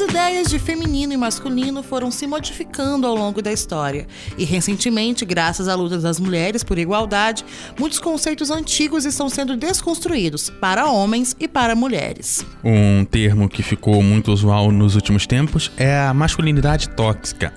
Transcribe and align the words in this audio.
As 0.00 0.08
ideias 0.08 0.48
de 0.48 0.58
feminino 0.58 1.12
e 1.12 1.16
masculino 1.18 1.82
foram 1.82 2.10
se 2.10 2.26
modificando 2.26 3.06
ao 3.06 3.14
longo 3.14 3.42
da 3.42 3.52
história, 3.52 4.06
e 4.38 4.46
recentemente, 4.46 5.26
graças 5.26 5.68
à 5.68 5.74
luta 5.74 5.98
das 5.98 6.18
mulheres 6.18 6.64
por 6.64 6.78
igualdade, 6.78 7.44
muitos 7.78 7.98
conceitos 7.98 8.50
antigos 8.50 9.04
estão 9.04 9.28
sendo 9.28 9.58
desconstruídos 9.58 10.48
para 10.48 10.86
homens 10.86 11.36
e 11.38 11.46
para 11.46 11.74
mulheres. 11.76 12.46
Um 12.64 13.04
termo 13.04 13.46
que 13.46 13.62
ficou 13.62 14.02
muito 14.02 14.32
usual 14.32 14.72
nos 14.72 14.94
últimos 14.94 15.26
tempos 15.26 15.70
é 15.76 15.98
a 15.98 16.14
masculinidade 16.14 16.88
tóxica, 16.88 17.52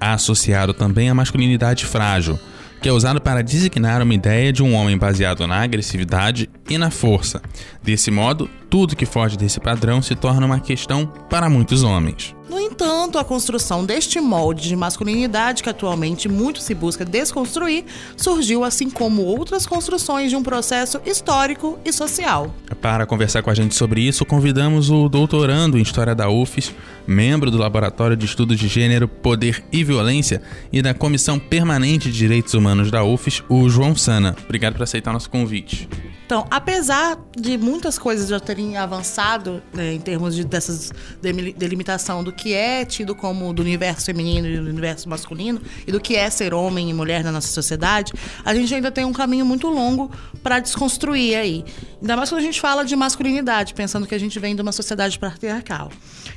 associado 0.00 0.72
também 0.72 1.10
à 1.10 1.14
masculinidade 1.14 1.84
frágil 1.84 2.38
que 2.80 2.88
é 2.88 2.92
usado 2.92 3.20
para 3.20 3.42
designar 3.42 4.02
uma 4.02 4.14
ideia 4.14 4.52
de 4.52 4.62
um 4.62 4.74
homem 4.74 4.96
baseado 4.96 5.46
na 5.46 5.62
agressividade 5.62 6.48
e 6.68 6.78
na 6.78 6.90
força. 6.90 7.42
Desse 7.82 8.10
modo, 8.10 8.48
tudo 8.70 8.96
que 8.96 9.06
foge 9.06 9.36
desse 9.36 9.60
padrão 9.60 10.00
se 10.00 10.14
torna 10.14 10.46
uma 10.46 10.60
questão 10.60 11.06
para 11.28 11.50
muitos 11.50 11.82
homens. 11.82 12.37
No 12.48 12.58
entanto, 12.58 13.18
a 13.18 13.24
construção 13.24 13.84
deste 13.84 14.20
molde 14.20 14.68
de 14.68 14.74
masculinidade 14.74 15.62
que 15.62 15.68
atualmente 15.68 16.28
muito 16.28 16.60
se 16.60 16.74
busca 16.74 17.04
desconstruir 17.04 17.84
surgiu 18.16 18.64
assim 18.64 18.88
como 18.88 19.22
outras 19.22 19.66
construções 19.66 20.30
de 20.30 20.36
um 20.36 20.42
processo 20.42 21.00
histórico 21.04 21.78
e 21.84 21.92
social. 21.92 22.54
Para 22.80 23.04
conversar 23.04 23.42
com 23.42 23.50
a 23.50 23.54
gente 23.54 23.74
sobre 23.74 24.00
isso, 24.00 24.24
convidamos 24.24 24.90
o 24.90 25.08
doutorando 25.08 25.78
em 25.78 25.82
História 25.82 26.14
da 26.14 26.30
UFES, 26.30 26.74
membro 27.06 27.50
do 27.50 27.58
Laboratório 27.58 28.16
de 28.16 28.24
Estudos 28.24 28.58
de 28.58 28.66
Gênero, 28.66 29.06
Poder 29.06 29.62
e 29.70 29.84
Violência 29.84 30.40
e 30.72 30.80
da 30.80 30.94
Comissão 30.94 31.38
Permanente 31.38 32.10
de 32.10 32.16
Direitos 32.16 32.54
Humanos 32.54 32.90
da 32.90 33.04
UFES, 33.04 33.42
o 33.48 33.68
João 33.68 33.94
Sana. 33.94 34.34
Obrigado 34.44 34.74
por 34.74 34.84
aceitar 34.84 35.12
nosso 35.12 35.28
convite. 35.28 35.88
Então, 36.28 36.46
apesar 36.50 37.18
de 37.34 37.56
muitas 37.56 37.98
coisas 37.98 38.28
já 38.28 38.38
terem 38.38 38.76
avançado 38.76 39.62
né, 39.72 39.94
em 39.94 39.98
termos 39.98 40.34
de, 40.34 40.44
dessas 40.44 40.92
delimitação 41.22 42.22
do 42.22 42.30
que 42.30 42.52
é 42.52 42.84
tido 42.84 43.14
como 43.14 43.50
do 43.54 43.62
universo 43.62 44.04
feminino 44.04 44.46
e 44.46 44.58
do 44.58 44.68
universo 44.68 45.08
masculino 45.08 45.58
e 45.86 45.90
do 45.90 45.98
que 45.98 46.16
é 46.16 46.28
ser 46.28 46.52
homem 46.52 46.90
e 46.90 46.92
mulher 46.92 47.24
na 47.24 47.32
nossa 47.32 47.48
sociedade, 47.48 48.12
a 48.44 48.54
gente 48.54 48.74
ainda 48.74 48.90
tem 48.90 49.06
um 49.06 49.12
caminho 49.14 49.46
muito 49.46 49.68
longo 49.68 50.10
para 50.42 50.60
desconstruir 50.60 51.34
aí. 51.34 51.64
Ainda 51.98 52.14
mais 52.14 52.28
quando 52.28 52.42
a 52.42 52.44
gente 52.44 52.60
fala 52.60 52.84
de 52.84 52.94
masculinidade, 52.94 53.72
pensando 53.72 54.06
que 54.06 54.14
a 54.14 54.20
gente 54.20 54.38
vem 54.38 54.54
de 54.54 54.60
uma 54.60 54.70
sociedade 54.70 55.18
patriarcal. 55.18 55.90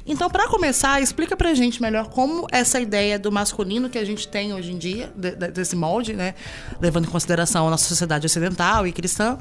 Então, 0.05 0.29
para 0.29 0.47
começar, 0.47 1.01
explica 1.01 1.35
pra 1.35 1.53
gente 1.53 1.81
melhor 1.81 2.07
como 2.07 2.47
essa 2.49 2.79
ideia 2.79 3.19
do 3.19 3.29
masculino 3.29 3.89
que 3.89 3.97
a 3.97 4.05
gente 4.05 4.25
tem 4.25 4.53
hoje 4.53 4.71
em 4.71 4.77
dia, 4.77 5.11
de, 5.17 5.35
de, 5.35 5.49
desse 5.49 5.75
molde, 5.75 6.13
né, 6.13 6.33
levando 6.79 7.07
em 7.07 7.09
consideração 7.09 7.67
a 7.67 7.71
nossa 7.71 7.89
sociedade 7.89 8.25
ocidental 8.25 8.87
e 8.87 8.93
cristã, 8.93 9.37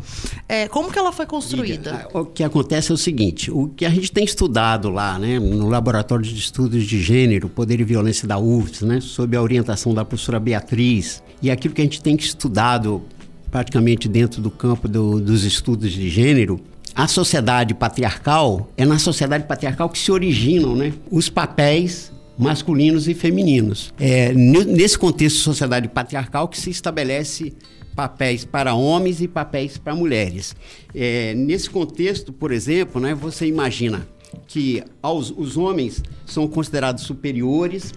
é, 0.51 0.67
como 0.67 0.91
que 0.91 0.98
ela 0.98 1.12
foi 1.12 1.27
construída? 1.27 2.09
O 2.12 2.25
que 2.25 2.43
acontece 2.43 2.91
é 2.91 2.95
o 2.95 2.97
seguinte, 2.97 3.53
o 3.53 3.69
que 3.69 3.87
a 3.87 3.89
gente 3.89 4.11
tem 4.11 4.25
estudado 4.25 4.91
lá, 4.91 5.17
né, 5.17 5.39
no 5.39 5.69
Laboratório 5.69 6.25
de 6.25 6.37
Estudos 6.37 6.84
de 6.84 7.01
Gênero, 7.01 7.48
Poder 7.48 7.79
e 7.79 7.84
Violência 7.84 8.27
da 8.27 8.37
UFS, 8.37 8.83
né, 8.83 9.01
sob 9.01 9.37
a 9.37 9.41
orientação 9.41 9.95
da 9.95 10.05
professora 10.05 10.41
Beatriz, 10.41 11.23
e 11.41 11.53
aquilo 11.53 11.73
que 11.73 11.81
a 11.81 11.84
gente 11.84 12.03
tem 12.03 12.17
estudado 12.17 13.01
praticamente 13.48 14.09
dentro 14.09 14.43
do 14.43 14.51
campo 14.51 14.89
do, 14.89 15.21
dos 15.21 15.45
estudos 15.45 15.93
de 15.93 16.09
gênero, 16.09 16.61
a 16.97 17.06
sociedade 17.06 17.73
patriarcal 17.73 18.73
é 18.77 18.84
na 18.84 18.98
sociedade 18.98 19.45
patriarcal 19.45 19.89
que 19.89 20.01
se 20.01 20.11
originam 20.11 20.75
né, 20.75 20.93
os 21.12 21.28
papéis 21.28 22.11
masculinos 22.37 23.06
e 23.06 23.15
femininos. 23.15 23.95
É 24.01 24.33
nesse 24.34 24.98
contexto 24.98 25.37
de 25.37 25.43
sociedade 25.43 25.87
patriarcal 25.87 26.48
que 26.48 26.59
se 26.59 26.71
estabelece 26.71 27.53
papéis 27.94 28.44
para 28.44 28.75
homens 28.75 29.20
e 29.20 29.28
papéis 29.28 29.76
para 29.78 29.94
mulheres. 29.94 30.54
É, 30.94 31.34
nesse 31.34 31.69
contexto, 31.69 32.32
por 32.32 32.53
exemplo, 32.53 33.00
né, 33.00 33.15
você 33.15 33.47
imagina 33.47 34.06
que 34.47 34.82
aos, 35.03 35.32
os 35.37 35.56
homens 35.56 36.03
são 36.25 36.47
considerados 36.47 37.04
superiores, 37.04 37.92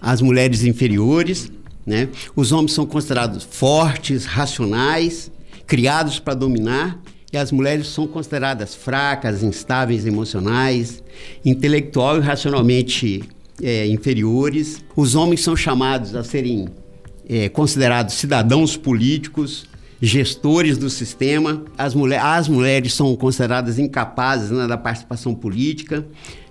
as 0.00 0.20
mulheres 0.20 0.64
inferiores, 0.64 1.50
né? 1.86 2.08
os 2.34 2.52
homens 2.52 2.72
são 2.72 2.86
considerados 2.86 3.44
fortes, 3.44 4.24
racionais, 4.24 5.30
criados 5.66 6.18
para 6.18 6.34
dominar, 6.34 7.00
que 7.30 7.36
as 7.36 7.50
mulheres 7.50 7.88
são 7.88 8.06
consideradas 8.06 8.74
fracas, 8.74 9.42
instáveis 9.42 10.06
emocionais, 10.06 11.02
intelectual 11.44 12.18
e 12.18 12.20
racionalmente 12.20 13.24
é, 13.62 13.86
inferiores. 13.86 14.84
Os 14.94 15.14
homens 15.14 15.40
são 15.40 15.56
chamados 15.56 16.14
a 16.14 16.22
serem 16.22 16.68
é, 17.28 17.48
considerados 17.48 18.14
cidadãos 18.14 18.76
políticos, 18.76 19.66
gestores 20.00 20.76
do 20.76 20.90
sistema. 20.90 21.64
As, 21.76 21.94
mulher, 21.94 22.20
as 22.20 22.48
mulheres 22.48 22.94
são 22.94 23.14
consideradas 23.16 23.78
incapazes 23.78 24.50
né, 24.50 24.66
da 24.66 24.76
participação 24.76 25.34
política. 25.34 26.06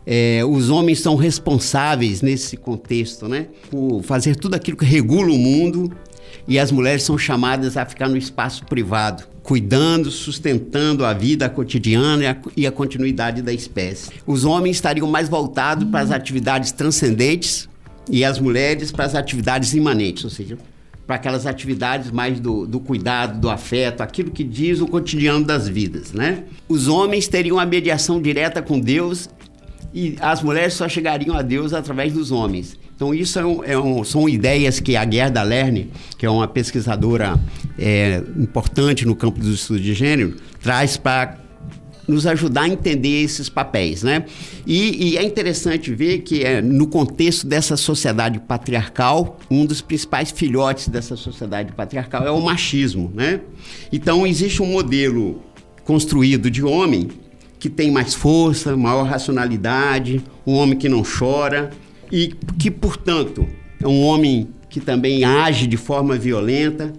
É, 0.06 0.42
os 0.46 0.70
homens 0.70 1.00
são 1.00 1.16
responsáveis 1.16 2.22
nesse 2.22 2.58
contexto, 2.58 3.28
né, 3.28 3.48
por 3.72 4.02
fazer 4.04 4.36
tudo 4.36 4.56
aquilo 4.56 4.76
que 4.76 4.86
regula 4.86 5.32
o 5.32 5.38
mundo 5.38 5.96
e 6.48 6.60
as 6.60 6.72
mulheres 6.72 7.04
são 7.04 7.18
chamadas 7.18 7.78
a 7.78 7.86
ficar 7.86 8.10
no 8.10 8.18
espaço 8.18 8.66
privado, 8.66 9.24
cuidando, 9.42 10.12
sustentando 10.12 11.06
a 11.06 11.14
vida 11.14 11.48
cotidiana 11.50 12.24
e 12.24 12.28
a, 12.28 12.38
e 12.58 12.68
a 12.68 12.72
continuidade 12.72 13.42
da 13.42 13.54
espécie. 13.54 14.12
Os 14.26 14.44
homens 14.44 14.78
estariam 14.78 15.08
mais 15.08 15.30
voltados 15.30 15.88
para 15.90 16.02
as 16.02 16.12
atividades 16.12 16.72
transcendentes 16.72 17.70
e 18.10 18.24
as 18.24 18.40
mulheres 18.40 18.92
para 18.92 19.06
as 19.06 19.16
atividades 19.16 19.74
imanentes, 19.74 20.24
ou 20.24 20.30
seja, 20.30 20.58
para 21.06 21.18
aquelas 21.18 21.46
atividades 21.46 22.12
mais 22.12 22.40
do, 22.40 22.66
do, 22.66 22.80
cuidado, 22.80 23.40
do 23.40 23.50
afeto, 23.50 24.02
aquilo 24.02 24.32
que 24.32 24.44
diz 24.44 24.80
o 24.80 24.88
cotidiano 24.88 25.44
das 25.44 25.68
vidas, 25.68 26.14
né? 26.14 26.44
Os 26.68 26.88
homens 26.88 27.28
teriam 27.28 27.60
a 27.60 27.66
mediação 27.66 28.22
direta 28.22 28.62
com 28.62 28.80
Deus 28.80 29.30
e 29.94 30.16
as 30.20 30.42
mulheres 30.42 30.74
só 30.74 30.88
chegariam 30.88 31.36
a 31.36 31.42
Deus 31.42 31.74
através 31.74 32.14
dos 32.14 32.32
homens. 32.32 32.80
Então, 32.96 33.14
isso 33.14 33.38
é 33.38 33.46
um, 33.46 33.64
é 33.64 33.78
um, 33.78 34.04
são 34.04 34.30
ideias 34.30 34.80
que 34.80 34.96
a 34.96 35.10
Gerda 35.10 35.44
Lerner, 35.44 35.88
que 36.18 36.26
é 36.26 36.30
uma 36.30 36.48
pesquisadora 36.48 37.40
é, 37.78 38.22
importante 38.38 39.06
no 39.06 39.16
campo 39.16 39.40
dos 39.40 39.56
estudos 39.56 39.84
de 39.84 39.94
gênero, 39.94 40.36
traz 40.62 40.96
para 40.96 41.38
nos 42.08 42.28
ajudar 42.28 42.64
a 42.64 42.68
entender 42.68 43.24
esses 43.24 43.50
papéis, 43.50 44.04
né? 44.04 44.26
E, 44.66 45.12
e 45.12 45.18
é 45.18 45.24
interessante 45.24 45.94
ver 45.94 46.20
que 46.20 46.44
é, 46.44 46.62
no 46.62 46.88
contexto 46.88 47.48
dessa 47.48 47.78
sociedade 47.78 48.40
patriarcal, 48.40 49.40
um 49.50 49.66
dos 49.66 49.82
principais 49.82 50.32
filhotes 50.32 50.88
dessa 50.88 51.16
sociedade 51.16 51.72
patriarcal 51.72 52.26
é 52.26 52.32
o 52.32 52.42
machismo, 52.42 53.12
né? 53.14 53.40
Então 53.92 54.28
existe 54.28 54.62
um 54.62 54.66
modelo 54.66 55.42
construído 55.84 56.50
de 56.50 56.64
homem 56.64 57.10
que 57.60 57.70
tem 57.70 57.90
mais 57.90 58.14
força, 58.14 58.76
maior 58.76 59.04
racionalidade, 59.04 60.22
um 60.46 60.56
homem 60.56 60.78
que 60.78 60.90
não 60.90 61.02
chora, 61.02 61.72
e 62.12 62.36
que, 62.60 62.70
portanto, 62.70 63.48
é 63.82 63.88
um 63.88 64.04
homem 64.04 64.50
que 64.70 64.80
também 64.82 65.24
age 65.24 65.66
de 65.66 65.78
forma 65.78 66.18
violenta, 66.18 66.92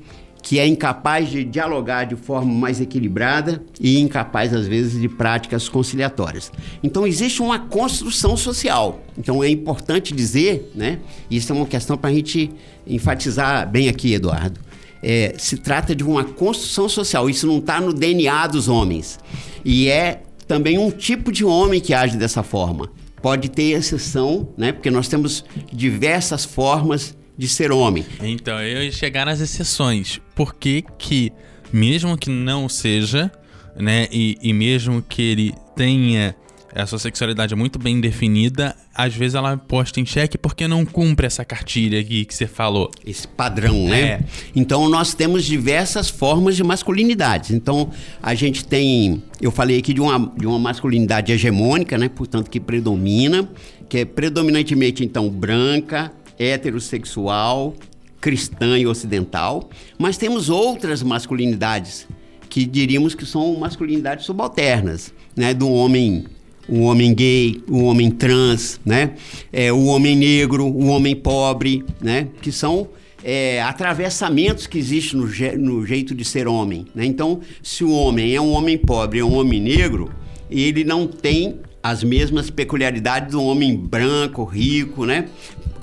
que 0.44 0.58
é 0.58 0.66
incapaz 0.66 1.30
de 1.30 1.42
dialogar 1.42 2.04
de 2.04 2.16
forma 2.16 2.52
mais 2.52 2.78
equilibrada 2.78 3.62
e 3.80 3.98
incapaz, 3.98 4.52
às 4.52 4.66
vezes, 4.66 5.00
de 5.00 5.08
práticas 5.08 5.70
conciliatórias. 5.70 6.52
Então, 6.82 7.06
existe 7.06 7.40
uma 7.40 7.58
construção 7.58 8.36
social. 8.36 9.02
Então, 9.16 9.42
é 9.42 9.48
importante 9.48 10.12
dizer, 10.12 10.70
né? 10.74 10.98
Isso 11.30 11.50
é 11.50 11.56
uma 11.56 11.64
questão 11.64 11.96
para 11.96 12.10
a 12.10 12.12
gente 12.12 12.52
enfatizar 12.86 13.66
bem 13.70 13.88
aqui, 13.88 14.12
Eduardo. 14.12 14.60
É, 15.02 15.34
se 15.38 15.56
trata 15.56 15.96
de 15.96 16.04
uma 16.04 16.24
construção 16.24 16.90
social. 16.90 17.30
Isso 17.30 17.46
não 17.46 17.56
está 17.56 17.80
no 17.80 17.94
DNA 17.94 18.46
dos 18.48 18.68
homens. 18.68 19.18
E 19.64 19.88
é 19.88 20.24
também 20.46 20.76
um 20.76 20.90
tipo 20.90 21.32
de 21.32 21.42
homem 21.42 21.80
que 21.80 21.94
age 21.94 22.18
dessa 22.18 22.42
forma 22.42 22.90
pode 23.22 23.48
ter 23.48 23.70
exceção, 23.70 24.50
né? 24.58 24.72
Porque 24.72 24.90
nós 24.90 25.08
temos 25.08 25.42
diversas 25.72 26.44
formas 26.44 27.16
de 27.36 27.48
ser 27.48 27.72
homem. 27.72 28.04
Então, 28.22 28.60
eu 28.60 28.84
ia 28.84 28.92
chegar 28.92 29.26
nas 29.26 29.40
exceções. 29.40 30.20
Por 30.34 30.54
que 30.54 30.84
que, 30.98 31.32
mesmo 31.72 32.16
que 32.16 32.30
não 32.30 32.68
seja, 32.68 33.30
né? 33.76 34.08
E, 34.10 34.38
e 34.42 34.52
mesmo 34.52 35.02
que 35.02 35.22
ele 35.22 35.54
tenha 35.76 36.34
a 36.74 36.86
sua 36.86 36.98
sexualidade 36.98 37.54
é 37.54 37.56
muito 37.56 37.78
bem 37.78 38.00
definida, 38.00 38.74
às 38.92 39.14
vezes 39.14 39.36
ela 39.36 39.52
é 39.52 39.56
posta 39.56 40.00
em 40.00 40.06
xeque 40.06 40.36
porque 40.36 40.66
não 40.66 40.84
cumpre 40.84 41.24
essa 41.24 41.44
cartilha 41.44 42.00
aqui 42.00 42.24
que 42.24 42.34
você 42.34 42.48
falou. 42.48 42.90
Esse 43.06 43.28
padrão, 43.28 43.86
né? 43.86 44.00
É. 44.00 44.20
Então 44.56 44.88
nós 44.88 45.14
temos 45.14 45.44
diversas 45.44 46.10
formas 46.10 46.56
de 46.56 46.64
masculinidade. 46.64 47.54
Então 47.54 47.90
a 48.20 48.34
gente 48.34 48.64
tem, 48.64 49.22
eu 49.40 49.52
falei 49.52 49.78
aqui 49.78 49.94
de 49.94 50.00
uma, 50.00 50.32
de 50.36 50.46
uma 50.46 50.58
masculinidade 50.58 51.30
hegemônica, 51.30 51.96
né? 51.96 52.08
Portanto, 52.08 52.50
que 52.50 52.58
predomina, 52.58 53.48
que 53.88 53.98
é 53.98 54.04
predominantemente 54.04 55.04
então 55.04 55.28
branca, 55.30 56.10
heterossexual, 56.38 57.74
cristã 58.20 58.78
e 58.78 58.86
ocidental. 58.86 59.68
Mas 59.98 60.16
temos 60.16 60.48
outras 60.48 61.02
masculinidades 61.02 62.06
que 62.48 62.64
diríamos 62.64 63.14
que 63.14 63.26
são 63.26 63.56
masculinidades 63.56 64.24
subalternas, 64.24 65.12
né? 65.36 65.52
Do 65.52 65.68
homem 65.70 66.24
o 66.66 66.80
homem 66.84 67.12
gay, 67.12 67.62
o 67.68 67.84
homem 67.84 68.10
trans, 68.10 68.80
né? 68.84 69.12
É, 69.52 69.72
o 69.72 69.84
homem 69.84 70.16
negro, 70.16 70.64
o 70.64 70.86
homem 70.86 71.14
pobre, 71.14 71.84
né? 72.00 72.28
Que 72.40 72.50
são 72.50 72.88
é, 73.24 73.62
atravessamentos 73.62 74.66
que 74.66 74.78
existem 74.78 75.18
no, 75.18 75.26
no, 75.58 75.86
jeito 75.86 76.14
de 76.14 76.24
ser 76.24 76.46
homem. 76.46 76.86
Né? 76.94 77.06
Então, 77.06 77.40
se 77.62 77.82
o 77.82 77.90
homem 77.90 78.34
é 78.34 78.40
um 78.40 78.52
homem 78.52 78.76
pobre, 78.76 79.18
é 79.18 79.24
um 79.24 79.34
homem 79.34 79.60
negro, 79.60 80.10
ele 80.50 80.84
não 80.84 81.06
tem 81.06 81.58
as 81.82 82.04
mesmas 82.04 82.50
peculiaridades 82.50 83.32
do 83.32 83.42
homem 83.42 83.76
branco, 83.76 84.44
rico, 84.44 85.04
né? 85.04 85.26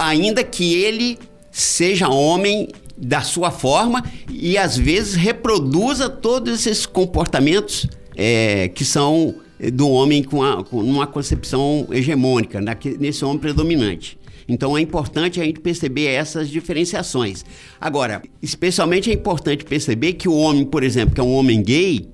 Ainda 0.01 0.43
que 0.43 0.73
ele 0.73 1.19
seja 1.51 2.09
homem 2.09 2.69
da 2.97 3.21
sua 3.21 3.51
forma 3.51 4.03
e 4.29 4.57
às 4.57 4.77
vezes 4.77 5.15
reproduza 5.15 6.09
todos 6.09 6.65
esses 6.65 6.85
comportamentos 6.85 7.87
é, 8.15 8.67
que 8.69 8.85
são 8.85 9.35
do 9.73 9.89
homem 9.89 10.23
com, 10.23 10.43
a, 10.43 10.63
com 10.63 10.77
uma 10.77 11.05
concepção 11.05 11.87
hegemônica, 11.91 12.59
nesse 12.99 13.23
homem 13.23 13.37
predominante. 13.37 14.17
Então 14.47 14.77
é 14.77 14.81
importante 14.81 15.39
a 15.39 15.43
gente 15.43 15.59
perceber 15.59 16.07
essas 16.07 16.49
diferenciações. 16.49 17.45
Agora, 17.79 18.21
especialmente 18.41 19.09
é 19.09 19.13
importante 19.13 19.63
perceber 19.63 20.13
que 20.13 20.27
o 20.27 20.35
homem, 20.35 20.65
por 20.65 20.83
exemplo, 20.83 21.13
que 21.13 21.21
é 21.21 21.23
um 21.23 21.33
homem 21.33 21.61
gay, 21.61 22.09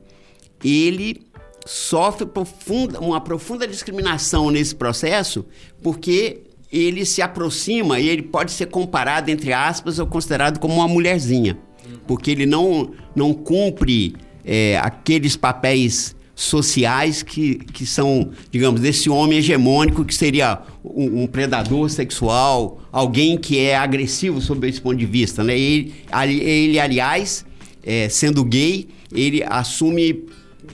ele 0.63 1.21
sofre 1.65 2.25
profunda, 2.25 2.99
uma 2.99 3.21
profunda 3.21 3.67
discriminação 3.67 4.49
nesse 4.51 4.75
processo, 4.75 5.45
porque 5.81 6.46
ele 6.71 7.05
se 7.05 7.21
aproxima 7.21 7.99
e 7.99 8.09
ele 8.09 8.21
pode 8.21 8.51
ser 8.51 8.67
comparado, 8.67 9.29
entre 9.29 9.53
aspas, 9.53 9.99
ou 9.99 10.07
considerado 10.07 10.59
como 10.59 10.75
uma 10.75 10.87
mulherzinha, 10.87 11.57
porque 12.05 12.31
ele 12.31 12.45
não, 12.45 12.91
não 13.15 13.33
cumpre 13.33 14.15
é, 14.43 14.77
aqueles 14.77 15.35
papéis 15.35 16.15
sociais 16.37 17.23
que, 17.23 17.55
que 17.55 17.83
são, 17.83 18.29
digamos, 18.51 18.79
desse 18.79 19.09
homem 19.09 19.39
hegemônico 19.39 20.05
que 20.05 20.13
seria 20.13 20.59
um, 20.83 21.23
um, 21.23 21.27
predador 21.27 21.89
sexual, 21.89 22.79
alguém 22.91 23.37
que 23.37 23.57
é 23.57 23.75
agressivo 23.75 24.39
sob 24.39 24.69
esse 24.69 24.79
ponto 24.79 24.97
de 24.97 25.05
vista. 25.05 25.43
Né? 25.43 25.57
Ele, 25.57 25.93
ele 26.13 26.79
aliás, 26.79 27.43
é, 27.83 28.07
sendo 28.07 28.43
gay, 28.45 28.87
ele 29.11 29.43
assume 29.43 30.25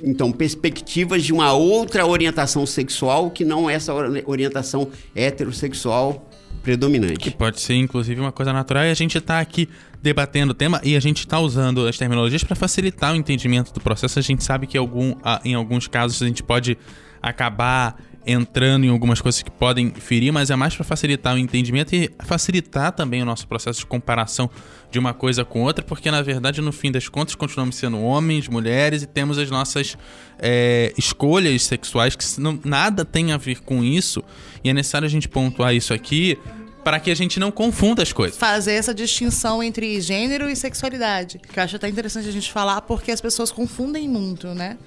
então 0.01 0.31
perspectivas 0.31 1.23
de 1.23 1.33
uma 1.33 1.53
outra 1.53 2.05
orientação 2.05 2.65
sexual 2.65 3.29
que 3.29 3.43
não 3.43 3.69
essa 3.69 3.93
orientação 4.25 4.89
heterossexual 5.15 6.29
predominante. 6.63 7.19
Que 7.19 7.31
pode 7.31 7.59
ser, 7.59 7.75
inclusive, 7.75 8.19
uma 8.19 8.31
coisa 8.31 8.53
natural 8.53 8.85
e 8.85 8.89
a 8.89 8.93
gente 8.93 9.17
está 9.17 9.39
aqui 9.39 9.67
debatendo 10.01 10.51
o 10.51 10.55
tema 10.55 10.81
e 10.83 10.95
a 10.95 10.99
gente 10.99 11.19
está 11.19 11.39
usando 11.39 11.85
as 11.87 11.97
terminologias 11.97 12.43
para 12.43 12.55
facilitar 12.55 13.13
o 13.13 13.15
entendimento 13.15 13.73
do 13.73 13.81
processo. 13.81 14.17
A 14.17 14.21
gente 14.21 14.43
sabe 14.43 14.65
que 14.65 14.77
algum, 14.77 15.13
em 15.43 15.53
alguns 15.53 15.87
casos 15.87 16.21
a 16.21 16.25
gente 16.25 16.41
pode 16.41 16.77
acabar 17.21 17.97
entrando 18.25 18.85
em 18.85 18.89
algumas 18.89 19.21
coisas 19.21 19.41
que 19.41 19.51
podem 19.51 19.91
ferir, 19.91 20.31
mas 20.31 20.49
é 20.49 20.55
mais 20.55 20.75
para 20.75 20.83
facilitar 20.83 21.35
o 21.35 21.37
entendimento 21.37 21.93
e 21.95 22.11
facilitar 22.23 22.91
também 22.91 23.21
o 23.21 23.25
nosso 23.25 23.47
processo 23.47 23.79
de 23.79 23.85
comparação 23.85 24.49
de 24.89 24.99
uma 24.99 25.13
coisa 25.13 25.43
com 25.43 25.63
outra, 25.63 25.83
porque 25.83 26.09
na 26.11 26.21
verdade, 26.21 26.61
no 26.61 26.71
fim 26.71 26.91
das 26.91 27.09
contas, 27.09 27.35
continuamos 27.35 27.75
sendo 27.75 27.99
homens, 27.99 28.47
mulheres 28.47 29.01
e 29.01 29.07
temos 29.07 29.37
as 29.37 29.49
nossas 29.49 29.97
é, 30.39 30.93
escolhas 30.97 31.63
sexuais 31.63 32.15
que 32.15 32.23
não, 32.39 32.59
nada 32.63 33.03
tem 33.03 33.31
a 33.31 33.37
ver 33.37 33.61
com 33.61 33.83
isso, 33.83 34.23
e 34.63 34.69
é 34.69 34.73
necessário 34.73 35.05
a 35.05 35.09
gente 35.09 35.27
pontuar 35.27 35.73
isso 35.73 35.93
aqui 35.93 36.37
para 36.83 36.99
que 36.99 37.09
a 37.09 37.15
gente 37.15 37.39
não 37.39 37.49
confunda 37.49 38.03
as 38.03 38.11
coisas. 38.11 38.37
Fazer 38.37 38.73
essa 38.73 38.93
distinção 38.93 39.63
entre 39.63 39.99
gênero 40.01 40.49
e 40.49 40.55
sexualidade. 40.55 41.39
Que 41.39 41.57
eu 41.57 41.63
acho 41.63 41.77
até 41.77 41.87
interessante 41.87 42.27
a 42.27 42.31
gente 42.31 42.51
falar 42.51 42.81
porque 42.81 43.11
as 43.11 43.21
pessoas 43.21 43.51
confundem 43.51 44.07
muito, 44.07 44.47
né? 44.47 44.77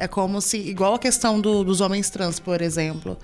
É 0.00 0.08
como 0.08 0.40
se, 0.40 0.56
igual 0.56 0.94
a 0.94 0.98
questão 0.98 1.38
do, 1.38 1.62
dos 1.62 1.80
homens 1.80 2.08
trans, 2.08 2.40
por 2.40 2.62
exemplo. 2.62 3.18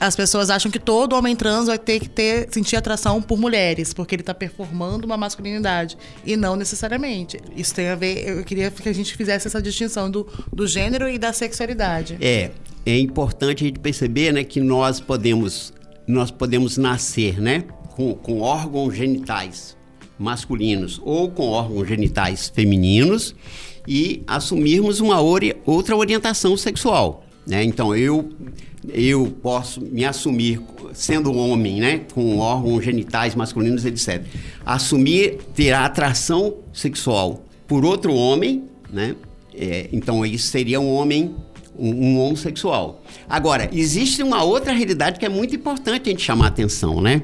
As 0.00 0.16
pessoas 0.16 0.50
acham 0.50 0.70
que 0.70 0.78
todo 0.78 1.14
homem 1.14 1.36
trans 1.36 1.66
vai 1.66 1.78
ter 1.78 2.00
que 2.00 2.08
ter, 2.08 2.48
sentir 2.50 2.76
atração 2.76 3.20
por 3.22 3.38
mulheres, 3.38 3.94
porque 3.94 4.14
ele 4.14 4.22
está 4.22 4.34
performando 4.34 5.06
uma 5.06 5.16
masculinidade. 5.16 5.96
E 6.24 6.36
não 6.36 6.56
necessariamente. 6.56 7.38
Isso 7.54 7.74
tem 7.74 7.88
a 7.88 7.94
ver. 7.94 8.28
Eu 8.28 8.44
queria 8.44 8.70
que 8.70 8.88
a 8.88 8.94
gente 8.94 9.14
fizesse 9.14 9.46
essa 9.46 9.60
distinção 9.60 10.10
do, 10.10 10.26
do 10.52 10.66
gênero 10.66 11.08
e 11.08 11.18
da 11.18 11.32
sexualidade. 11.32 12.16
É. 12.20 12.50
É 12.84 12.98
importante 12.98 13.64
a 13.64 13.66
gente 13.66 13.80
perceber 13.80 14.32
né, 14.32 14.44
que 14.44 14.60
nós 14.60 15.00
podemos 15.00 15.74
nós 16.06 16.30
podemos 16.30 16.76
nascer, 16.76 17.40
né? 17.40 17.64
Com, 17.96 18.14
com 18.14 18.40
órgãos 18.40 18.94
genitais 18.94 19.76
masculinos 20.18 21.00
ou 21.04 21.30
com 21.30 21.48
órgãos 21.48 21.88
genitais 21.88 22.48
femininos 22.48 23.34
e 23.86 24.22
assumirmos 24.26 25.00
uma 25.00 25.20
ori 25.20 25.56
outra 25.64 25.96
orientação 25.96 26.56
sexual, 26.56 27.24
né? 27.46 27.62
Então 27.62 27.94
eu 27.94 28.30
eu 28.88 29.26
posso 29.42 29.80
me 29.80 30.04
assumir 30.04 30.60
sendo 30.94 31.32
homem, 31.32 31.80
né, 31.80 32.02
com 32.14 32.38
órgãos 32.38 32.84
genitais 32.84 33.34
masculinos, 33.34 33.84
etc. 33.84 34.24
Assumir 34.64 35.38
ter 35.54 35.72
a 35.72 35.84
atração 35.84 36.58
sexual 36.72 37.44
por 37.66 37.84
outro 37.84 38.14
homem, 38.14 38.64
né? 38.92 39.16
É, 39.54 39.88
então 39.92 40.24
isso 40.24 40.48
seria 40.48 40.78
um 40.78 40.92
homem 40.92 41.34
um, 41.78 41.90
um 41.90 42.20
homossexual. 42.20 43.02
Agora, 43.28 43.68
existe 43.72 44.22
uma 44.22 44.42
outra 44.42 44.72
realidade 44.72 45.18
que 45.18 45.26
é 45.26 45.28
muito 45.28 45.54
importante 45.54 46.08
a 46.08 46.10
gente 46.10 46.22
chamar 46.22 46.46
a 46.46 46.48
atenção, 46.48 47.00
né? 47.00 47.22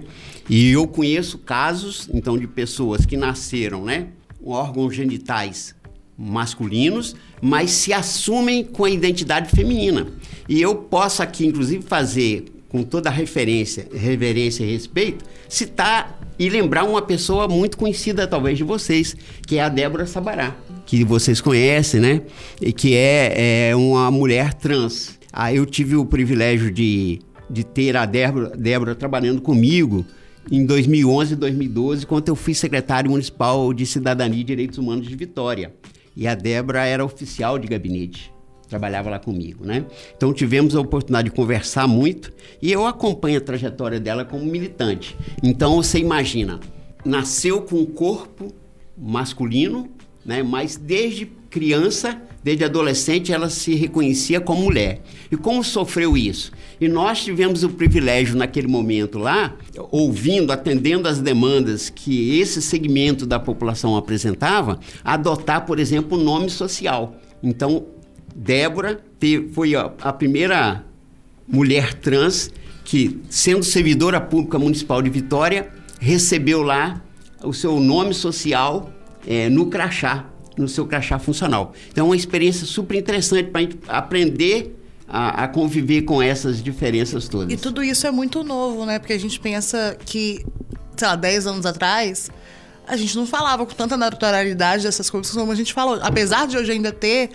E 0.49 0.71
eu 0.71 0.87
conheço 0.87 1.39
casos, 1.39 2.09
então, 2.13 2.37
de 2.37 2.47
pessoas 2.47 3.07
que 3.07 3.17
nasceram, 3.17 3.85
né, 3.85 4.09
órgãos 4.45 4.95
genitais 4.95 5.75
masculinos, 6.23 7.17
mas 7.41 7.71
se 7.71 7.93
assumem 7.93 8.63
com 8.63 8.85
a 8.85 8.91
identidade 8.91 9.51
feminina. 9.51 10.07
E 10.49 10.61
eu 10.61 10.75
posso 10.75 11.23
aqui, 11.23 11.47
inclusive, 11.47 11.83
fazer 11.83 12.45
com 12.69 12.83
toda 12.83 13.11
a 13.11 13.13
referência, 13.13 13.87
reverência 13.93 14.65
e 14.65 14.73
respeito, 14.73 15.25
citar 15.49 16.19
e 16.39 16.49
lembrar 16.49 16.85
uma 16.85 17.03
pessoa 17.03 17.47
muito 17.47 17.77
conhecida, 17.77 18.27
talvez, 18.27 18.57
de 18.57 18.65
vocês, 18.65 19.15
que 19.47 19.59
é 19.59 19.63
a 19.63 19.69
Débora 19.69 20.07
Sabará, 20.07 20.57
que 20.87 21.05
vocês 21.05 21.41
conhecem, 21.41 22.01
né? 22.01 22.23
E 22.61 22.73
que 22.73 22.95
é, 22.95 23.71
é 23.71 23.77
uma 23.77 24.11
mulher 24.11 24.55
trans. 24.55 25.19
Aí 25.33 25.57
eu 25.57 25.67
tive 25.67 25.97
o 25.97 26.07
privilégio 26.07 26.71
de, 26.71 27.21
de 27.51 27.65
ter 27.65 27.97
a 27.97 28.07
Débora, 28.07 28.57
Débora 28.57 28.95
trabalhando 28.95 29.43
comigo 29.43 30.07
em 30.51 30.65
2011 30.65 31.35
e 31.35 31.37
2012, 31.37 32.07
quando 32.07 32.29
eu 32.29 32.35
fui 32.35 32.55
secretário 32.55 33.11
municipal 33.11 33.73
de 33.73 33.87
Cidadania 33.87 34.41
e 34.41 34.45
Direitos 34.45 34.79
Humanos 34.79 35.07
de 35.07 35.15
Vitória. 35.15 35.73
E 36.17 36.27
a 36.27 36.35
Débora 36.35 36.85
era 36.85 37.05
oficial 37.05 37.59
de 37.59 37.67
gabinete, 37.67 38.33
trabalhava 38.69 39.11
lá 39.11 39.19
comigo, 39.19 39.65
né? 39.65 39.85
Então 40.17 40.33
tivemos 40.33 40.75
a 40.75 40.81
oportunidade 40.81 41.31
de 41.31 41.35
conversar 41.35 41.87
muito 41.87 42.33
e 42.61 42.71
eu 42.73 42.87
acompanho 42.87 43.39
a 43.39 43.41
trajetória 43.41 44.01
dela 44.01 44.25
como 44.25 44.45
militante. 44.45 45.17
Então 45.43 45.77
você 45.77 45.99
imagina, 45.99 46.61
nasceu 47.05 47.63
com 47.63 47.77
um 47.77 47.87
corpo 47.87 48.53
masculino, 48.97 49.91
né? 50.25 50.43
Mas 50.43 50.77
desde 50.77 51.27
criança, 51.51 52.21
desde 52.43 52.65
adolescente, 52.65 53.33
ela 53.33 53.49
se 53.49 53.75
reconhecia 53.75 54.41
como 54.41 54.63
mulher. 54.63 55.03
E 55.31 55.37
como 55.37 55.63
sofreu 55.63 56.17
isso? 56.17 56.53
E 56.81 56.89
nós 56.89 57.23
tivemos 57.23 57.63
o 57.63 57.69
privilégio 57.69 58.37
naquele 58.37 58.67
momento 58.67 59.19
lá, 59.19 59.57
ouvindo, 59.91 60.53
atendendo 60.53 61.09
às 61.09 61.21
demandas 61.21 61.89
que 61.89 62.39
esse 62.41 62.61
segmento 62.61 63.25
da 63.25 63.39
população 63.39 63.97
apresentava, 63.97 64.81
adotar, 65.05 65.65
por 65.65 65.79
exemplo, 65.79 66.19
o 66.19 66.23
nome 66.23 66.51
social. 66.51 67.17
Então, 67.43 67.87
Débora 68.35 69.01
foi 69.53 69.75
a 69.75 70.13
primeira 70.13 70.85
mulher 71.47 71.95
trans 71.95 72.51
que, 72.85 73.21
sendo 73.29 73.63
servidora 73.63 74.21
pública 74.21 74.59
municipal 74.59 75.01
de 75.01 75.11
Vitória, 75.11 75.71
recebeu 76.01 76.63
lá 76.63 77.01
o 77.45 77.53
seu 77.53 77.79
nome 77.79 78.15
social 78.15 78.93
é, 79.27 79.49
no 79.49 79.67
crachá, 79.67 80.27
no 80.57 80.69
seu 80.69 80.87
crachá 80.87 81.19
funcional. 81.19 81.73
Então, 81.91 82.07
é 82.07 82.09
uma 82.09 82.17
experiência 82.17 82.67
super 82.67 82.97
interessante 82.97 83.51
para 83.51 83.61
a 83.61 83.65
gente 83.65 83.79
aprender 83.89 84.77
a, 85.09 85.45
a, 85.45 85.49
conviver 85.49 86.03
com 86.03 86.23
essas 86.23 86.63
diferenças 86.63 87.29
todas. 87.29 87.53
E 87.53 87.57
tudo 87.57 87.83
isso 87.83 88.07
é 88.07 88.11
muito 88.11 88.43
novo, 88.43 88.87
né? 88.87 88.99
Porque 88.99 89.13
a 89.13 89.19
gente 89.19 89.39
pensa 89.39 89.97
que, 90.05 90.45
sei 90.97 91.09
lá, 91.09 91.17
10 91.17 91.47
anos 91.47 91.67
atrás, 91.67 92.31
a 92.87 92.97
gente 92.97 93.17
não 93.17 93.27
falava 93.27 93.65
com 93.65 93.75
tanta 93.75 93.97
naturalidade 93.97 94.83
dessas 94.83 95.09
coisas 95.09 95.33
como 95.33 95.53
a 95.53 95.55
gente 95.55 95.73
falou. 95.73 95.99
Apesar 96.03 96.47
de 96.47 96.57
hoje 96.57 96.73
ainda 96.73 96.93
ter 96.93 97.31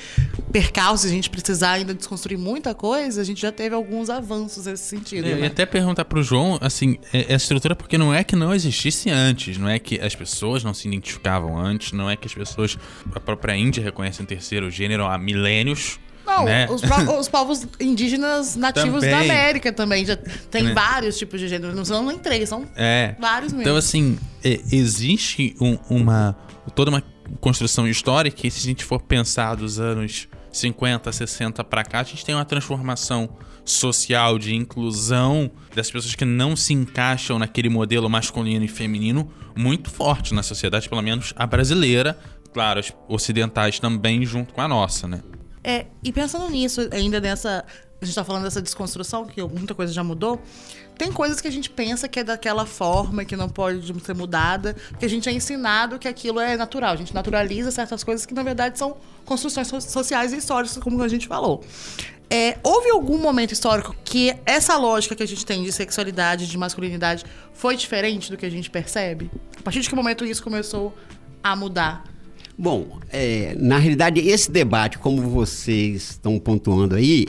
percalços, 0.51 1.05
a 1.05 1.13
gente 1.13 1.29
precisar 1.29 1.71
ainda 1.71 1.93
desconstruir 1.93 2.37
muita 2.37 2.75
coisa, 2.75 3.21
a 3.21 3.23
gente 3.23 3.41
já 3.41 3.51
teve 3.51 3.73
alguns 3.73 4.09
avanços 4.09 4.65
nesse 4.65 4.83
sentido. 4.83 5.27
É, 5.27 5.35
né? 5.35 5.41
E 5.41 5.45
até 5.45 5.65
perguntar 5.65 6.05
pro 6.05 6.21
João, 6.21 6.57
assim, 6.61 6.97
é, 7.13 7.33
essa 7.33 7.45
estrutura 7.45 7.75
porque 7.75 7.97
não 7.97 8.13
é 8.13 8.23
que 8.23 8.35
não 8.35 8.53
existisse 8.53 9.09
antes, 9.09 9.57
não 9.57 9.69
é 9.69 9.79
que 9.79 9.99
as 9.99 10.15
pessoas 10.15 10.63
não 10.63 10.73
se 10.73 10.87
identificavam 10.87 11.57
antes, 11.57 11.91
não 11.91 12.09
é 12.09 12.15
que 12.15 12.27
as 12.27 12.33
pessoas, 12.33 12.77
a 13.13 13.19
própria 13.19 13.55
Índia 13.55 13.83
reconhece 13.83 14.21
um 14.21 14.25
terceiro 14.25 14.69
gênero 14.69 15.05
há 15.05 15.17
milênios, 15.17 15.99
não, 16.27 16.45
né? 16.45 16.67
os, 16.69 16.81
os, 17.19 17.27
povos 17.29 17.65
indígenas 17.79 18.55
nativos 18.55 19.01
também. 19.01 19.09
da 19.09 19.19
América 19.19 19.71
também. 19.71 20.05
Já 20.05 20.17
tem 20.51 20.63
né? 20.63 20.73
vários 20.73 21.17
tipos 21.17 21.39
de 21.39 21.47
gênero. 21.47 21.73
Não 21.73 21.85
são 21.85 22.05
nem 22.05 22.19
três, 22.19 22.49
são 22.49 22.67
é. 22.75 23.15
vários 23.17 23.53
mesmo. 23.53 23.61
Então, 23.61 23.77
assim, 23.77 24.19
é, 24.43 24.59
existe 24.71 25.55
um, 25.59 25.77
uma. 25.89 26.35
toda 26.75 26.91
uma 26.91 27.01
construção 27.39 27.87
histórica, 27.87 28.45
e 28.45 28.51
se 28.51 28.59
a 28.59 28.63
gente 28.63 28.83
for 28.83 29.01
pensar 29.01 29.55
dos 29.55 29.79
anos 29.79 30.27
50, 30.51 31.11
60 31.11 31.63
para 31.63 31.83
cá, 31.83 32.01
a 32.01 32.03
gente 32.03 32.25
tem 32.25 32.35
uma 32.35 32.45
transformação 32.45 33.29
social 33.63 34.39
de 34.39 34.55
inclusão 34.55 35.51
das 35.75 35.91
pessoas 35.91 36.15
que 36.15 36.23
não 36.23 36.55
se 36.55 36.73
encaixam 36.73 37.37
naquele 37.37 37.69
modelo 37.69 38.09
masculino 38.09 38.63
e 38.63 38.67
feminino 38.67 39.29
muito 39.55 39.89
forte 39.89 40.33
na 40.33 40.41
sociedade, 40.41 40.87
pelo 40.87 41.01
menos 41.01 41.33
a 41.35 41.45
brasileira, 41.45 42.17
claro, 42.53 42.79
as 42.79 42.93
ocidentais 43.07 43.79
também 43.79 44.25
junto 44.25 44.53
com 44.53 44.61
a 44.61 44.67
nossa, 44.67 45.07
né? 45.07 45.21
É, 45.67 45.85
e 46.01 46.13
pensando 46.13 46.49
nisso, 46.49 46.87
ainda 46.93 47.19
nessa. 47.19 47.65
A 48.01 48.05
gente 48.05 48.15
tá 48.15 48.23
falando 48.23 48.43
dessa 48.43 48.61
desconstrução, 48.61 49.25
que 49.25 49.43
muita 49.43 49.75
coisa 49.75 49.91
já 49.91 50.03
mudou. 50.03 50.39
Tem 50.97 51.11
coisas 51.11 51.41
que 51.41 51.47
a 51.47 51.51
gente 51.51 51.69
pensa 51.69 52.07
que 52.07 52.19
é 52.19 52.23
daquela 52.23 52.65
forma, 52.65 53.25
que 53.25 53.35
não 53.35 53.49
pode 53.49 53.91
ser 54.01 54.15
mudada, 54.15 54.75
que 54.97 55.03
a 55.03 55.09
gente 55.09 55.27
é 55.27 55.31
ensinado 55.31 55.99
que 55.99 56.07
aquilo 56.07 56.39
é 56.39 56.55
natural. 56.55 56.93
A 56.93 56.95
gente 56.95 57.13
naturaliza 57.13 57.69
certas 57.69 58.03
coisas 58.03 58.25
que, 58.25 58.33
na 58.33 58.43
verdade, 58.43 58.79
são 58.79 58.95
construções 59.25 59.67
sociais 59.83 60.31
e 60.31 60.37
históricas, 60.37 60.77
como 60.77 61.01
a 61.03 61.07
gente 61.07 61.27
falou. 61.27 61.63
É, 62.29 62.57
houve 62.63 62.89
algum 62.91 63.17
momento 63.17 63.51
histórico 63.51 63.95
que 64.05 64.33
essa 64.45 64.77
lógica 64.77 65.15
que 65.15 65.23
a 65.23 65.27
gente 65.27 65.45
tem 65.45 65.63
de 65.63 65.71
sexualidade, 65.71 66.47
de 66.47 66.57
masculinidade, 66.57 67.25
foi 67.51 67.75
diferente 67.75 68.31
do 68.31 68.37
que 68.37 68.45
a 68.45 68.51
gente 68.51 68.69
percebe? 68.69 69.29
A 69.59 69.63
partir 69.63 69.81
de 69.81 69.89
que 69.89 69.95
momento 69.95 70.23
isso 70.23 70.43
começou 70.43 70.95
a 71.43 71.55
mudar? 71.55 72.03
Bom, 72.59 72.97
é, 73.11 73.55
na 73.59 73.77
realidade, 73.77 74.19
esse 74.19 74.49
debate, 74.49 74.97
como 74.97 75.21
vocês 75.21 76.11
estão 76.11 76.39
pontuando 76.39 76.95
aí, 76.95 77.27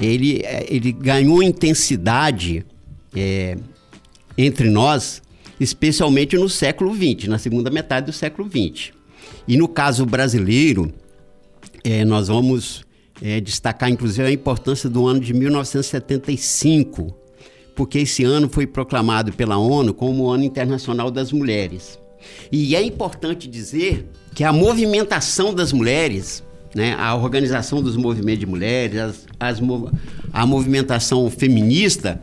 ele, 0.00 0.40
é, 0.44 0.64
ele 0.72 0.92
ganhou 0.92 1.42
intensidade 1.42 2.64
é, 3.12 3.56
entre 4.38 4.70
nós, 4.70 5.20
especialmente 5.58 6.36
no 6.36 6.48
século 6.48 6.94
XX, 6.94 7.26
na 7.26 7.38
segunda 7.38 7.70
metade 7.70 8.06
do 8.06 8.12
século 8.12 8.48
XX. 8.48 8.92
E 9.48 9.56
no 9.56 9.66
caso 9.66 10.06
brasileiro, 10.06 10.92
é, 11.82 12.04
nós 12.04 12.28
vamos 12.28 12.84
é, 13.20 13.40
destacar, 13.40 13.90
inclusive, 13.90 14.28
a 14.28 14.30
importância 14.30 14.88
do 14.88 15.08
ano 15.08 15.18
de 15.18 15.34
1975, 15.34 17.12
porque 17.74 17.98
esse 17.98 18.22
ano 18.22 18.48
foi 18.48 18.64
proclamado 18.64 19.32
pela 19.32 19.58
ONU 19.58 19.92
como 19.92 20.22
o 20.22 20.30
Ano 20.30 20.44
Internacional 20.44 21.10
das 21.10 21.32
Mulheres. 21.32 21.98
E 22.52 22.76
é 22.76 22.82
importante 22.82 23.48
dizer 23.48 24.06
que 24.34 24.44
a 24.44 24.52
movimentação 24.52 25.54
das 25.54 25.72
mulheres, 25.72 26.42
né, 26.74 26.94
a 26.98 27.14
organização 27.14 27.82
dos 27.82 27.96
movimentos 27.96 28.40
de 28.40 28.46
mulheres, 28.46 28.98
as, 28.98 29.26
as, 29.38 29.60
a 30.32 30.46
movimentação 30.46 31.30
feminista, 31.30 32.20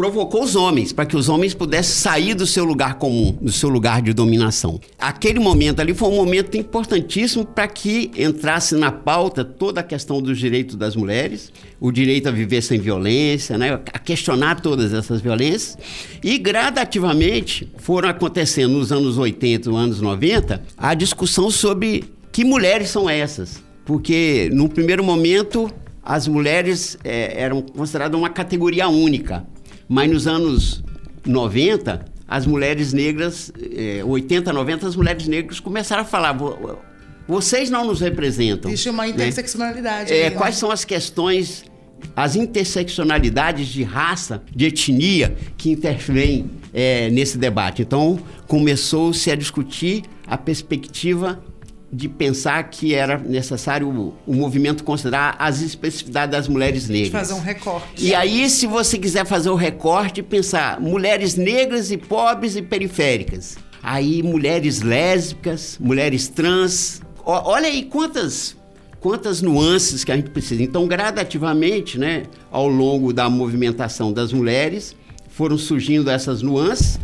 provocou 0.00 0.42
os 0.42 0.56
homens, 0.56 0.94
para 0.94 1.04
que 1.04 1.14
os 1.14 1.28
homens 1.28 1.52
pudessem 1.52 1.94
sair 1.94 2.32
do 2.32 2.46
seu 2.46 2.64
lugar 2.64 2.94
comum, 2.94 3.36
do 3.38 3.52
seu 3.52 3.68
lugar 3.68 4.00
de 4.00 4.14
dominação. 4.14 4.80
Aquele 4.98 5.38
momento 5.38 5.80
ali 5.80 5.92
foi 5.92 6.08
um 6.08 6.16
momento 6.16 6.56
importantíssimo 6.56 7.44
para 7.44 7.68
que 7.68 8.10
entrasse 8.16 8.74
na 8.74 8.90
pauta 8.90 9.44
toda 9.44 9.82
a 9.82 9.84
questão 9.84 10.22
dos 10.22 10.38
direitos 10.38 10.74
das 10.74 10.96
mulheres, 10.96 11.52
o 11.78 11.92
direito 11.92 12.30
a 12.30 12.32
viver 12.32 12.62
sem 12.62 12.80
violência, 12.80 13.58
né, 13.58 13.74
a 13.74 13.98
questionar 13.98 14.62
todas 14.62 14.94
essas 14.94 15.20
violências, 15.20 15.76
e 16.24 16.38
gradativamente 16.38 17.70
foram 17.76 18.08
acontecendo 18.08 18.78
nos 18.78 18.90
anos 18.90 19.18
80, 19.18 19.68
nos 19.68 19.78
anos 19.78 20.00
90, 20.00 20.62
a 20.78 20.94
discussão 20.94 21.50
sobre 21.50 22.04
que 22.32 22.42
mulheres 22.42 22.88
são 22.88 23.10
essas. 23.10 23.62
Porque, 23.84 24.48
no 24.50 24.66
primeiro 24.66 25.04
momento, 25.04 25.70
as 26.02 26.26
mulheres 26.26 26.96
é, 27.04 27.38
eram 27.38 27.60
consideradas 27.60 28.18
uma 28.18 28.30
categoria 28.30 28.88
única. 28.88 29.44
Mas 29.90 30.08
nos 30.08 30.28
anos 30.28 30.84
90, 31.26 32.04
as 32.28 32.46
mulheres 32.46 32.92
negras, 32.92 33.52
eh, 33.60 34.04
80, 34.04 34.52
90, 34.52 34.86
as 34.86 34.94
mulheres 34.94 35.26
negras 35.26 35.58
começaram 35.58 36.02
a 36.02 36.04
falar: 36.04 36.32
vocês 37.26 37.68
não 37.68 37.84
nos 37.84 38.00
representam. 38.00 38.70
Existe 38.70 38.88
uma 38.88 39.02
né? 39.02 39.10
interseccionalidade. 39.10 40.12
Né? 40.12 40.20
É, 40.20 40.30
quais 40.30 40.54
são 40.54 40.70
as 40.70 40.84
questões, 40.84 41.64
as 42.14 42.36
interseccionalidades 42.36 43.66
de 43.66 43.82
raça, 43.82 44.40
de 44.54 44.66
etnia 44.66 45.36
que 45.56 45.72
intervêm 45.72 46.48
é, 46.72 47.10
nesse 47.10 47.36
debate? 47.36 47.82
Então, 47.82 48.20
começou-se 48.46 49.28
a 49.28 49.34
discutir 49.34 50.04
a 50.24 50.38
perspectiva 50.38 51.42
de 51.92 52.08
pensar 52.08 52.62
que 52.64 52.94
era 52.94 53.18
necessário 53.18 53.88
o, 53.88 54.14
o, 54.26 54.34
movimento 54.34 54.84
considerar 54.84 55.34
as 55.38 55.60
especificidades 55.60 56.30
das 56.30 56.46
mulheres 56.46 56.88
negras. 56.88 57.10
Fazer 57.10 57.34
um 57.34 57.42
recorte. 57.42 58.06
E 58.06 58.14
aí, 58.14 58.48
se 58.48 58.66
você 58.66 58.96
quiser 58.96 59.26
fazer 59.26 59.50
o 59.50 59.54
um 59.54 59.56
recorte, 59.56 60.22
pensar 60.22 60.80
mulheres 60.80 61.34
negras 61.34 61.90
e 61.90 61.96
pobres 61.96 62.54
e 62.54 62.62
periféricas. 62.62 63.56
Aí, 63.82 64.22
mulheres 64.22 64.82
lésbicas, 64.82 65.78
mulheres 65.80 66.28
trans. 66.28 67.02
O, 67.24 67.32
olha 67.32 67.66
aí 67.66 67.84
quantas 67.84 68.56
quantas 69.00 69.40
nuances 69.40 70.04
que 70.04 70.12
a 70.12 70.16
gente 70.16 70.30
precisa. 70.30 70.62
Então, 70.62 70.86
gradativamente, 70.86 71.98
né, 71.98 72.24
ao 72.50 72.68
longo 72.68 73.12
da 73.12 73.30
movimentação 73.30 74.12
das 74.12 74.30
mulheres, 74.30 74.94
foram 75.30 75.56
surgindo 75.56 76.10
essas 76.10 76.42
nuances 76.42 77.00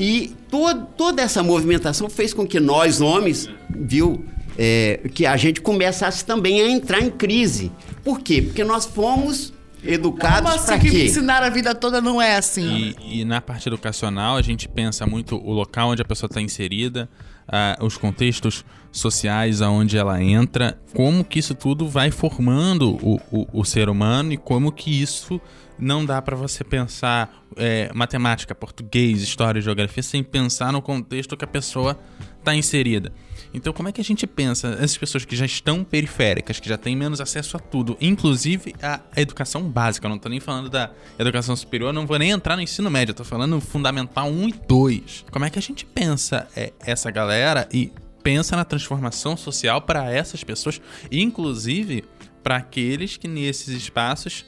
e 0.00 0.34
todo, 0.50 0.86
toda 0.96 1.20
essa 1.20 1.42
movimentação 1.42 2.08
fez 2.08 2.32
com 2.32 2.46
que 2.46 2.58
nós, 2.58 3.02
homens, 3.02 3.50
viu, 3.68 4.24
é, 4.56 4.98
que 5.12 5.26
a 5.26 5.36
gente 5.36 5.60
começasse 5.60 6.24
também 6.24 6.62
a 6.62 6.70
entrar 6.70 7.02
em 7.02 7.10
crise. 7.10 7.70
Por 8.02 8.20
quê? 8.20 8.40
Porque 8.40 8.64
nós 8.64 8.86
fomos 8.86 9.52
educados 9.84 10.52
assim 10.52 10.66
para 10.66 10.78
quê? 10.78 10.88
que 10.88 11.04
ensinar 11.04 11.42
a 11.42 11.50
vida 11.50 11.74
toda 11.74 12.00
não 12.00 12.20
é 12.20 12.36
assim. 12.36 12.94
E, 12.98 13.20
e, 13.20 13.24
na 13.26 13.42
parte 13.42 13.68
educacional 13.68 14.38
a 14.38 14.42
gente 14.42 14.66
pensa 14.66 15.06
muito 15.06 15.36
o 15.36 15.52
local 15.52 15.90
onde 15.90 16.00
a 16.00 16.04
pessoa 16.04 16.28
está 16.28 16.40
inserida, 16.40 17.06
uh, 17.46 17.84
os 17.84 17.98
contextos 17.98 18.64
sociais 18.90 19.60
aonde 19.60 19.98
ela 19.98 20.22
entra, 20.22 20.80
como 20.94 21.22
que 21.22 21.38
isso 21.38 21.54
tudo 21.54 21.86
vai 21.86 22.10
formando 22.10 22.96
o, 23.06 23.20
o, 23.30 23.60
o 23.60 23.64
ser 23.66 23.90
humano 23.90 24.32
e 24.32 24.38
como 24.38 24.72
que 24.72 25.02
isso 25.02 25.38
não 25.80 26.04
dá 26.04 26.20
para 26.20 26.36
você 26.36 26.62
pensar 26.62 27.44
é, 27.56 27.90
matemática, 27.94 28.54
português, 28.54 29.22
história, 29.22 29.60
geografia 29.60 30.02
sem 30.02 30.22
pensar 30.22 30.72
no 30.72 30.82
contexto 30.82 31.36
que 31.36 31.44
a 31.44 31.48
pessoa 31.48 31.98
está 32.38 32.54
inserida. 32.54 33.12
Então, 33.52 33.72
como 33.72 33.88
é 33.88 33.92
que 33.92 34.00
a 34.00 34.04
gente 34.04 34.26
pensa 34.26 34.68
essas 34.74 34.96
pessoas 34.96 35.24
que 35.24 35.34
já 35.34 35.44
estão 35.44 35.82
periféricas, 35.82 36.60
que 36.60 36.68
já 36.68 36.78
têm 36.78 36.94
menos 36.94 37.20
acesso 37.20 37.56
a 37.56 37.60
tudo, 37.60 37.96
inclusive 38.00 38.74
a 38.80 39.00
educação 39.16 39.62
básica? 39.62 40.06
Eu 40.06 40.10
não 40.10 40.16
estou 40.16 40.30
nem 40.30 40.38
falando 40.38 40.70
da 40.70 40.90
educação 41.18 41.56
superior, 41.56 41.92
não 41.92 42.06
vou 42.06 42.18
nem 42.18 42.30
entrar 42.30 42.56
no 42.56 42.62
ensino 42.62 42.90
médio, 42.90 43.10
estou 43.10 43.26
falando 43.26 43.60
fundamental 43.60 44.28
1 44.28 44.48
e 44.48 44.52
2. 44.52 45.24
Como 45.30 45.44
é 45.44 45.50
que 45.50 45.58
a 45.58 45.62
gente 45.62 45.84
pensa 45.84 46.46
é, 46.54 46.72
essa 46.80 47.10
galera 47.10 47.68
e 47.72 47.92
pensa 48.22 48.54
na 48.54 48.64
transformação 48.64 49.36
social 49.36 49.82
para 49.82 50.10
essas 50.12 50.44
pessoas, 50.44 50.80
inclusive 51.10 52.04
para 52.42 52.56
aqueles 52.56 53.16
que 53.16 53.26
nesses 53.26 53.68
espaços 53.68 54.44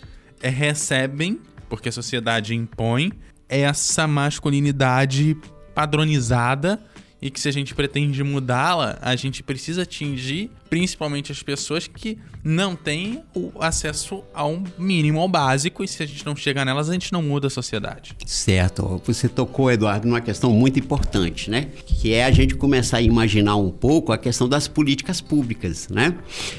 recebem, 0.48 1.40
porque 1.68 1.88
a 1.88 1.92
sociedade 1.92 2.54
impõe, 2.54 3.12
essa 3.48 4.06
masculinidade 4.06 5.36
padronizada 5.74 6.82
e 7.22 7.30
que 7.30 7.40
se 7.40 7.48
a 7.48 7.52
gente 7.52 7.72
pretende 7.72 8.22
mudá-la, 8.24 8.98
a 9.00 9.14
gente 9.14 9.44
precisa 9.44 9.82
atingir 9.82 10.50
principalmente 10.68 11.30
as 11.30 11.42
pessoas 11.42 11.86
que 11.86 12.18
não 12.42 12.74
têm 12.74 13.22
o 13.34 13.52
acesso 13.60 14.24
ao 14.34 14.60
mínimo, 14.78 15.20
ao 15.20 15.28
básico, 15.28 15.84
e 15.84 15.88
se 15.88 16.02
a 16.02 16.06
gente 16.06 16.26
não 16.26 16.34
chegar 16.34 16.64
nelas, 16.64 16.88
a 16.88 16.94
gente 16.94 17.12
não 17.12 17.22
muda 17.22 17.46
a 17.46 17.50
sociedade. 17.50 18.16
Certo. 18.26 19.00
Você 19.04 19.28
tocou, 19.28 19.70
Eduardo, 19.70 20.08
numa 20.08 20.20
questão 20.20 20.50
muito 20.50 20.78
importante, 20.78 21.50
né? 21.50 21.68
Que 21.84 22.14
é 22.14 22.24
a 22.24 22.30
gente 22.30 22.54
começar 22.56 22.96
a 22.96 23.02
imaginar 23.02 23.56
um 23.56 23.70
pouco 23.70 24.12
a 24.12 24.18
questão 24.18 24.48
das 24.48 24.66
políticas 24.66 25.20
públicas, 25.20 25.88
né? 25.90 26.16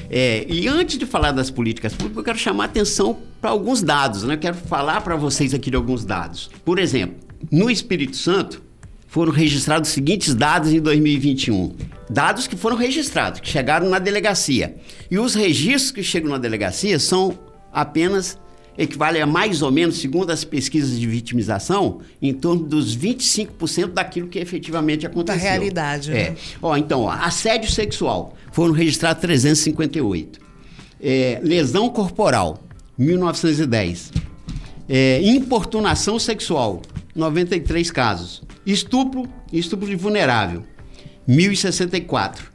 É, 0.08 0.46
e 0.48 0.66
antes 0.68 0.96
de 0.96 1.04
falar 1.04 1.32
das 1.32 1.50
políticas 1.50 1.92
públicas, 1.92 2.16
eu 2.16 2.24
quero 2.24 2.38
chamar 2.38 2.64
a 2.64 2.66
atenção 2.66 3.18
para 3.40 3.50
alguns 3.50 3.82
dados, 3.82 4.22
né? 4.22 4.34
Eu 4.34 4.38
quero 4.38 4.56
falar 4.56 5.00
para 5.00 5.16
vocês 5.16 5.52
aqui 5.52 5.70
de 5.70 5.76
alguns 5.76 6.04
dados. 6.04 6.50
Por 6.64 6.78
exemplo, 6.78 7.16
no 7.50 7.68
Espírito 7.68 8.16
Santo, 8.16 8.62
foram 9.14 9.30
registrados 9.30 9.90
os 9.90 9.94
seguintes 9.94 10.34
dados 10.34 10.72
em 10.72 10.80
2021. 10.80 11.72
Dados 12.10 12.48
que 12.48 12.56
foram 12.56 12.76
registrados, 12.76 13.38
que 13.38 13.48
chegaram 13.48 13.88
na 13.88 14.00
delegacia. 14.00 14.74
E 15.08 15.20
os 15.20 15.36
registros 15.36 15.92
que 15.92 16.02
chegam 16.02 16.32
na 16.32 16.36
delegacia 16.36 16.98
são 16.98 17.38
apenas 17.72 18.36
equivalem 18.76 19.22
a 19.22 19.26
mais 19.26 19.62
ou 19.62 19.70
menos, 19.70 19.98
segundo 19.98 20.32
as 20.32 20.42
pesquisas 20.42 20.98
de 20.98 21.06
vitimização, 21.06 22.00
em 22.20 22.34
torno 22.34 22.64
dos 22.64 22.98
25% 22.98 23.92
daquilo 23.92 24.26
que 24.26 24.40
efetivamente 24.40 25.06
aconteceu. 25.06 25.40
Da 25.40 25.48
realidade, 25.48 26.10
é. 26.10 26.30
né? 26.30 26.36
Ó, 26.60 26.76
então, 26.76 27.02
ó, 27.02 27.10
assédio 27.12 27.70
sexual, 27.70 28.36
foram 28.50 28.72
registrados 28.72 29.20
358. 29.20 30.40
É, 31.00 31.38
lesão 31.40 31.88
corporal, 31.88 32.64
1910. 32.98 34.10
É, 34.88 35.20
importunação 35.22 36.18
sexual, 36.18 36.82
93 37.14 37.92
casos. 37.92 38.42
Estupro, 38.66 39.28
estupro 39.52 39.86
de 39.86 39.96
vulnerável, 39.96 40.64
1064. 41.26 42.52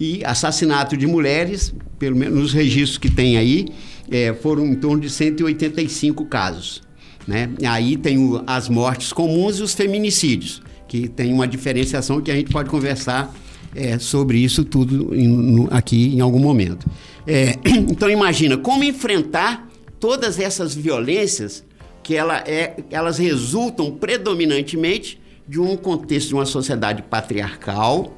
E 0.00 0.24
assassinato 0.24 0.96
de 0.96 1.06
mulheres, 1.06 1.74
pelo 1.98 2.16
menos 2.16 2.38
nos 2.38 2.52
registros 2.52 2.98
que 2.98 3.10
tem 3.10 3.36
aí, 3.36 3.68
é, 4.10 4.34
foram 4.34 4.66
em 4.66 4.74
torno 4.74 5.00
de 5.00 5.10
185 5.10 6.24
casos. 6.26 6.82
Né? 7.26 7.50
Aí 7.66 7.96
tem 7.96 8.18
o, 8.18 8.42
as 8.46 8.68
mortes 8.68 9.12
comuns 9.12 9.58
e 9.58 9.62
os 9.62 9.74
feminicídios, 9.74 10.62
que 10.88 11.08
tem 11.08 11.32
uma 11.32 11.46
diferenciação 11.46 12.20
que 12.20 12.30
a 12.30 12.34
gente 12.34 12.50
pode 12.50 12.68
conversar 12.68 13.34
é, 13.74 13.98
sobre 13.98 14.38
isso 14.38 14.64
tudo 14.64 15.14
em, 15.14 15.28
no, 15.28 15.68
aqui 15.70 16.14
em 16.14 16.20
algum 16.20 16.38
momento. 16.38 16.86
É, 17.26 17.58
então 17.64 18.10
imagina 18.10 18.56
como 18.56 18.84
enfrentar 18.84 19.68
todas 19.98 20.38
essas 20.38 20.74
violências 20.74 21.64
que 22.04 22.14
ela 22.14 22.38
é, 22.46 22.76
elas 22.90 23.18
resultam 23.18 23.90
predominantemente 23.90 25.18
de 25.48 25.58
um 25.58 25.76
contexto 25.76 26.28
de 26.28 26.34
uma 26.34 26.46
sociedade 26.46 27.02
patriarcal 27.02 28.16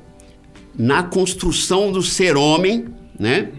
na 0.77 1.05
construção 1.05 1.91
do 1.91 2.03
ser 2.03 2.37
homem, 2.37 2.89
né? 3.19 3.51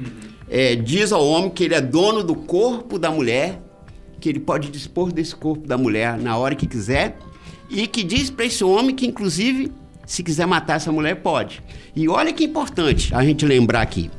É, 0.49 0.75
diz 0.75 1.11
ao 1.11 1.25
homem 1.25 1.49
que 1.49 1.63
ele 1.63 1.73
é 1.73 1.81
dono 1.81 2.23
do 2.23 2.35
corpo 2.35 2.99
da 2.99 3.09
mulher, 3.09 3.61
que 4.19 4.29
ele 4.29 4.39
pode 4.39 4.69
dispor 4.69 5.11
desse 5.11 5.35
corpo 5.35 5.67
da 5.67 5.77
mulher 5.77 6.17
na 6.17 6.37
hora 6.37 6.55
que 6.55 6.67
quiser, 6.67 7.17
e 7.69 7.87
que 7.87 8.03
diz 8.03 8.29
para 8.29 8.45
esse 8.45 8.63
homem 8.63 8.95
que, 8.95 9.05
inclusive, 9.05 9.71
se 10.05 10.23
quiser 10.23 10.45
matar 10.45 10.75
essa 10.75 10.91
mulher, 10.91 11.15
pode. 11.15 11.61
E 11.95 12.07
olha 12.07 12.31
que 12.31 12.45
importante 12.45 13.13
a 13.13 13.23
gente 13.23 13.45
lembrar 13.45 13.81
aqui. 13.81 14.09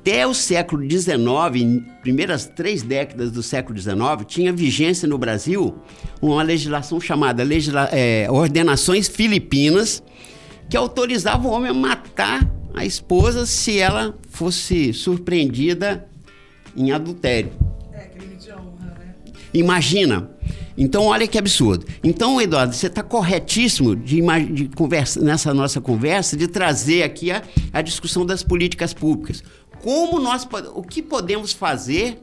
Até 0.00 0.26
o 0.26 0.32
século 0.32 0.88
XIX, 0.88 1.82
primeiras 2.00 2.46
três 2.46 2.82
décadas 2.82 3.30
do 3.30 3.42
século 3.42 3.78
XIX, 3.78 3.98
tinha 4.26 4.52
vigência 4.52 5.06
no 5.08 5.18
Brasil 5.18 5.76
uma 6.22 6.42
legislação 6.42 7.00
chamada 7.00 7.42
legisla 7.42 7.88
é, 7.92 8.26
Ordenações 8.30 9.08
Filipinas, 9.08 10.02
que 10.70 10.76
autorizava 10.76 11.46
o 11.46 11.50
homem 11.50 11.70
a 11.70 11.74
matar 11.74 12.48
a 12.74 12.86
esposa 12.86 13.44
se 13.44 13.78
ela 13.78 14.16
fosse 14.30 14.92
surpreendida 14.92 16.08
em 16.76 16.92
adultério. 16.92 17.50
É, 17.92 18.04
crime 18.04 18.36
de 18.36 18.52
honra, 18.52 18.94
né? 18.98 19.14
Imagina. 19.52 20.30
Então, 20.80 21.06
olha 21.06 21.26
que 21.26 21.36
absurdo. 21.36 21.84
Então, 22.04 22.40
Eduardo, 22.40 22.72
você 22.72 22.86
está 22.86 23.02
corretíssimo 23.02 23.96
de, 23.96 24.22
de 24.52 24.68
conversa, 24.68 25.20
nessa 25.20 25.52
nossa 25.52 25.80
conversa 25.80 26.36
de 26.36 26.46
trazer 26.46 27.02
aqui 27.02 27.32
a, 27.32 27.42
a 27.72 27.82
discussão 27.82 28.24
das 28.24 28.44
políticas 28.44 28.94
públicas. 28.94 29.42
Como 29.82 30.18
nós 30.18 30.46
o 30.74 30.82
que 30.82 31.02
podemos 31.02 31.52
fazer 31.52 32.22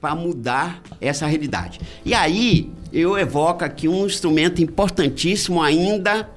para 0.00 0.14
mudar 0.14 0.82
essa 1.00 1.26
realidade? 1.26 1.80
E 2.04 2.14
aí 2.14 2.70
eu 2.92 3.18
evoco 3.18 3.64
aqui 3.64 3.88
um 3.88 4.06
instrumento 4.06 4.62
importantíssimo 4.62 5.62
ainda 5.62 6.30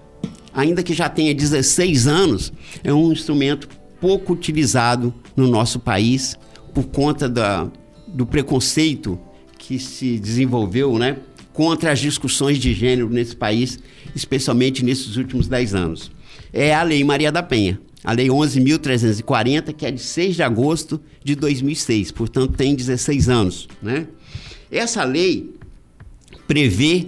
ainda 0.54 0.82
que 0.82 0.92
já 0.94 1.08
tenha 1.08 1.36
16 1.36 2.08
anos, 2.08 2.52
é 2.84 2.92
um 2.92 3.12
instrumento 3.12 3.70
pouco 4.02 4.34
utilizado 4.34 5.14
no 5.36 5.48
nosso 5.48 5.80
país 5.80 6.36
por 6.74 6.86
conta 6.86 7.30
da, 7.30 7.70
do 8.08 8.26
preconceito 8.26 9.20
que 9.60 9.78
se 9.78 10.18
desenvolveu 10.18 10.98
né, 10.98 11.18
contra 11.54 11.92
as 11.92 12.00
discussões 12.00 12.58
de 12.58 12.74
gênero 12.74 13.10
nesse 13.10 13.36
país, 13.36 13.80
especialmente 14.16 14.84
nesses 14.84 15.16
últimos 15.16 15.48
10 15.48 15.76
anos. 15.76 16.12
É 16.52 16.74
a 16.74 16.82
Lei 16.82 17.04
Maria 17.04 17.32
da 17.32 17.44
Penha, 17.44 17.80
a 18.08 18.14
Lei 18.14 18.30
11.340, 18.30 19.74
que 19.74 19.86
é 19.86 19.92
de 19.92 20.00
6 20.00 20.38
de 20.38 20.42
agosto 20.42 21.02
de 21.22 21.36
2006, 21.36 22.14
portanto 22.14 22.54
tem 22.54 22.74
16 22.74 23.28
anos. 23.28 23.68
Né? 23.84 24.08
Essa 24.72 25.04
lei 25.04 25.54
prevê 26.48 27.04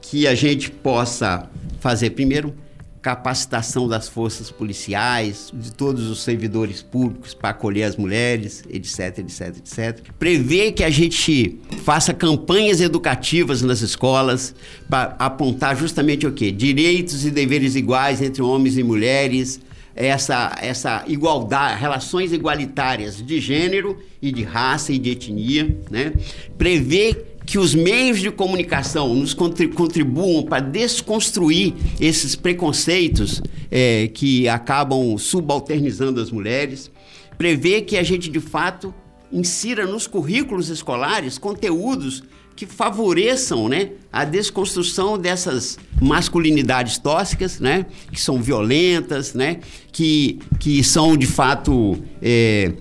que 0.00 0.26
a 0.26 0.34
gente 0.34 0.70
possa 0.70 1.50
fazer, 1.78 2.08
primeiro, 2.10 2.54
capacitação 3.02 3.86
das 3.86 4.08
forças 4.08 4.50
policiais, 4.50 5.52
de 5.52 5.70
todos 5.70 6.08
os 6.08 6.22
servidores 6.22 6.80
públicos 6.80 7.34
para 7.34 7.50
acolher 7.50 7.82
as 7.82 7.94
mulheres, 7.94 8.64
etc, 8.70 9.18
etc, 9.18 9.58
etc. 9.58 10.00
Prevê 10.18 10.72
que 10.72 10.82
a 10.82 10.88
gente 10.88 11.60
faça 11.82 12.14
campanhas 12.14 12.80
educativas 12.80 13.60
nas 13.60 13.82
escolas 13.82 14.54
para 14.88 15.14
apontar 15.18 15.76
justamente 15.76 16.26
o 16.26 16.32
quê? 16.32 16.50
Direitos 16.50 17.26
e 17.26 17.30
deveres 17.30 17.76
iguais 17.76 18.22
entre 18.22 18.40
homens 18.40 18.78
e 18.78 18.82
mulheres, 18.82 19.60
essa, 19.94 20.56
essa 20.60 21.04
igualdade, 21.06 21.80
relações 21.80 22.32
igualitárias 22.32 23.24
de 23.24 23.40
gênero 23.40 23.98
e 24.20 24.32
de 24.32 24.42
raça 24.42 24.92
e 24.92 24.98
de 24.98 25.10
etnia, 25.10 25.76
né? 25.90 26.12
Prevê 26.58 27.24
que 27.46 27.58
os 27.58 27.74
meios 27.74 28.20
de 28.20 28.30
comunicação 28.30 29.14
nos 29.14 29.34
contribuam 29.34 30.44
para 30.44 30.60
desconstruir 30.60 31.74
esses 32.00 32.34
preconceitos 32.34 33.42
é, 33.70 34.08
que 34.08 34.48
acabam 34.48 35.16
subalternizando 35.18 36.20
as 36.20 36.30
mulheres, 36.30 36.90
prevê 37.36 37.82
que 37.82 37.96
a 37.96 38.02
gente 38.02 38.30
de 38.30 38.40
fato 38.40 38.94
insira 39.30 39.86
nos 39.86 40.06
currículos 40.06 40.68
escolares 40.68 41.36
conteúdos 41.36 42.22
que 42.56 42.66
favoreçam 42.66 43.68
né, 43.68 43.90
a 44.12 44.24
desconstrução 44.24 45.18
dessas 45.18 45.78
masculinidades 46.00 46.98
tóxicas, 46.98 47.58
né, 47.58 47.86
que 48.12 48.20
são 48.20 48.40
violentas, 48.40 49.34
né, 49.34 49.58
que, 49.90 50.38
que 50.60 50.84
são 50.84 51.16
de 51.16 51.26
fato 51.26 51.98
é, 52.22 52.72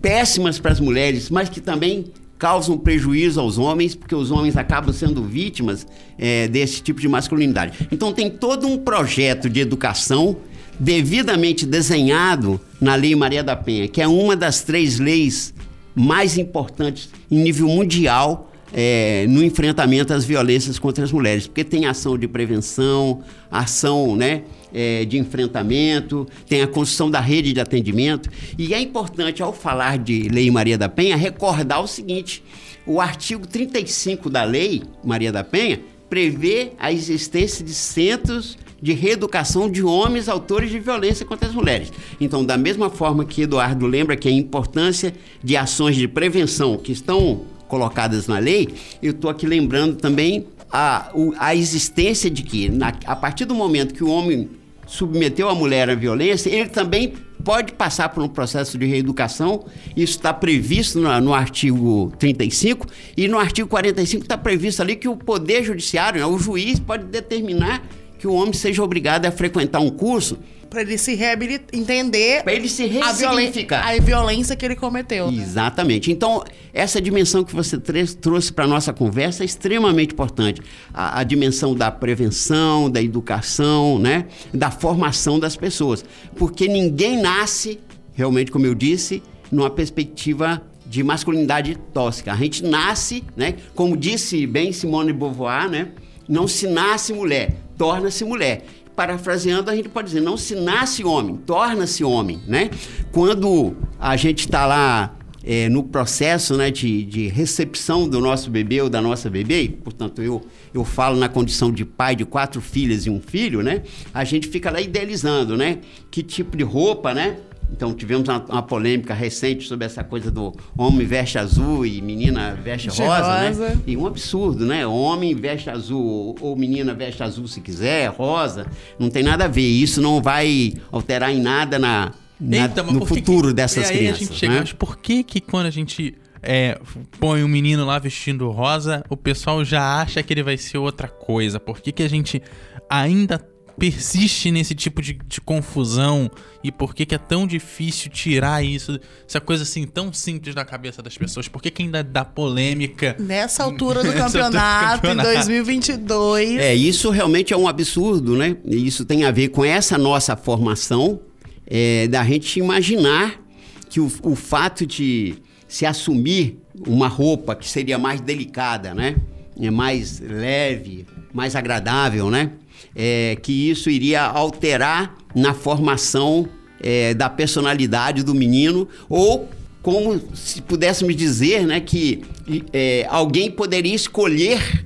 péssimas 0.00 0.58
para 0.58 0.72
as 0.72 0.80
mulheres, 0.80 1.28
mas 1.28 1.48
que 1.48 1.60
também 1.60 2.06
causam 2.38 2.78
prejuízo 2.78 3.40
aos 3.40 3.58
homens, 3.58 3.94
porque 3.94 4.14
os 4.14 4.30
homens 4.30 4.56
acabam 4.56 4.94
sendo 4.94 5.22
vítimas 5.24 5.86
é, 6.16 6.46
desse 6.46 6.80
tipo 6.80 7.00
de 7.00 7.08
masculinidade. 7.08 7.88
Então 7.90 8.12
tem 8.12 8.30
todo 8.30 8.66
um 8.66 8.78
projeto 8.78 9.50
de 9.50 9.60
educação 9.60 10.36
devidamente 10.78 11.66
desenhado 11.66 12.60
na 12.80 12.94
Lei 12.94 13.14
Maria 13.16 13.42
da 13.42 13.56
Penha, 13.56 13.88
que 13.88 14.00
é 14.00 14.06
uma 14.06 14.36
das 14.36 14.62
três 14.62 15.00
leis 15.00 15.52
mais 15.94 16.38
importantes 16.38 17.10
em 17.28 17.42
nível 17.42 17.66
mundial 17.66 18.47
é, 18.72 19.26
no 19.28 19.42
enfrentamento 19.42 20.12
às 20.12 20.24
violências 20.24 20.78
contra 20.78 21.04
as 21.04 21.12
mulheres, 21.12 21.46
porque 21.46 21.64
tem 21.64 21.86
ação 21.86 22.18
de 22.18 22.28
prevenção, 22.28 23.22
ação 23.50 24.16
né, 24.16 24.42
é, 24.72 25.04
de 25.04 25.18
enfrentamento, 25.18 26.26
tem 26.46 26.62
a 26.62 26.66
construção 26.66 27.10
da 27.10 27.20
rede 27.20 27.52
de 27.52 27.60
atendimento. 27.60 28.28
E 28.56 28.74
é 28.74 28.80
importante, 28.80 29.42
ao 29.42 29.52
falar 29.52 29.98
de 29.98 30.28
Lei 30.28 30.50
Maria 30.50 30.76
da 30.76 30.88
Penha, 30.88 31.16
recordar 31.16 31.80
o 31.80 31.86
seguinte: 31.86 32.42
o 32.86 33.00
artigo 33.00 33.46
35 33.46 34.28
da 34.30 34.44
Lei 34.44 34.82
Maria 35.04 35.32
da 35.32 35.44
Penha 35.44 35.80
prevê 36.08 36.72
a 36.78 36.92
existência 36.92 37.64
de 37.64 37.74
centros 37.74 38.56
de 38.80 38.92
reeducação 38.92 39.68
de 39.68 39.82
homens 39.82 40.28
autores 40.28 40.70
de 40.70 40.78
violência 40.78 41.26
contra 41.26 41.48
as 41.48 41.54
mulheres. 41.54 41.92
Então, 42.20 42.44
da 42.44 42.56
mesma 42.56 42.88
forma 42.88 43.24
que 43.24 43.42
Eduardo 43.42 43.86
lembra 43.86 44.16
que 44.16 44.28
a 44.28 44.32
importância 44.32 45.12
de 45.42 45.56
ações 45.56 45.96
de 45.96 46.06
prevenção 46.06 46.78
que 46.78 46.92
estão 46.92 47.42
colocadas 47.68 48.26
na 48.26 48.38
lei, 48.38 48.68
eu 49.02 49.12
estou 49.12 49.30
aqui 49.30 49.46
lembrando 49.46 49.96
também 49.96 50.46
a, 50.70 51.10
a 51.38 51.54
existência 51.54 52.30
de 52.30 52.42
que, 52.42 52.68
na, 52.68 52.92
a 53.06 53.14
partir 53.14 53.44
do 53.44 53.54
momento 53.54 53.94
que 53.94 54.02
o 54.02 54.08
homem 54.08 54.50
submeteu 54.86 55.48
a 55.48 55.54
mulher 55.54 55.88
à 55.90 55.94
violência, 55.94 56.50
ele 56.50 56.68
também 56.68 57.12
pode 57.44 57.72
passar 57.72 58.08
por 58.08 58.22
um 58.22 58.28
processo 58.28 58.76
de 58.78 58.86
reeducação. 58.86 59.64
Isso 59.96 60.16
está 60.16 60.32
previsto 60.32 60.98
no, 60.98 61.20
no, 61.20 61.34
artigo 61.34 62.12
35 62.18 62.86
e 63.16 63.28
no 63.28 63.38
artigo 63.38 63.68
45 63.68 64.24
está 64.24 64.36
previsto 64.36 64.82
ali 64.82 64.96
que 64.96 65.08
o 65.08 65.16
poder 65.16 65.62
judiciário, 65.62 66.20
né, 66.20 66.26
o 66.26 66.38
juiz, 66.38 66.80
pode 66.80 67.04
determinar 67.04 67.82
que 68.18 68.26
o 68.26 68.32
homem 68.32 68.52
seja 68.52 68.82
obrigado 68.82 69.26
a 69.26 69.30
frequentar 69.30 69.80
um 69.80 69.90
curso 69.90 70.38
para 70.68 70.82
ele 70.82 70.98
se 70.98 71.14
reabilitar, 71.14 71.66
entender 71.72 72.42
para 72.42 72.52
ele 72.52 72.68
se 72.68 72.84
a, 73.02 73.12
violência, 73.12 73.66
a 73.70 73.98
violência 74.00 74.56
que 74.56 74.64
ele 74.64 74.76
cometeu. 74.76 75.30
Né? 75.30 75.42
Exatamente. 75.42 76.10
Então, 76.10 76.44
essa 76.72 77.00
dimensão 77.00 77.42
que 77.42 77.54
você 77.54 77.78
trouxe 78.20 78.52
para 78.52 78.64
a 78.64 78.68
nossa 78.68 78.92
conversa 78.92 79.42
é 79.42 79.46
extremamente 79.46 80.12
importante. 80.12 80.60
A, 80.92 81.20
a, 81.20 81.24
dimensão 81.24 81.74
da 81.74 81.90
prevenção, 81.90 82.90
da 82.90 83.02
educação, 83.02 83.98
né? 83.98 84.26
da 84.52 84.70
formação 84.70 85.38
das 85.38 85.56
pessoas. 85.56 86.04
Porque 86.36 86.68
ninguém 86.68 87.20
nasce, 87.20 87.80
realmente, 88.14 88.50
como 88.50 88.66
eu 88.66 88.74
disse, 88.74 89.22
numa 89.50 89.70
perspectiva 89.70 90.62
de 90.86 91.02
masculinidade 91.02 91.76
tóxica. 91.92 92.32
A 92.32 92.36
gente 92.36 92.64
nasce, 92.64 93.24
né? 93.36 93.54
como 93.74 93.96
disse 93.96 94.46
bem 94.46 94.72
Simone 94.72 95.12
de 95.12 95.18
Beauvoir, 95.18 95.68
né? 95.68 95.88
não 96.28 96.46
se 96.46 96.66
nasce 96.66 97.12
mulher, 97.12 97.56
torna-se 97.76 98.24
mulher 98.24 98.64
parafraseando, 98.98 99.70
a 99.70 99.76
gente 99.76 99.88
pode 99.88 100.08
dizer, 100.08 100.20
não 100.20 100.36
se 100.36 100.56
nasce 100.56 101.04
homem, 101.04 101.36
torna-se 101.36 102.02
homem, 102.02 102.42
né? 102.48 102.68
Quando 103.12 103.76
a 103.96 104.16
gente 104.16 104.40
está 104.40 104.66
lá 104.66 105.16
é, 105.44 105.68
no 105.68 105.84
processo 105.84 106.56
né, 106.56 106.68
de, 106.68 107.04
de, 107.04 107.28
recepção 107.28 108.08
do 108.08 108.20
nosso 108.20 108.50
bebê 108.50 108.82
ou 108.82 108.88
da 108.88 109.00
nossa 109.00 109.30
bebê, 109.30 109.72
portanto, 109.84 110.20
eu, 110.20 110.44
eu 110.74 110.84
falo 110.84 111.16
na 111.16 111.28
condição 111.28 111.70
de 111.70 111.84
pai 111.84 112.16
de 112.16 112.24
quatro 112.24 112.60
filhas 112.60 113.06
e 113.06 113.10
um 113.10 113.20
filho, 113.20 113.62
né? 113.62 113.84
A 114.12 114.24
gente 114.24 114.48
fica 114.48 114.68
lá 114.68 114.80
idealizando, 114.80 115.56
né? 115.56 115.78
Que 116.10 116.20
tipo 116.20 116.56
de 116.56 116.64
roupa, 116.64 117.14
né? 117.14 117.36
Então 117.70 117.92
tivemos 117.92 118.28
uma, 118.28 118.44
uma, 118.44 118.62
polêmica 118.62 119.14
recente 119.14 119.66
sobre 119.66 119.86
essa 119.86 120.02
coisa 120.02 120.30
do 120.30 120.54
homem 120.76 121.06
veste 121.06 121.38
azul 121.38 121.84
e 121.84 122.00
menina 122.00 122.54
veste 122.54 122.88
rosa, 122.88 123.46
rosa, 123.46 123.68
né? 123.68 123.80
E 123.86 123.96
um 123.96 124.06
absurdo, 124.06 124.64
né? 124.64 124.86
Homem 124.86 125.34
veste 125.34 125.68
azul 125.68 126.34
ou 126.40 126.56
menina 126.56 126.94
veste 126.94 127.22
azul 127.22 127.46
se 127.46 127.60
quiser, 127.60 128.08
rosa. 128.08 128.66
Não 128.98 129.10
tem 129.10 129.22
nada 129.22 129.44
a 129.44 129.48
ver. 129.48 129.68
Isso 129.68 130.00
não 130.00 130.20
vai 130.20 130.74
alterar 130.90 131.32
em 131.32 131.40
nada 131.40 131.78
na, 131.78 132.12
na 132.40 132.56
então, 132.58 132.86
no 132.90 133.04
futuro 133.04 133.48
que, 133.48 133.54
dessas 133.54 133.90
crianças. 133.90 134.22
A 134.22 134.24
gente 134.24 134.34
chega, 134.34 134.54
né? 134.54 134.60
Mas 134.60 134.72
por 134.72 134.96
que 134.98 135.22
que 135.22 135.40
quando 135.40 135.66
a 135.66 135.70
gente 135.70 136.14
é, 136.42 136.78
põe 137.18 137.42
um 137.42 137.48
menino 137.48 137.84
lá 137.84 137.98
vestindo 137.98 138.50
rosa, 138.50 139.04
o 139.08 139.16
pessoal 139.16 139.64
já 139.64 140.00
acha 140.00 140.22
que 140.22 140.32
ele 140.32 140.42
vai 140.42 140.56
ser 140.56 140.78
outra 140.78 141.08
coisa? 141.08 141.60
Por 141.60 141.80
que 141.80 141.92
que 141.92 142.02
a 142.02 142.08
gente 142.08 142.42
ainda 142.88 143.38
persiste 143.78 144.50
nesse 144.50 144.74
tipo 144.74 145.00
de, 145.00 145.12
de 145.12 145.40
confusão 145.40 146.30
e 146.62 146.72
por 146.72 146.94
que, 146.94 147.06
que 147.06 147.14
é 147.14 147.18
tão 147.18 147.46
difícil 147.46 148.10
tirar 148.10 148.64
isso, 148.64 148.98
essa 149.26 149.40
coisa 149.40 149.62
assim 149.62 149.86
tão 149.86 150.12
simples 150.12 150.54
da 150.54 150.64
cabeça 150.64 151.00
das 151.02 151.16
pessoas? 151.16 151.46
Por 151.48 151.62
que, 151.62 151.70
que 151.70 151.82
ainda 151.82 152.02
dá 152.02 152.24
polêmica? 152.24 153.16
Nessa 153.18 153.62
altura 153.64 154.02
do 154.02 154.08
Nessa 154.08 154.24
altura 154.24 154.44
do 154.44 154.52
campeonato, 154.52 154.84
em 154.84 155.00
campeonato. 155.00 155.32
2022. 155.34 156.56
É, 156.58 156.74
isso 156.74 157.10
realmente 157.10 157.52
é 157.52 157.56
um 157.56 157.68
absurdo, 157.68 158.36
né? 158.36 158.56
E 158.64 158.86
isso 158.86 159.04
tem 159.04 159.24
a 159.24 159.30
ver 159.30 159.48
com 159.48 159.64
essa 159.64 159.96
nossa 159.96 160.36
formação, 160.36 161.20
é, 161.66 162.08
da 162.08 162.24
gente 162.24 162.58
imaginar 162.58 163.40
que 163.88 164.00
o, 164.00 164.10
o 164.22 164.34
fato 164.34 164.86
de 164.86 165.36
se 165.68 165.84
assumir 165.86 166.58
uma 166.86 167.08
roupa 167.08 167.54
que 167.54 167.68
seria 167.68 167.98
mais 167.98 168.20
delicada, 168.20 168.94
né? 168.94 169.16
É 169.60 169.70
mais 169.70 170.20
leve, 170.20 171.06
mais 171.32 171.54
agradável, 171.54 172.30
né? 172.30 172.52
É, 173.00 173.36
que 173.40 173.70
isso 173.70 173.88
iria 173.88 174.24
alterar 174.24 175.14
na 175.32 175.54
formação 175.54 176.48
é, 176.80 177.14
da 177.14 177.30
personalidade 177.30 178.24
do 178.24 178.34
menino 178.34 178.88
ou 179.08 179.48
como 179.82 180.20
se 180.34 180.60
pudéssemos 180.60 181.14
dizer, 181.14 181.64
né, 181.64 181.78
que 181.80 182.24
é, 182.72 183.06
alguém 183.08 183.50
poderia 183.50 183.94
escolher 183.94 184.84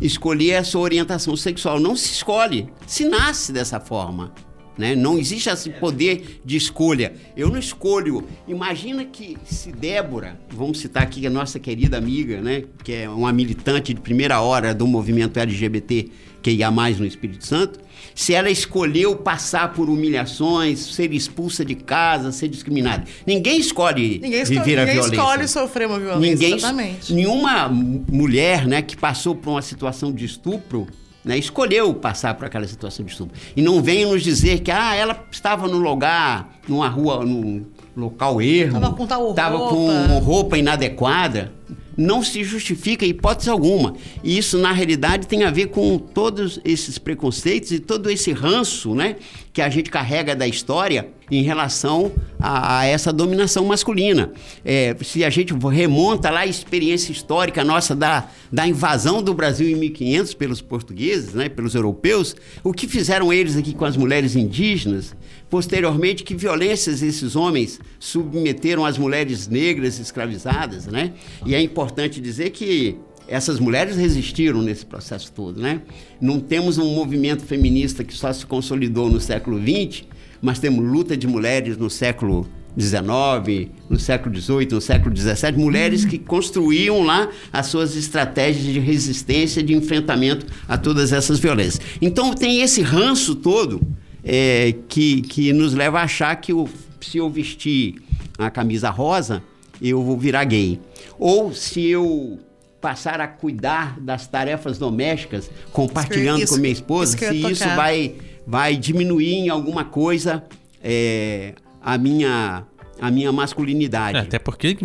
escolher 0.00 0.56
a 0.56 0.64
sua 0.64 0.80
orientação 0.80 1.36
sexual. 1.36 1.78
Não 1.78 1.94
se 1.94 2.12
escolhe, 2.12 2.68
se 2.86 3.04
nasce 3.04 3.52
dessa 3.52 3.78
forma. 3.78 4.32
Né? 4.76 4.94
Não 4.94 5.18
existe 5.18 5.50
esse 5.50 5.70
poder 5.70 6.40
de 6.44 6.56
escolha. 6.56 7.12
Eu 7.36 7.48
não 7.48 7.58
escolho. 7.58 8.26
Imagina 8.48 9.04
que 9.04 9.36
se 9.44 9.70
Débora, 9.70 10.40
vamos 10.50 10.80
citar 10.80 11.02
aqui 11.02 11.26
a 11.26 11.30
nossa 11.30 11.58
querida 11.58 11.98
amiga, 11.98 12.40
né? 12.40 12.64
que 12.82 12.92
é 12.92 13.08
uma 13.08 13.32
militante 13.32 13.92
de 13.92 14.00
primeira 14.00 14.40
hora 14.40 14.74
do 14.74 14.86
movimento 14.86 15.38
LGBT 15.38 16.10
que 16.42 16.50
ia 16.50 16.70
mais 16.70 16.98
no 16.98 17.06
Espírito 17.06 17.46
Santo, 17.46 17.78
se 18.14 18.34
ela 18.34 18.50
escolheu 18.50 19.14
passar 19.16 19.72
por 19.72 19.88
humilhações, 19.88 20.80
ser 20.80 21.12
expulsa 21.12 21.64
de 21.64 21.76
casa, 21.76 22.32
ser 22.32 22.48
discriminada. 22.48 23.04
Ninguém 23.24 23.60
escolhe 23.60 24.18
Ninguém, 24.18 24.42
escolhe, 24.42 24.58
viver 24.58 24.78
a 24.78 24.84
ninguém 24.84 24.94
violência. 24.94 25.16
escolhe 25.16 25.48
sofrer 25.48 25.86
uma 25.86 26.00
violência, 26.00 26.48
Ninguém, 26.74 26.96
nenhuma 27.10 27.68
mulher, 27.68 28.66
né, 28.66 28.82
que 28.82 28.96
passou 28.96 29.36
por 29.36 29.50
uma 29.50 29.62
situação 29.62 30.12
de 30.12 30.24
estupro, 30.24 30.88
né, 31.24 31.38
escolheu 31.38 31.94
passar 31.94 32.34
por 32.34 32.46
aquela 32.46 32.66
situação 32.66 33.04
de 33.04 33.12
estupro. 33.12 33.38
E 33.56 33.62
não 33.62 33.82
venha 33.82 34.06
nos 34.06 34.22
dizer 34.22 34.60
que 34.60 34.70
ah, 34.70 34.94
ela 34.94 35.24
estava 35.30 35.68
no 35.68 35.78
lugar, 35.78 36.58
numa 36.68 36.88
rua, 36.88 37.24
num 37.24 37.64
local 37.96 38.40
erro, 38.40 38.80
Tava 38.80 38.94
com 38.94 39.06
tal 39.06 39.34
tava 39.34 39.56
roupa. 39.56 39.74
com 39.74 40.18
roupa 40.18 40.58
inadequada. 40.58 41.52
Não 41.94 42.22
se 42.22 42.42
justifica 42.42 43.04
em 43.04 43.10
hipótese 43.10 43.50
alguma. 43.50 43.94
E 44.24 44.38
isso, 44.38 44.56
na 44.56 44.72
realidade, 44.72 45.26
tem 45.26 45.44
a 45.44 45.50
ver 45.50 45.66
com 45.66 45.98
todos 45.98 46.58
esses 46.64 46.96
preconceitos 46.96 47.70
e 47.70 47.78
todo 47.78 48.10
esse 48.10 48.32
ranço 48.32 48.94
né, 48.94 49.16
que 49.52 49.60
a 49.60 49.68
gente 49.68 49.90
carrega 49.90 50.34
da 50.34 50.48
história 50.48 51.08
em 51.36 51.42
relação 51.42 52.12
a, 52.38 52.80
a 52.80 52.86
essa 52.86 53.12
dominação 53.12 53.64
masculina. 53.64 54.32
É, 54.64 54.96
se 55.02 55.24
a 55.24 55.30
gente 55.30 55.54
remonta 55.54 56.30
lá 56.30 56.40
a 56.40 56.46
experiência 56.46 57.12
histórica 57.12 57.64
nossa 57.64 57.94
da, 57.94 58.28
da 58.50 58.66
invasão 58.66 59.22
do 59.22 59.32
Brasil 59.32 59.68
em 59.68 59.74
1500 59.74 60.34
pelos 60.34 60.60
portugueses, 60.60 61.34
né, 61.34 61.48
pelos 61.48 61.74
europeus, 61.74 62.36
o 62.62 62.72
que 62.72 62.86
fizeram 62.86 63.32
eles 63.32 63.56
aqui 63.56 63.72
com 63.74 63.84
as 63.84 63.96
mulheres 63.96 64.36
indígenas? 64.36 65.14
Posteriormente, 65.48 66.24
que 66.24 66.34
violências 66.34 67.02
esses 67.02 67.36
homens 67.36 67.78
submeteram 67.98 68.84
as 68.84 68.96
mulheres 68.96 69.48
negras 69.48 69.98
escravizadas, 69.98 70.86
né? 70.86 71.12
E 71.44 71.54
é 71.54 71.60
importante 71.60 72.20
dizer 72.22 72.50
que 72.50 72.96
essas 73.28 73.60
mulheres 73.60 73.96
resistiram 73.96 74.62
nesse 74.62 74.84
processo 74.84 75.30
todo, 75.32 75.60
né? 75.60 75.82
Não 76.20 76.40
temos 76.40 76.78
um 76.78 76.94
movimento 76.94 77.42
feminista 77.42 78.02
que 78.02 78.14
só 78.14 78.32
se 78.32 78.44
consolidou 78.46 79.10
no 79.10 79.20
século 79.20 79.60
XX, 79.60 80.04
mas 80.42 80.58
temos 80.58 80.84
luta 80.84 81.16
de 81.16 81.26
mulheres 81.26 81.76
no 81.78 81.88
século 81.88 82.46
XIX, 82.78 83.70
no 83.88 83.98
século 83.98 84.34
XVIII, 84.38 84.68
no 84.72 84.80
século 84.80 85.16
XVII, 85.16 85.52
mulheres 85.56 86.04
que 86.04 86.18
construíam 86.18 87.02
lá 87.04 87.28
as 87.52 87.66
suas 87.66 87.94
estratégias 87.96 88.64
de 88.64 88.78
resistência, 88.80 89.62
de 89.62 89.74
enfrentamento 89.74 90.46
a 90.68 90.76
todas 90.76 91.12
essas 91.12 91.38
violências. 91.38 91.80
Então 92.00 92.32
tem 92.34 92.60
esse 92.62 92.82
ranço 92.82 93.34
todo 93.34 93.80
é, 94.24 94.74
que, 94.88 95.20
que 95.22 95.52
nos 95.52 95.74
leva 95.74 96.00
a 96.00 96.04
achar 96.04 96.34
que 96.36 96.52
o- 96.52 96.68
se 97.00 97.18
eu 97.18 97.28
vestir 97.28 97.96
a 98.38 98.50
camisa 98.50 98.88
rosa, 98.90 99.42
eu 99.80 100.02
vou 100.02 100.16
virar 100.16 100.44
gay. 100.44 100.78
Ou 101.18 101.52
se 101.52 101.86
eu 101.88 102.38
passar 102.80 103.20
a 103.20 103.28
cuidar 103.28 104.00
das 104.00 104.26
tarefas 104.26 104.78
domésticas, 104.78 105.50
compartilhando 105.72 106.42
Isso- 106.42 106.54
com 106.54 106.60
minha 106.60 106.72
esposa, 106.72 107.16
isso 107.16 107.24
se 107.46 107.52
isso 107.52 107.64
vai, 107.76 108.14
vai 108.46 108.76
diminuir 108.76 109.34
em 109.34 109.48
alguma 109.48 109.84
coisa 109.84 110.44
é, 110.82 111.54
a, 111.80 111.96
minha, 111.96 112.64
a 113.00 113.10
minha 113.10 113.32
masculinidade. 113.32 114.16
É, 114.16 114.20
até 114.20 114.38
porque, 114.38 114.76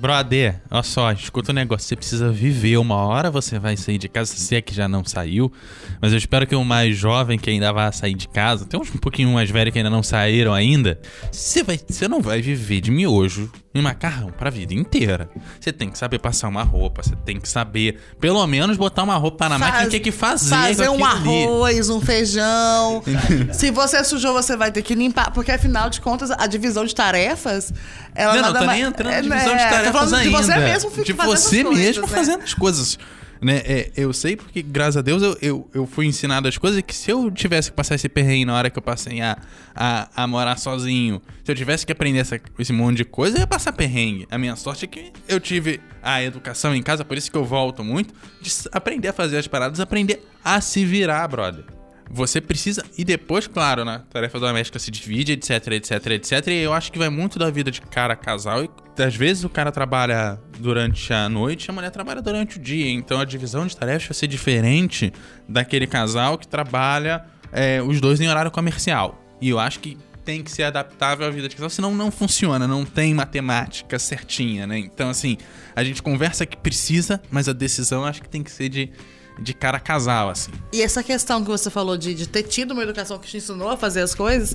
brother, 0.00 0.60
olha 0.70 0.82
só, 0.82 1.12
escuta 1.12 1.52
o 1.52 1.54
negócio, 1.54 1.86
você 1.86 1.96
precisa 1.96 2.30
viver 2.30 2.76
uma 2.78 2.96
hora, 2.96 3.30
você 3.30 3.58
vai 3.58 3.76
sair 3.76 3.98
de 3.98 4.08
casa, 4.08 4.34
se 4.34 4.56
é 4.56 4.60
que 4.60 4.74
já 4.74 4.88
não 4.88 5.04
saiu, 5.04 5.52
mas 6.00 6.12
eu 6.12 6.18
espero 6.18 6.46
que 6.46 6.54
o 6.54 6.64
mais 6.64 6.96
jovem 6.96 7.38
que 7.38 7.50
ainda 7.50 7.72
vai 7.72 7.92
sair 7.92 8.14
de 8.14 8.28
casa, 8.28 8.64
tem 8.64 8.80
uns 8.80 8.94
um 8.94 8.98
pouquinho 8.98 9.30
mais 9.30 9.50
velhos 9.50 9.72
que 9.72 9.78
ainda 9.78 9.90
não 9.90 10.02
saíram 10.02 10.52
ainda, 10.52 11.00
você, 11.30 11.62
vai, 11.62 11.78
você 11.78 12.08
não 12.08 12.20
vai 12.20 12.40
viver 12.42 12.80
de 12.80 12.90
miojo 12.90 13.50
e 13.78 13.82
macarrão 13.82 14.30
pra 14.30 14.50
vida 14.50 14.74
inteira. 14.74 15.28
Você 15.60 15.72
tem 15.72 15.88
que 15.90 15.98
saber 15.98 16.18
passar 16.18 16.48
uma 16.48 16.62
roupa, 16.62 17.02
você 17.02 17.14
tem 17.24 17.38
que 17.40 17.48
saber, 17.48 17.98
pelo 18.20 18.46
menos, 18.46 18.76
botar 18.76 19.02
uma 19.02 19.16
roupa 19.16 19.48
na 19.48 19.58
máquina 19.58 19.84
e 19.84 19.88
ter 19.90 20.00
que 20.00 20.10
fazer 20.12 20.50
Fazer 20.54 20.88
um 20.88 21.04
aquilo 21.04 21.04
ali. 21.32 21.44
arroz, 21.44 21.90
um 21.90 22.00
feijão. 22.00 23.02
Se 23.52 23.70
você 23.70 24.02
sujou, 24.04 24.32
você 24.32 24.56
vai 24.56 24.70
ter 24.72 24.82
que 24.82 24.94
limpar. 24.94 25.30
Porque 25.32 25.50
afinal 25.52 25.88
de 25.90 26.00
contas, 26.00 26.30
a 26.30 26.46
divisão 26.46 26.84
de 26.84 26.94
tarefas. 26.94 27.72
Ela 28.14 28.34
não, 28.36 28.52
não 28.52 28.66
mais- 28.66 28.78
nem 28.80 28.88
entrando 28.88 29.12
é, 29.12 29.22
na 29.22 29.36
divisão 29.36 29.56
de 29.56 29.62
é, 29.62 29.64
tô 29.68 29.70
tarefas 29.74 29.92
falando 29.92 30.14
ainda. 30.14 30.24
De 30.38 30.44
você 30.46 30.56
mesmo 30.58 30.90
De 31.04 31.12
você 31.12 31.62
coisas, 31.64 31.78
mesmo 31.78 32.02
né? 32.02 32.08
fazendo 32.08 32.42
as 32.42 32.54
coisas. 32.54 32.98
Né? 33.40 33.62
É, 33.64 33.92
eu 33.96 34.12
sei 34.12 34.36
porque, 34.36 34.62
graças 34.62 34.96
a 34.96 35.02
Deus, 35.02 35.22
eu, 35.22 35.36
eu, 35.40 35.70
eu 35.74 35.86
fui 35.86 36.06
ensinado 36.06 36.48
as 36.48 36.58
coisas 36.58 36.82
que 36.82 36.94
se 36.94 37.10
eu 37.10 37.30
tivesse 37.30 37.70
que 37.70 37.76
passar 37.76 37.94
esse 37.94 38.08
perrengue 38.08 38.44
na 38.44 38.54
hora 38.54 38.70
que 38.70 38.78
eu 38.78 38.82
passei 38.82 39.20
a, 39.20 39.36
a, 39.74 40.22
a 40.24 40.26
morar 40.26 40.56
sozinho, 40.56 41.22
se 41.44 41.50
eu 41.50 41.54
tivesse 41.54 41.86
que 41.86 41.92
aprender 41.92 42.18
essa, 42.18 42.40
esse 42.58 42.72
monte 42.72 42.98
de 42.98 43.04
coisa, 43.04 43.36
eu 43.36 43.40
ia 43.40 43.46
passar 43.46 43.72
perrengue. 43.72 44.26
A 44.30 44.38
minha 44.38 44.56
sorte 44.56 44.84
é 44.84 44.88
que 44.88 45.12
eu 45.28 45.38
tive 45.38 45.80
a 46.02 46.22
educação 46.22 46.74
em 46.74 46.82
casa, 46.82 47.04
por 47.04 47.16
isso 47.16 47.30
que 47.30 47.36
eu 47.36 47.44
volto 47.44 47.84
muito, 47.84 48.12
de 48.40 48.50
aprender 48.72 49.08
a 49.08 49.12
fazer 49.12 49.38
as 49.38 49.46
paradas, 49.46 49.80
aprender 49.80 50.20
a 50.44 50.60
se 50.60 50.84
virar, 50.84 51.26
brother. 51.28 51.77
Você 52.10 52.40
precisa. 52.40 52.84
E 52.96 53.04
depois, 53.04 53.46
claro, 53.46 53.84
né? 53.84 54.02
Tarefa 54.10 54.40
doméstica 54.40 54.78
se 54.78 54.90
divide, 54.90 55.32
etc, 55.32 55.68
etc, 55.72 56.06
etc. 56.06 56.46
E 56.48 56.62
eu 56.62 56.72
acho 56.72 56.90
que 56.90 56.98
vai 56.98 57.08
muito 57.08 57.38
da 57.38 57.50
vida 57.50 57.70
de 57.70 57.80
cara 57.80 58.16
casal. 58.16 58.64
E 58.64 58.70
às 59.02 59.14
vezes 59.14 59.44
o 59.44 59.48
cara 59.48 59.70
trabalha 59.70 60.40
durante 60.58 61.12
a 61.12 61.28
noite 61.28 61.66
e 61.66 61.70
a 61.70 61.74
mulher 61.74 61.90
trabalha 61.90 62.22
durante 62.22 62.56
o 62.56 62.60
dia. 62.60 62.90
Então 62.90 63.20
a 63.20 63.24
divisão 63.24 63.66
de 63.66 63.76
tarefas 63.76 64.08
vai 64.08 64.14
ser 64.14 64.26
diferente 64.26 65.12
daquele 65.48 65.86
casal 65.86 66.38
que 66.38 66.48
trabalha 66.48 67.24
é, 67.52 67.82
os 67.82 68.00
dois 68.00 68.20
em 68.20 68.28
horário 68.28 68.50
comercial. 68.50 69.22
E 69.40 69.50
eu 69.50 69.58
acho 69.58 69.78
que 69.80 69.96
tem 70.24 70.42
que 70.42 70.50
ser 70.50 70.64
adaptável 70.64 71.26
à 71.26 71.30
vida 71.30 71.48
de 71.48 71.56
casal, 71.56 71.70
senão 71.70 71.94
não 71.94 72.10
funciona, 72.10 72.68
não 72.68 72.84
tem 72.84 73.14
matemática 73.14 73.98
certinha, 73.98 74.66
né? 74.66 74.78
Então, 74.78 75.08
assim, 75.08 75.38
a 75.74 75.82
gente 75.82 76.02
conversa 76.02 76.44
que 76.44 76.54
precisa, 76.54 77.18
mas 77.30 77.48
a 77.48 77.54
decisão 77.54 78.04
acho 78.04 78.20
que 78.20 78.28
tem 78.28 78.42
que 78.42 78.50
ser 78.50 78.68
de, 78.68 78.92
de 79.38 79.54
cara 79.54 79.78
casal, 79.78 80.30
assim. 80.30 80.50
E 80.72 80.82
essa 80.82 81.02
questão 81.02 81.42
que 81.42 81.48
você 81.48 81.70
falou 81.70 81.96
de, 81.96 82.14
de 82.14 82.28
ter 82.28 82.42
tido 82.42 82.72
uma 82.72 82.82
educação 82.82 83.18
que 83.18 83.28
te 83.28 83.36
ensinou 83.36 83.70
a 83.70 83.76
fazer 83.76 84.02
as 84.02 84.14
coisas, 84.14 84.54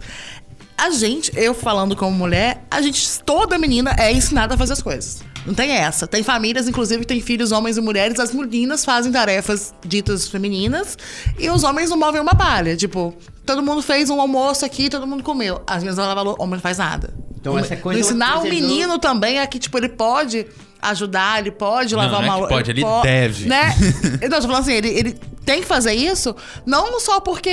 a 0.77 0.89
gente, 0.89 1.31
eu 1.35 1.53
falando 1.53 1.95
como 1.95 2.11
mulher, 2.11 2.65
a 2.69 2.81
gente, 2.81 3.21
toda 3.23 3.57
menina 3.57 3.95
é 3.97 4.11
ensinada 4.11 4.55
a 4.55 4.57
fazer 4.57 4.73
as 4.73 4.81
coisas. 4.81 5.23
Não 5.45 5.53
tem 5.53 5.71
essa. 5.71 6.07
Tem 6.07 6.23
famílias, 6.23 6.67
inclusive, 6.67 7.01
que 7.01 7.07
tem 7.07 7.21
filhos, 7.21 7.51
homens 7.51 7.77
e 7.77 7.81
mulheres. 7.81 8.19
As 8.19 8.33
meninas 8.33 8.85
fazem 8.85 9.11
tarefas 9.11 9.73
ditas 9.85 10.27
femininas 10.27 10.97
e 11.37 11.49
os 11.49 11.63
homens 11.63 11.89
não 11.89 11.97
movem 11.97 12.21
uma 12.21 12.33
palha. 12.33 12.77
Tipo, 12.77 13.13
todo 13.45 13.61
mundo 13.61 13.81
fez 13.81 14.09
um 14.09 14.21
almoço 14.21 14.65
aqui, 14.65 14.89
todo 14.89 15.05
mundo 15.05 15.21
comeu. 15.21 15.61
As 15.67 15.77
meninas 15.77 15.97
vão 15.97 16.05
lavar 16.05 16.23
louça, 16.23 16.39
o 16.39 16.43
homem 16.43 16.55
não 16.55 16.61
faz 16.61 16.77
nada. 16.77 17.13
Então, 17.35 17.59
essa 17.59 17.75
coisa 17.75 17.99
Não 17.99 18.07
ensinar 18.07 18.39
o 18.39 18.43
menino 18.43 18.97
também 18.97 19.39
é 19.39 19.45
que, 19.45 19.59
tipo, 19.59 19.77
ele 19.77 19.89
pode 19.89 20.47
ajudar, 20.89 21.39
ele 21.39 21.51
pode 21.51 21.95
lavar 21.95 22.21
não 22.21 22.21
é 22.21 22.25
uma 22.25 22.33
que 22.33 22.39
louça. 22.41 22.55
pode, 22.55 22.71
ele 22.71 22.83
deve. 23.03 23.47
Né? 23.47 23.75
Não, 24.29 24.39
tô 24.39 24.47
falando 24.47 24.61
assim, 24.61 24.73
ele, 24.73 24.89
ele 24.89 25.19
tem 25.45 25.61
que 25.61 25.67
fazer 25.67 25.93
isso, 25.93 26.35
não 26.65 26.99
só 26.99 27.19
porque 27.19 27.51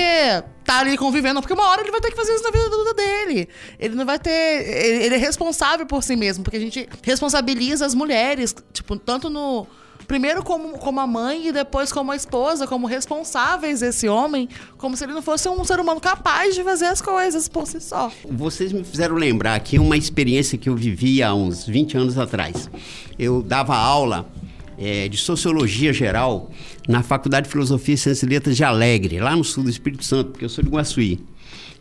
tá 0.64 0.78
ali 0.78 0.96
convivendo, 0.96 1.40
porque 1.40 1.52
uma 1.52 1.68
hora 1.68 1.80
ele 1.82 1.90
vai 1.90 2.00
ter 2.00 2.10
que 2.10 2.16
fazer 2.16 2.32
isso 2.34 2.44
na 2.44 2.50
vida 2.50 2.66
adulta 2.66 2.94
dele. 2.94 3.48
Ele 3.78 3.94
não 3.94 4.06
vai 4.06 4.18
ter. 4.18 4.30
Ele, 4.30 5.04
ele 5.04 5.14
é 5.16 5.18
responsável 5.18 5.84
por 5.84 6.02
si 6.02 6.14
mesmo, 6.14 6.44
porque 6.44 6.56
a 6.56 6.60
gente 6.60 6.88
responsabiliza 7.02 7.84
as 7.84 7.94
mulheres, 7.94 8.54
tipo, 8.72 8.96
tanto 8.96 9.28
no. 9.28 9.66
Primeiro 10.10 10.42
como, 10.42 10.76
como 10.76 10.98
a 10.98 11.06
mãe 11.06 11.46
e 11.46 11.52
depois 11.52 11.92
como 11.92 12.10
a 12.10 12.16
esposa, 12.16 12.66
como 12.66 12.84
responsáveis 12.88 13.78
desse 13.78 14.08
homem, 14.08 14.48
como 14.76 14.96
se 14.96 15.04
ele 15.04 15.12
não 15.12 15.22
fosse 15.22 15.48
um 15.48 15.64
ser 15.64 15.78
humano 15.78 16.00
capaz 16.00 16.56
de 16.56 16.64
fazer 16.64 16.86
as 16.86 17.00
coisas 17.00 17.46
por 17.46 17.64
si 17.64 17.80
só. 17.80 18.10
Vocês 18.28 18.72
me 18.72 18.82
fizeram 18.82 19.14
lembrar 19.14 19.54
aqui 19.54 19.78
uma 19.78 19.96
experiência 19.96 20.58
que 20.58 20.68
eu 20.68 20.74
vivi 20.74 21.22
há 21.22 21.32
uns 21.32 21.64
20 21.64 21.96
anos 21.96 22.18
atrás. 22.18 22.68
Eu 23.16 23.40
dava 23.40 23.76
aula 23.76 24.28
é, 24.76 25.06
de 25.06 25.16
Sociologia 25.16 25.92
Geral 25.92 26.50
na 26.88 27.04
Faculdade 27.04 27.46
de 27.46 27.52
Filosofia 27.52 27.94
e 27.94 27.96
Ciências 27.96 28.24
e 28.24 28.26
Letras 28.26 28.56
de 28.56 28.64
Alegre, 28.64 29.20
lá 29.20 29.36
no 29.36 29.44
sul 29.44 29.62
do 29.62 29.70
Espírito 29.70 30.04
Santo, 30.04 30.32
porque 30.32 30.44
eu 30.44 30.48
sou 30.48 30.64
de 30.64 30.70
Guaçuí. 30.70 31.20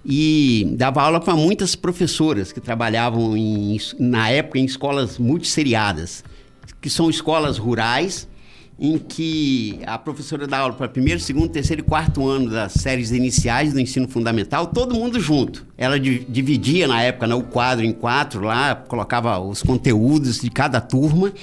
E 0.06 0.72
dava 0.78 1.02
aula 1.02 1.20
para 1.20 1.36
muitas 1.36 1.76
professoras 1.76 2.52
que 2.52 2.62
trabalhavam, 2.62 3.36
em, 3.36 3.76
na 3.98 4.30
época, 4.30 4.60
em 4.60 4.66
escolas 4.66 5.18
multisseriadas, 5.18 6.24
que 6.82 6.90
são 6.90 7.10
escolas 7.10 7.58
rurais, 7.58 8.28
em 8.80 8.98
que 8.98 9.80
a 9.86 9.98
professora 9.98 10.48
dá 10.48 10.60
aula 10.60 10.74
para 10.74 10.88
primeiro, 10.88 11.20
segundo, 11.20 11.50
terceiro 11.50 11.82
e 11.82 11.84
quarto 11.84 12.26
ano 12.28 12.50
das 12.50 12.72
séries 12.74 13.12
iniciais 13.12 13.74
do 13.74 13.80
ensino 13.80 14.08
fundamental, 14.08 14.68
todo 14.68 14.96
mundo 14.96 15.20
junto. 15.20 15.66
Ela 15.78 16.00
dividia 16.00 16.88
na 16.88 17.02
época 17.02 17.28
né, 17.28 17.36
o 17.36 17.44
quadro 17.44 17.86
em 17.86 17.92
quatro 17.92 18.42
lá, 18.42 18.76
colocava 18.76 19.38
os 19.40 19.62
conteúdos 19.62 20.40
de 20.40 20.50
cada 20.50 20.80
turma. 20.80 21.34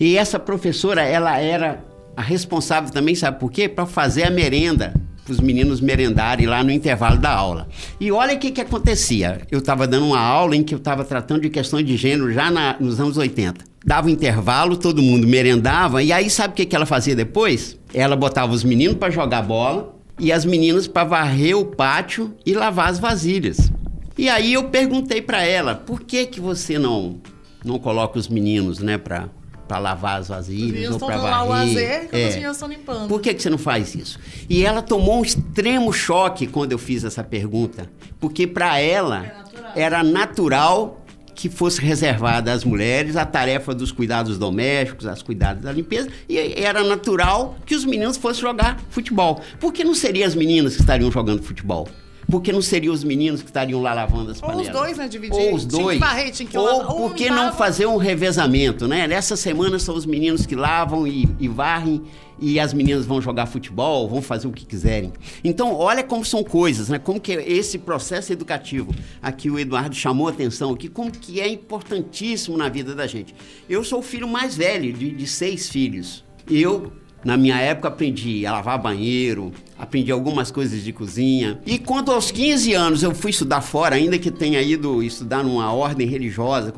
E 0.00 0.16
essa 0.16 0.38
professora, 0.38 1.02
ela 1.02 1.38
era 1.38 1.84
a 2.16 2.22
responsável 2.22 2.90
também, 2.90 3.14
sabe 3.14 3.38
por 3.38 3.52
quê? 3.52 3.68
Para 3.68 3.84
fazer 3.84 4.24
a 4.24 4.30
merenda 4.30 4.94
para 5.26 5.32
os 5.32 5.40
meninos 5.40 5.80
merendarem 5.80 6.46
lá 6.46 6.62
no 6.62 6.70
intervalo 6.70 7.18
da 7.18 7.32
aula. 7.32 7.68
E 8.00 8.12
olha 8.12 8.36
o 8.36 8.38
que, 8.38 8.52
que 8.52 8.60
acontecia. 8.60 9.40
Eu 9.50 9.58
estava 9.58 9.84
dando 9.86 10.06
uma 10.06 10.20
aula 10.20 10.54
em 10.54 10.62
que 10.62 10.72
eu 10.72 10.78
estava 10.78 11.04
tratando 11.04 11.40
de 11.40 11.50
questões 11.50 11.84
de 11.84 11.96
gênero 11.96 12.32
já 12.32 12.48
na, 12.48 12.76
nos 12.78 13.00
anos 13.00 13.16
80. 13.16 13.75
Dava 13.86 14.08
um 14.08 14.10
intervalo, 14.10 14.76
todo 14.76 15.00
mundo 15.00 15.28
merendava, 15.28 16.02
e 16.02 16.12
aí 16.12 16.28
sabe 16.28 16.52
o 16.52 16.56
que, 16.56 16.66
que 16.66 16.74
ela 16.74 16.84
fazia 16.84 17.14
depois? 17.14 17.78
Ela 17.94 18.16
botava 18.16 18.52
os 18.52 18.64
meninos 18.64 18.96
para 18.96 19.10
jogar 19.10 19.42
bola 19.42 19.94
e 20.18 20.32
as 20.32 20.44
meninas 20.44 20.88
para 20.88 21.04
varrer 21.04 21.56
o 21.56 21.64
pátio 21.64 22.34
e 22.44 22.52
lavar 22.52 22.90
as 22.90 22.98
vasilhas. 22.98 23.70
E 24.18 24.28
aí 24.28 24.54
eu 24.54 24.64
perguntei 24.64 25.22
para 25.22 25.44
ela, 25.44 25.76
por 25.76 26.00
que 26.00 26.26
que 26.26 26.40
você 26.40 26.80
não 26.80 27.20
não 27.64 27.78
coloca 27.78 28.18
os 28.18 28.28
meninos, 28.28 28.80
né, 28.80 28.98
para 28.98 29.28
para 29.68 29.78
lavar 29.78 30.20
as 30.20 30.28
vasilhas 30.28 30.92
ou 30.92 30.98
para 30.98 31.16
varrer. 31.16 31.48
O 31.48 31.52
azer, 31.52 32.08
que 32.08 32.16
é. 32.16 32.50
estão 32.50 32.68
limpando. 32.68 33.08
Por 33.08 33.20
que, 33.20 33.34
que 33.34 33.42
você 33.42 33.50
não 33.50 33.58
faz 33.58 33.94
isso? 33.96 34.18
E 34.48 34.64
ela 34.64 34.80
tomou 34.80 35.18
um 35.18 35.22
extremo 35.22 35.92
choque 35.92 36.46
quando 36.46 36.70
eu 36.70 36.78
fiz 36.78 37.02
essa 37.02 37.24
pergunta, 37.24 37.90
porque 38.20 38.46
para 38.46 38.78
ela 38.78 39.26
é 39.26 39.32
natural. 39.32 39.72
era 39.74 40.02
natural 40.04 41.05
que 41.36 41.50
fosse 41.50 41.80
reservada 41.80 42.50
às 42.50 42.64
mulheres 42.64 43.14
a 43.14 43.26
tarefa 43.26 43.74
dos 43.74 43.92
cuidados 43.92 44.38
domésticos, 44.38 45.06
as 45.06 45.22
cuidados 45.22 45.62
da 45.62 45.70
limpeza, 45.70 46.08
e 46.26 46.38
era 46.56 46.82
natural 46.82 47.56
que 47.66 47.74
os 47.74 47.84
meninos 47.84 48.16
fossem 48.16 48.40
jogar 48.40 48.80
futebol. 48.90 49.42
Por 49.60 49.72
que 49.72 49.84
não 49.84 49.94
seriam 49.94 50.26
as 50.26 50.34
meninas 50.34 50.74
que 50.74 50.80
estariam 50.80 51.12
jogando 51.12 51.42
futebol? 51.42 51.86
Porque 52.28 52.52
não 52.52 52.60
seriam 52.60 52.92
os 52.92 53.04
meninos 53.04 53.40
que 53.40 53.48
estariam 53.48 53.80
lá 53.80 53.94
lavando 53.94 54.32
as 54.32 54.40
panelas. 54.40 54.66
Ou 54.66 54.72
os 54.72 54.78
dois, 54.80 54.98
né? 54.98 55.08
Dividir. 55.08 55.38
Ou 55.38 55.54
os 55.54 55.64
dois. 55.64 55.98
Varrer, 55.98 56.32
Ou 56.54 56.84
por 56.84 57.14
que 57.14 57.30
não 57.30 57.52
fazer 57.52 57.86
um 57.86 57.96
revezamento, 57.96 58.88
né? 58.88 59.06
Nessa 59.06 59.36
semana 59.36 59.78
são 59.78 59.94
os 59.94 60.04
meninos 60.04 60.44
que 60.44 60.56
lavam 60.56 61.06
e, 61.06 61.28
e 61.38 61.48
varrem 61.48 62.02
e 62.38 62.60
as 62.60 62.74
meninas 62.74 63.06
vão 63.06 63.20
jogar 63.20 63.46
futebol, 63.46 64.08
vão 64.08 64.20
fazer 64.20 64.46
o 64.46 64.52
que 64.52 64.66
quiserem. 64.66 65.12
Então, 65.42 65.74
olha 65.74 66.02
como 66.02 66.24
são 66.24 66.44
coisas, 66.44 66.88
né? 66.88 66.98
Como 66.98 67.20
que 67.20 67.32
é 67.32 67.50
esse 67.50 67.78
processo 67.78 68.32
educativo 68.32 68.94
aqui 69.22 69.50
o 69.50 69.58
Eduardo 69.58 69.94
chamou 69.94 70.28
a 70.28 70.30
atenção 70.30 70.72
aqui, 70.72 70.88
como 70.88 71.10
que 71.10 71.40
é 71.40 71.48
importantíssimo 71.48 72.56
na 72.56 72.68
vida 72.68 72.94
da 72.94 73.06
gente. 73.06 73.34
Eu 73.68 73.82
sou 73.84 74.00
o 74.00 74.02
filho 74.02 74.28
mais 74.28 74.56
velho 74.56 74.92
de, 74.92 75.10
de 75.10 75.26
seis 75.26 75.68
filhos. 75.68 76.24
Eu 76.48 76.92
na 77.26 77.36
minha 77.36 77.58
época 77.58 77.88
aprendi 77.88 78.46
a 78.46 78.52
lavar 78.52 78.80
banheiro, 78.80 79.52
aprendi 79.76 80.12
algumas 80.12 80.52
coisas 80.52 80.84
de 80.84 80.92
cozinha. 80.92 81.58
E 81.66 81.76
quando 81.76 82.12
aos 82.12 82.30
15 82.30 82.72
anos 82.72 83.02
eu 83.02 83.12
fui 83.12 83.32
estudar 83.32 83.62
fora, 83.62 83.96
ainda 83.96 84.16
que 84.16 84.30
tenha 84.30 84.62
ido 84.62 85.02
estudar 85.02 85.42
numa 85.42 85.72
ordem 85.72 86.06
religiosa, 86.06 86.72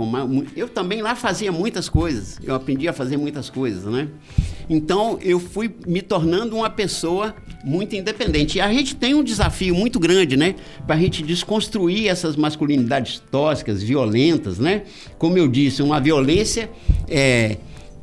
eu 0.57 0.67
também 0.67 1.03
lá 1.03 1.15
fazia 1.15 1.53
muitas 1.53 1.91
coisas. 1.91 2.39
Eu 2.43 2.55
aprendi 2.55 2.89
a 2.89 2.95
fazer 2.95 3.19
muitas 3.19 3.51
coisas, 3.51 3.85
né? 3.85 4.09
Então 4.71 5.19
eu 5.21 5.39
fui 5.39 5.71
me 5.87 6.01
tornando 6.01 6.57
uma 6.57 6.71
pessoa 6.71 7.35
muito 7.63 7.95
independente. 7.95 8.57
E 8.57 8.61
a 8.63 8.73
gente 8.73 8.97
tem 8.97 9.15
um 9.15 9.23
desafio 9.23 9.75
muito 9.75 10.01
grande, 10.01 10.35
né? 10.35 10.55
Para 10.87 10.97
a 10.97 10.99
gente 10.99 11.23
desconstruir 11.23 12.09
essas 12.09 12.37
masculinidades 12.37 13.23
tóxicas, 13.31 13.83
violentas, 13.83 14.59
né? 14.59 14.85
Como 15.19 15.37
eu 15.37 15.47
disse, 15.47 15.83
uma 15.83 16.01
violência 16.01 16.71
é, 17.07 17.59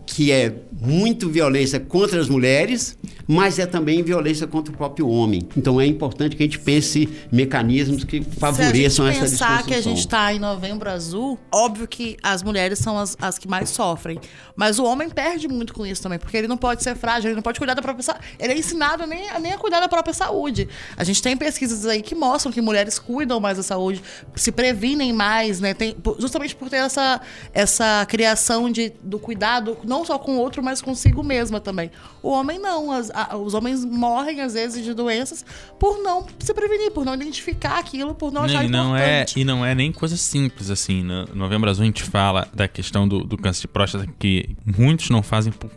que 0.06 0.32
é 0.32 0.54
muito 0.80 1.30
violência 1.30 1.80
contra 1.80 2.20
as 2.20 2.30
mulheres, 2.30 2.98
mas 3.28 3.58
é 3.58 3.66
também 3.66 4.04
violência 4.04 4.46
contra 4.46 4.74
o 4.74 4.78
próprio 4.78 5.08
homem. 5.08 5.42
Então 5.58 5.82
é 5.82 5.86
importante 5.86 6.36
que 6.36 6.44
a 6.44 6.46
gente 6.46 6.60
pense 6.60 7.10
mecanismos 7.32 8.04
que 8.04 8.22
favoreçam 8.22 9.08
essa 9.08 9.22
discussão. 9.26 9.48
pensar 9.48 9.66
que 9.66 9.74
a 9.74 9.82
gente 9.82 10.00
está 10.00 10.34
em 10.34 10.40
Novembro 10.40 10.90
Azul, 10.90 11.40
óbvio 11.52 11.88
que 11.88 12.18
as 12.22 12.44
mulheres 12.44 12.80
são 12.80 12.98
as, 12.98 13.18
as 13.20 13.38
que 13.38 13.48
mais 13.48 13.70
sofrem, 13.70 14.20
mas 14.56 14.80
o 14.80 14.86
homem 14.86 15.10
perde 15.10 15.48
muito 15.48 15.74
com 15.74 15.86
isso 15.86 16.02
também, 16.02 16.20
porque 16.20 16.38
ele 16.38 16.48
não 16.48 16.58
pode 16.58 16.84
ser 16.84 16.96
frágil, 16.96 17.30
ele 17.30 17.36
não 17.36 17.44
pode 17.44 17.58
cuidar 17.60 17.74
da 17.74 17.82
própria 17.82 18.04
saúde. 18.04 18.26
Ele 18.40 18.54
é 18.54 18.58
ensinado 18.58 19.06
nem, 19.08 19.28
nem 19.40 19.54
a 19.54 19.58
cuidar 19.58 19.80
da 19.80 19.88
própria 19.88 20.14
saúde. 20.14 20.68
A 20.96 21.04
gente 21.04 21.22
tem 21.22 21.36
pesquisas 21.36 21.86
aí 21.86 22.02
que 22.02 22.14
mostram 22.14 22.52
que 22.52 22.62
mulheres 22.62 23.00
cuidam 23.00 23.40
mais 23.40 23.58
da 23.58 23.64
saúde, 23.64 24.02
se 24.36 24.52
previnem 24.52 25.12
mais, 25.12 25.60
né? 25.60 25.74
Tem, 25.74 25.96
justamente 26.20 26.56
por 26.56 26.70
ter 26.70 26.78
essa, 26.78 27.22
essa 27.54 28.06
criação 28.08 28.70
de, 28.70 28.94
do 29.02 29.18
cuidado, 29.20 29.78
não 29.84 29.95
só 30.04 30.18
com 30.18 30.38
o 30.38 30.40
outro, 30.40 30.64
mas 30.64 30.82
consigo 30.82 31.24
mesma 31.24 31.60
também. 31.60 31.92
O 32.22 32.30
homem 32.30 32.60
não. 32.60 32.92
As, 32.92 33.12
a, 33.12 33.38
os 33.38 33.54
homens 33.54 33.86
morrem, 33.86 34.42
às 34.42 34.54
vezes, 34.54 34.84
de 34.84 34.94
doenças 34.94 35.46
por 35.80 36.02
não 36.02 36.26
se 36.40 36.54
prevenir, 36.54 36.92
por 36.92 37.06
não 37.06 37.14
identificar 37.14 37.78
aquilo, 37.78 38.16
por 38.16 38.32
não 38.32 38.44
achar 38.44 38.66
e 38.66 38.68
não 38.68 38.96
é 38.96 39.22
importante. 39.22 39.40
É, 39.40 39.42
e 39.42 39.46
não 39.46 39.66
é 39.66 39.76
nem 39.76 39.92
coisa 39.92 40.18
simples, 40.18 40.70
assim. 40.70 41.04
No 41.04 41.28
Novembro 41.36 41.70
Azul 41.70 41.84
a 41.84 41.86
gente 41.86 42.04
fala 42.04 42.48
da 42.54 42.68
questão 42.68 43.08
do, 43.08 43.24
do 43.24 43.38
câncer 43.38 43.62
de 43.62 43.68
próstata 43.68 44.08
que 44.20 44.56
muitos 44.66 45.10
não 45.10 45.22
fazem 45.22 45.54
por 45.54 45.70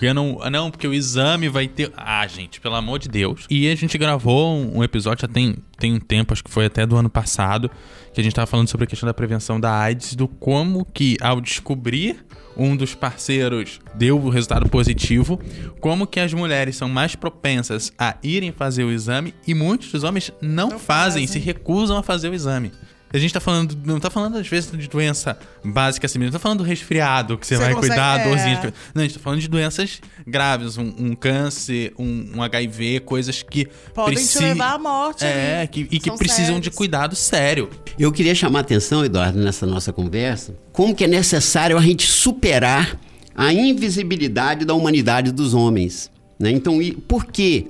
porque 0.00 0.14
não, 0.14 0.38
não, 0.50 0.70
porque 0.70 0.88
o 0.88 0.94
exame 0.94 1.46
vai 1.50 1.68
ter. 1.68 1.92
Ah, 1.94 2.26
gente, 2.26 2.58
pelo 2.58 2.74
amor 2.74 2.98
de 2.98 3.06
Deus. 3.06 3.44
E 3.50 3.68
a 3.70 3.74
gente 3.74 3.98
gravou 3.98 4.56
um, 4.56 4.82
episódio 4.82 5.20
já 5.20 5.28
tem, 5.28 5.56
tem 5.78 5.92
um 5.92 6.00
tempo, 6.00 6.32
acho 6.32 6.42
que 6.42 6.50
foi 6.50 6.64
até 6.64 6.86
do 6.86 6.96
ano 6.96 7.10
passado, 7.10 7.70
que 8.14 8.18
a 8.18 8.24
gente 8.24 8.34
tava 8.34 8.46
falando 8.46 8.66
sobre 8.66 8.84
a 8.84 8.86
questão 8.86 9.06
da 9.06 9.12
prevenção 9.12 9.60
da 9.60 9.78
AIDS, 9.78 10.14
do 10.14 10.26
como 10.26 10.86
que 10.86 11.18
ao 11.20 11.38
descobrir 11.38 12.24
um 12.56 12.74
dos 12.74 12.94
parceiros 12.94 13.78
deu 13.94 14.18
o 14.18 14.30
resultado 14.30 14.70
positivo, 14.70 15.38
como 15.80 16.06
que 16.06 16.18
as 16.18 16.32
mulheres 16.32 16.76
são 16.76 16.88
mais 16.88 17.14
propensas 17.14 17.92
a 17.98 18.16
irem 18.22 18.52
fazer 18.52 18.84
o 18.84 18.90
exame 18.90 19.34
e 19.46 19.52
muitos 19.52 19.92
dos 19.92 20.02
homens 20.02 20.32
não, 20.40 20.70
não 20.70 20.78
fazem, 20.78 21.26
fazem, 21.26 21.26
se 21.26 21.38
recusam 21.38 21.98
a 21.98 22.02
fazer 22.02 22.30
o 22.30 22.34
exame. 22.34 22.72
A 23.12 23.18
gente 23.18 23.34
tá 23.34 23.40
falando, 23.40 23.76
não 23.84 23.98
tá 23.98 24.08
falando 24.08 24.38
às 24.38 24.46
vezes 24.46 24.70
de 24.70 24.88
doença 24.88 25.36
básica 25.64 26.06
assim, 26.06 26.18
não 26.18 26.30
tá 26.30 26.38
falando 26.38 26.58
do 26.58 26.64
resfriado 26.64 27.36
que 27.36 27.44
você, 27.44 27.56
você 27.56 27.62
vai 27.62 27.74
consegue, 27.74 27.88
cuidar, 27.88 28.20
é... 28.20 28.28
dorzinha. 28.28 28.74
Não, 28.94 29.02
a 29.02 29.06
gente 29.06 29.14
tá 29.14 29.20
falando 29.20 29.40
de 29.40 29.48
doenças 29.48 30.00
graves, 30.24 30.78
um, 30.78 30.94
um 30.96 31.14
câncer, 31.16 31.92
um, 31.98 32.30
um, 32.36 32.42
HIV, 32.42 33.00
coisas 33.00 33.42
que 33.42 33.66
podem 33.92 34.14
preci... 34.14 34.38
te 34.38 34.44
levar 34.44 34.74
à 34.74 34.78
morte. 34.78 35.24
É, 35.24 35.66
que, 35.66 35.88
e 35.90 35.98
que 35.98 36.10
precisam 36.16 36.46
sérios. 36.46 36.60
de 36.62 36.70
cuidado 36.70 37.16
sério. 37.16 37.68
Eu 37.98 38.12
queria 38.12 38.34
chamar 38.34 38.60
a 38.60 38.62
atenção, 38.62 39.04
Eduardo, 39.04 39.38
nessa 39.38 39.66
nossa 39.66 39.92
conversa, 39.92 40.54
como 40.72 40.94
que 40.94 41.02
é 41.02 41.08
necessário 41.08 41.76
a 41.76 41.82
gente 41.82 42.06
superar 42.06 42.96
a 43.34 43.52
invisibilidade 43.52 44.64
da 44.64 44.74
humanidade 44.74 45.32
dos 45.32 45.52
homens. 45.52 46.10
Né? 46.38 46.50
Então, 46.52 46.80
e 46.80 46.92
por 46.92 47.26
quê? 47.26 47.66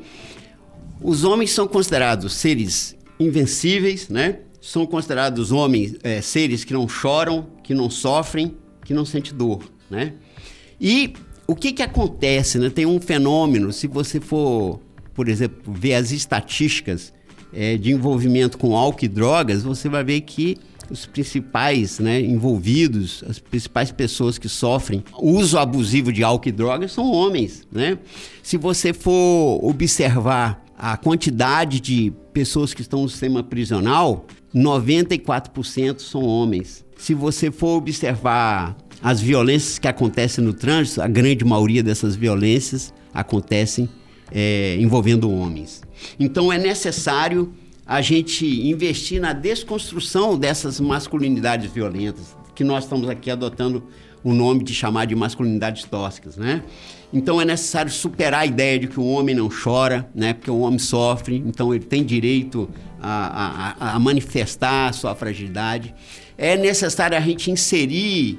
Os 1.01 1.25
homens 1.25 1.51
são 1.53 1.67
considerados 1.67 2.35
seres 2.35 2.95
invencíveis, 3.19 4.09
né? 4.09 4.39
São 4.61 4.87
considerados 4.87 5.53
homens, 5.53 5.97
é, 6.03 6.21
seres 6.21 6.65
que 6.65 6.73
não 6.73 6.89
choram, 6.89 7.47
que 7.63 7.75
não 7.75 7.89
sofrem, 7.89 8.57
que 8.85 8.93
não 8.93 9.05
sentem 9.05 9.33
dor, 9.35 9.65
né? 9.91 10.15
E 10.81 11.15
o 11.47 11.55
que 11.55 11.73
que 11.73 11.83
acontece, 11.83 12.59
né? 12.59 12.71
Tem 12.71 12.87
um 12.87 13.01
fenômeno, 13.01 13.73
se 13.73 13.87
você 13.87 14.21
for, 14.21 14.81
por 15.15 15.29
exemplo, 15.29 15.73
ver 15.73 15.95
as 15.95 16.11
estatísticas 16.11 17.13
é, 17.53 17.77
de 17.77 17.91
envolvimento 17.93 18.59
com 18.59 18.77
álcool 18.77 19.05
e 19.05 19.09
drogas, 19.09 19.63
você 19.63 19.89
vai 19.89 20.05
ver 20.05 20.21
que 20.23 20.57
os 20.91 21.07
principais 21.07 22.01
né, 22.01 22.21
envolvidos, 22.21 23.23
as 23.29 23.39
principais 23.39 23.93
pessoas 23.93 24.39
que 24.39 24.49
sofrem 24.49 25.05
uso 25.21 25.57
abusivo 25.57 26.13
de 26.13 26.25
álcool 26.25 26.49
e 26.49 26.53
drogas 26.53 26.93
são 26.93 27.11
homens, 27.13 27.63
né? 27.71 27.97
Se 28.43 28.57
você 28.57 28.93
for 28.93 29.65
observar 29.65 30.65
a 30.83 30.97
quantidade 30.97 31.79
de 31.79 32.11
pessoas 32.33 32.73
que 32.73 32.81
estão 32.81 33.03
no 33.03 33.09
sistema 33.09 33.43
prisional, 33.43 34.25
94% 34.55 35.99
são 35.99 36.25
homens. 36.25 36.87
Se 36.97 37.13
você 37.13 37.51
for 37.51 37.77
observar 37.77 38.75
as 39.03 39.21
violências 39.21 39.79
que 39.79 39.87
acontecem 39.87 40.43
no 40.43 40.55
trânsito, 40.55 41.03
a 41.03 41.07
grande 41.07 41.45
maioria 41.45 41.83
dessas 41.83 42.17
violências 42.17 42.95
acontecem 43.13 43.91
é, 44.33 44.77
envolvendo 44.81 45.31
homens. 45.31 45.83
Então 46.19 46.51
é 46.51 46.57
necessário 46.57 47.53
a 47.87 48.01
gente 48.01 48.47
investir 48.47 49.21
na 49.21 49.35
desconstrução 49.35 50.39
dessas 50.39 50.81
masculinidades 50.81 51.71
violentas, 51.71 52.35
que 52.55 52.65
nós 52.65 52.85
estamos 52.85 53.07
aqui 53.11 53.31
adotando 53.31 53.83
o 54.23 54.33
nome 54.33 54.65
de 54.65 54.75
chamar 54.75 55.07
de 55.07 55.15
masculinidades 55.15 55.85
tóxicas, 55.85 56.37
né? 56.37 56.63
Então 57.13 57.41
é 57.41 57.45
necessário 57.45 57.91
superar 57.91 58.43
a 58.43 58.47
ideia 58.47 58.79
de 58.79 58.87
que 58.87 59.01
o 59.01 59.05
homem 59.05 59.35
não 59.35 59.49
chora, 59.49 60.09
né? 60.15 60.33
Porque 60.33 60.51
o 60.51 60.61
homem 60.61 60.79
sofre, 60.79 61.43
então 61.47 61.75
ele 61.75 61.85
tem 61.85 62.05
direito 62.05 62.69
a, 63.01 63.75
a, 63.81 63.95
a 63.97 63.99
manifestar 63.99 64.89
a 64.89 64.93
sua 64.93 65.15
fragilidade. 65.15 65.95
É 66.39 66.57
necessário 66.57 67.17
a 67.17 67.21
gente 67.21 67.51
inserir 67.51 68.39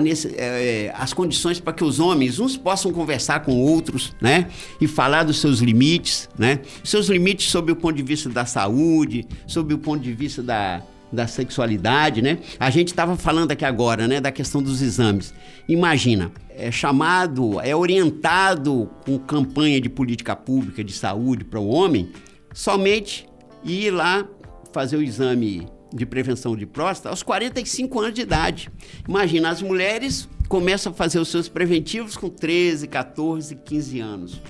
nesse, 0.00 0.34
é, 0.36 0.92
as 0.96 1.12
condições 1.12 1.60
para 1.60 1.72
que 1.72 1.84
os 1.84 1.98
homens 2.00 2.38
uns 2.38 2.56
possam 2.56 2.92
conversar 2.92 3.40
com 3.40 3.52
outros, 3.56 4.14
né? 4.20 4.48
E 4.80 4.86
falar 4.86 5.24
dos 5.24 5.40
seus 5.40 5.60
limites, 5.60 6.28
né? 6.38 6.60
Seus 6.84 7.08
limites 7.08 7.50
sob 7.50 7.72
o 7.72 7.76
ponto 7.76 7.96
de 7.96 8.02
vista 8.02 8.28
da 8.28 8.44
saúde, 8.44 9.26
sob 9.46 9.74
o 9.74 9.78
ponto 9.78 10.02
de 10.02 10.12
vista 10.12 10.42
da, 10.42 10.82
da 11.12 11.26
sexualidade, 11.26 12.22
né? 12.22 12.38
A 12.58 12.70
gente 12.70 12.88
estava 12.88 13.16
falando 13.16 13.52
aqui 13.52 13.64
agora, 13.64 14.08
né, 14.08 14.20
da 14.20 14.32
questão 14.32 14.62
dos 14.62 14.80
exames. 14.80 15.34
Imagina, 15.68 16.32
é 16.50 16.70
chamado, 16.70 17.60
é 17.60 17.74
orientado 17.74 18.90
com 19.04 19.18
campanha 19.18 19.80
de 19.80 19.88
política 19.88 20.34
pública 20.34 20.82
de 20.82 20.92
saúde 20.92 21.44
para 21.44 21.60
o 21.60 21.68
homem, 21.68 22.10
somente 22.54 23.26
ir 23.64 23.90
lá 23.90 24.26
fazer 24.72 24.96
o 24.96 25.02
exame 25.02 25.68
de 25.92 26.06
prevenção 26.06 26.56
de 26.56 26.64
próstata 26.64 27.10
aos 27.10 27.22
45 27.22 28.00
anos 28.00 28.14
de 28.14 28.22
idade. 28.22 28.70
Imagina, 29.06 29.50
as 29.50 29.60
mulheres 29.60 30.28
começam 30.48 30.92
a 30.92 30.94
fazer 30.94 31.18
os 31.18 31.28
seus 31.28 31.48
preventivos 31.48 32.16
com 32.16 32.28
13, 32.28 32.86
14, 32.88 33.54
15 33.56 34.00
anos. 34.00 34.40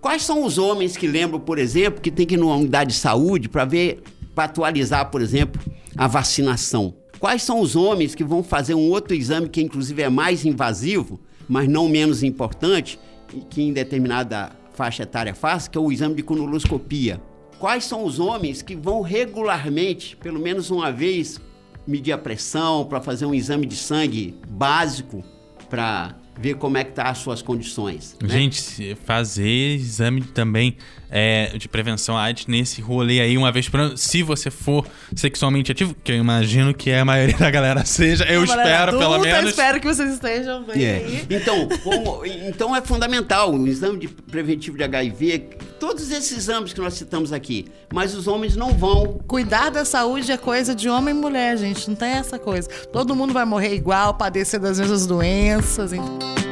Quais 0.00 0.22
são 0.22 0.44
os 0.44 0.58
homens 0.58 0.96
que 0.96 1.06
lembram, 1.06 1.38
por 1.38 1.58
exemplo, 1.58 2.00
que 2.00 2.10
tem 2.10 2.26
que 2.26 2.34
ir 2.34 2.38
numa 2.38 2.56
unidade 2.56 2.90
de 2.90 2.96
saúde 2.96 3.48
para 3.48 3.64
ver, 3.64 4.02
para 4.34 4.44
atualizar, 4.44 5.10
por 5.10 5.20
exemplo, 5.20 5.60
a 5.96 6.06
vacinação? 6.06 6.94
Quais 7.18 7.42
são 7.42 7.60
os 7.60 7.76
homens 7.76 8.14
que 8.14 8.24
vão 8.24 8.42
fazer 8.42 8.74
um 8.74 8.90
outro 8.90 9.14
exame 9.14 9.48
que 9.48 9.62
inclusive 9.62 10.02
é 10.02 10.08
mais 10.08 10.44
invasivo, 10.44 11.20
mas 11.48 11.68
não 11.68 11.88
menos 11.88 12.22
importante, 12.22 12.98
que 13.48 13.62
em 13.62 13.72
determinada 13.72 14.52
faixa 14.74 15.04
etária 15.04 15.34
faz, 15.34 15.68
que 15.68 15.78
é 15.78 15.80
o 15.80 15.92
exame 15.92 16.14
de 16.14 16.22
conoloscopia? 16.22 17.20
quais 17.62 17.84
são 17.84 18.04
os 18.04 18.18
homens 18.18 18.60
que 18.60 18.74
vão 18.74 19.02
regularmente, 19.02 20.16
pelo 20.16 20.40
menos 20.40 20.68
uma 20.68 20.90
vez, 20.90 21.40
medir 21.86 22.10
a 22.10 22.18
pressão, 22.18 22.84
para 22.84 23.00
fazer 23.00 23.24
um 23.24 23.32
exame 23.32 23.66
de 23.66 23.76
sangue 23.76 24.34
básico, 24.48 25.22
para 25.70 26.16
ver 26.36 26.56
como 26.56 26.76
é 26.76 26.82
que 26.82 26.90
tá 26.90 27.04
as 27.04 27.18
suas 27.18 27.40
condições. 27.40 28.16
Né? 28.20 28.30
Gente, 28.30 28.96
fazer 29.04 29.76
exame 29.76 30.22
também 30.22 30.76
é, 31.12 31.52
de 31.58 31.68
prevenção 31.68 32.16
à 32.16 32.22
AIDS 32.22 32.46
nesse 32.46 32.80
rolê 32.80 33.20
aí 33.20 33.36
uma 33.36 33.52
vez 33.52 33.68
por 33.68 33.78
ano, 33.78 33.98
se 33.98 34.22
você 34.22 34.50
for 34.50 34.86
sexualmente 35.14 35.70
ativo, 35.70 35.94
que 36.02 36.10
eu 36.10 36.16
imagino 36.16 36.72
que 36.72 36.90
a 36.90 37.04
maioria 37.04 37.36
da 37.36 37.50
galera 37.50 37.84
seja, 37.86 38.24
eu 38.24 38.42
espero 38.42 38.98
pelo 38.98 39.18
menos. 39.18 39.42
Eu 39.42 39.48
espero 39.50 39.78
que 39.78 39.86
vocês 39.86 40.14
estejam 40.14 40.64
bem 40.64 40.80
yeah. 40.80 41.08
É. 41.08 41.36
Então, 41.36 41.68
como, 41.84 42.24
então 42.24 42.74
é 42.74 42.80
fundamental 42.80 43.52
o 43.52 43.66
exame 43.68 43.98
de 43.98 44.08
preventivo 44.08 44.78
de 44.78 44.84
HIV, 44.84 45.50
todos 45.78 46.10
esses 46.10 46.32
exames 46.32 46.72
que 46.72 46.80
nós 46.80 46.94
citamos 46.94 47.32
aqui, 47.32 47.66
mas 47.92 48.14
os 48.14 48.26
homens 48.26 48.56
não 48.56 48.70
vão. 48.70 49.20
Cuidar 49.26 49.70
da 49.70 49.84
saúde 49.84 50.32
é 50.32 50.38
coisa 50.38 50.74
de 50.74 50.88
homem 50.88 51.14
e 51.14 51.18
mulher, 51.18 51.58
gente, 51.58 51.88
não 51.88 51.96
tem 51.96 52.12
essa 52.12 52.38
coisa. 52.38 52.68
Todo 52.90 53.14
mundo 53.14 53.34
vai 53.34 53.44
morrer 53.44 53.74
igual, 53.74 54.14
padecer 54.14 54.58
das 54.58 54.80
mesmas 54.80 55.06
doenças. 55.06 55.92
Então... 55.92 56.51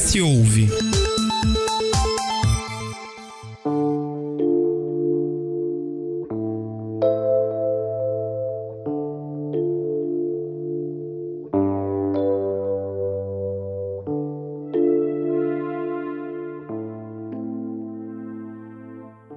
ES 0.00 0.14
Ouve. 0.16 0.68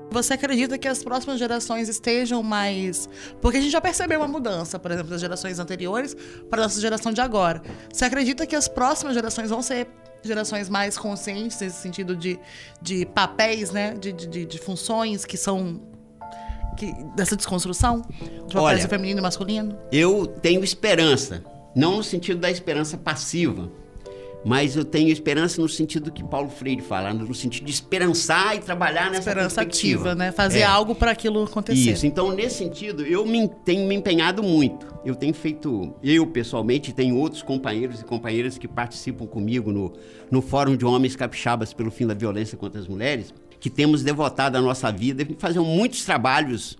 Você 0.09 0.33
acredita 0.33 0.77
que 0.77 0.87
as 0.87 1.03
próximas 1.03 1.39
gerações 1.39 1.89
estejam 1.89 2.41
mais. 2.41 3.09
Porque 3.41 3.57
a 3.57 3.61
gente 3.61 3.71
já 3.71 3.81
percebeu 3.81 4.19
uma 4.19 4.27
mudança, 4.27 4.79
por 4.79 4.91
exemplo, 4.91 5.09
das 5.09 5.19
gerações 5.19 5.59
anteriores 5.59 6.15
para 6.49 6.61
a 6.61 6.63
nossa 6.65 6.79
geração 6.79 7.11
de 7.11 7.19
agora. 7.19 7.61
Você 7.91 8.05
acredita 8.05 8.47
que 8.47 8.55
as 8.55 8.69
próximas 8.69 9.13
gerações 9.13 9.49
vão 9.49 9.61
ser 9.61 9.87
gerações 10.23 10.69
mais 10.69 10.97
conscientes 10.97 11.59
nesse 11.59 11.81
sentido 11.81 12.15
de, 12.15 12.39
de 12.81 13.05
papéis, 13.05 13.71
né? 13.71 13.93
De, 13.93 14.11
de, 14.11 14.45
de 14.45 14.57
funções 14.57 15.25
que 15.25 15.37
são. 15.37 15.81
Que, 16.77 16.91
dessa 17.15 17.35
desconstrução? 17.35 18.01
De 18.01 18.53
papéis 18.53 18.81
Olha, 18.81 18.89
feminino 18.89 19.19
e 19.19 19.21
masculino? 19.21 19.77
Eu 19.91 20.25
tenho 20.25 20.63
esperança. 20.63 21.43
Não 21.75 21.97
no 21.97 22.03
sentido 22.03 22.39
da 22.39 22.51
esperança 22.51 22.97
passiva, 22.97 23.71
mas 24.45 24.75
eu 24.75 24.83
tenho 24.83 25.09
esperança 25.09 25.61
no 25.61 25.69
sentido 25.69 26.11
que 26.11 26.23
Paulo 26.23 26.49
Freire 26.49 26.81
fala, 26.81 27.13
no 27.13 27.33
sentido 27.33 27.65
de 27.65 27.71
esperançar 27.71 28.55
e 28.55 28.59
trabalhar 28.59 29.05
nessa 29.05 29.29
esperança 29.29 29.61
ativa, 29.61 30.13
né? 30.13 30.31
Fazer 30.31 30.59
é. 30.59 30.63
algo 30.63 30.93
para 30.93 31.11
aquilo 31.11 31.43
acontecer. 31.43 31.91
Isso. 31.91 32.05
Então, 32.05 32.33
nesse 32.33 32.57
sentido, 32.57 33.05
eu 33.05 33.25
me, 33.25 33.47
tenho 33.63 33.87
me 33.87 33.95
empenhado 33.95 34.43
muito. 34.43 34.85
Eu 35.05 35.15
tenho 35.15 35.33
feito, 35.33 35.93
eu 36.03 36.27
pessoalmente, 36.27 36.93
tenho 36.93 37.17
outros 37.17 37.41
companheiros 37.41 38.01
e 38.01 38.05
companheiras 38.05 38.57
que 38.57 38.67
participam 38.67 39.25
comigo 39.25 39.71
no, 39.71 39.93
no 40.29 40.41
Fórum 40.41 40.75
de 40.75 40.85
Homens 40.85 41.15
Capixabas 41.15 41.73
pelo 41.73 41.91
Fim 41.91 42.07
da 42.07 42.13
Violência 42.13 42.57
contra 42.57 42.79
as 42.79 42.87
Mulheres, 42.87 43.33
que 43.59 43.69
temos 43.69 44.03
devotado 44.03 44.57
a 44.57 44.61
nossa 44.61 44.91
vida 44.91 45.23
e 45.23 45.59
muitos 45.59 46.03
trabalhos 46.03 46.77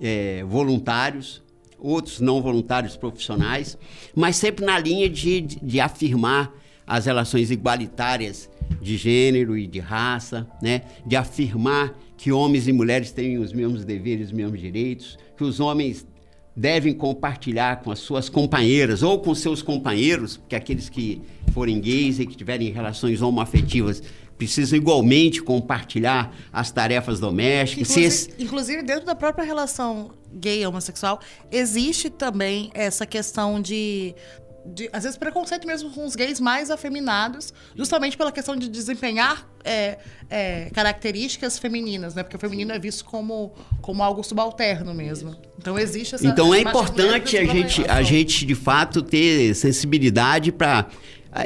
é, 0.00 0.44
voluntários, 0.44 1.42
outros 1.78 2.20
não 2.20 2.42
voluntários 2.42 2.96
profissionais, 2.96 3.78
mas 4.14 4.36
sempre 4.36 4.64
na 4.64 4.78
linha 4.78 5.08
de, 5.08 5.40
de, 5.40 5.60
de 5.60 5.80
afirmar 5.80 6.52
as 6.88 7.04
relações 7.04 7.50
igualitárias 7.50 8.48
de 8.80 8.96
gênero 8.96 9.56
e 9.56 9.66
de 9.66 9.78
raça, 9.78 10.48
né? 10.62 10.82
de 11.06 11.14
afirmar 11.14 11.94
que 12.16 12.32
homens 12.32 12.66
e 12.66 12.72
mulheres 12.72 13.12
têm 13.12 13.38
os 13.38 13.52
mesmos 13.52 13.84
deveres, 13.84 14.28
os 14.28 14.32
mesmos 14.32 14.58
direitos, 14.58 15.18
que 15.36 15.44
os 15.44 15.60
homens 15.60 16.06
devem 16.56 16.92
compartilhar 16.92 17.82
com 17.82 17.92
as 17.92 18.00
suas 18.00 18.28
companheiras 18.28 19.02
ou 19.02 19.20
com 19.20 19.34
seus 19.34 19.62
companheiros, 19.62 20.38
porque 20.38 20.56
aqueles 20.56 20.88
que 20.88 21.22
forem 21.52 21.80
gays 21.80 22.18
e 22.18 22.26
que 22.26 22.36
tiverem 22.36 22.72
relações 22.72 23.22
homoafetivas 23.22 24.02
precisam 24.36 24.78
igualmente 24.78 25.42
compartilhar 25.42 26.34
as 26.52 26.70
tarefas 26.70 27.20
domésticas. 27.20 27.90
Inclusive, 27.90 28.34
inclusive, 28.38 28.82
dentro 28.82 29.04
da 29.04 29.14
própria 29.14 29.44
relação 29.44 30.12
gay 30.32 30.64
homossexual, 30.64 31.20
existe 31.50 32.08
também 32.08 32.70
essa 32.72 33.04
questão 33.04 33.60
de 33.60 34.14
de, 34.74 34.88
às 34.92 35.04
vezes, 35.04 35.18
preconceito 35.18 35.66
mesmo 35.66 35.90
com 35.90 36.04
os 36.04 36.14
gays 36.14 36.40
mais 36.40 36.70
afeminados, 36.70 37.52
justamente 37.76 38.16
pela 38.16 38.30
questão 38.30 38.56
de 38.56 38.68
desempenhar 38.68 39.48
é, 39.64 39.98
é, 40.28 40.70
características 40.70 41.58
femininas, 41.58 42.14
né? 42.14 42.22
Porque 42.22 42.36
o 42.36 42.38
feminino 42.38 42.72
é 42.72 42.78
visto 42.78 43.04
como, 43.04 43.54
como 43.80 44.02
algo 44.02 44.22
subalterno 44.22 44.94
mesmo. 44.94 45.36
Então 45.58 45.78
existe 45.78 46.14
essa. 46.14 46.26
Então 46.26 46.54
é 46.54 46.60
importante 46.60 47.36
a 47.36 47.44
gente, 47.44 47.84
a 47.88 48.02
gente, 48.02 48.46
de 48.46 48.54
fato, 48.54 49.02
ter 49.02 49.54
sensibilidade 49.54 50.52
para 50.52 50.86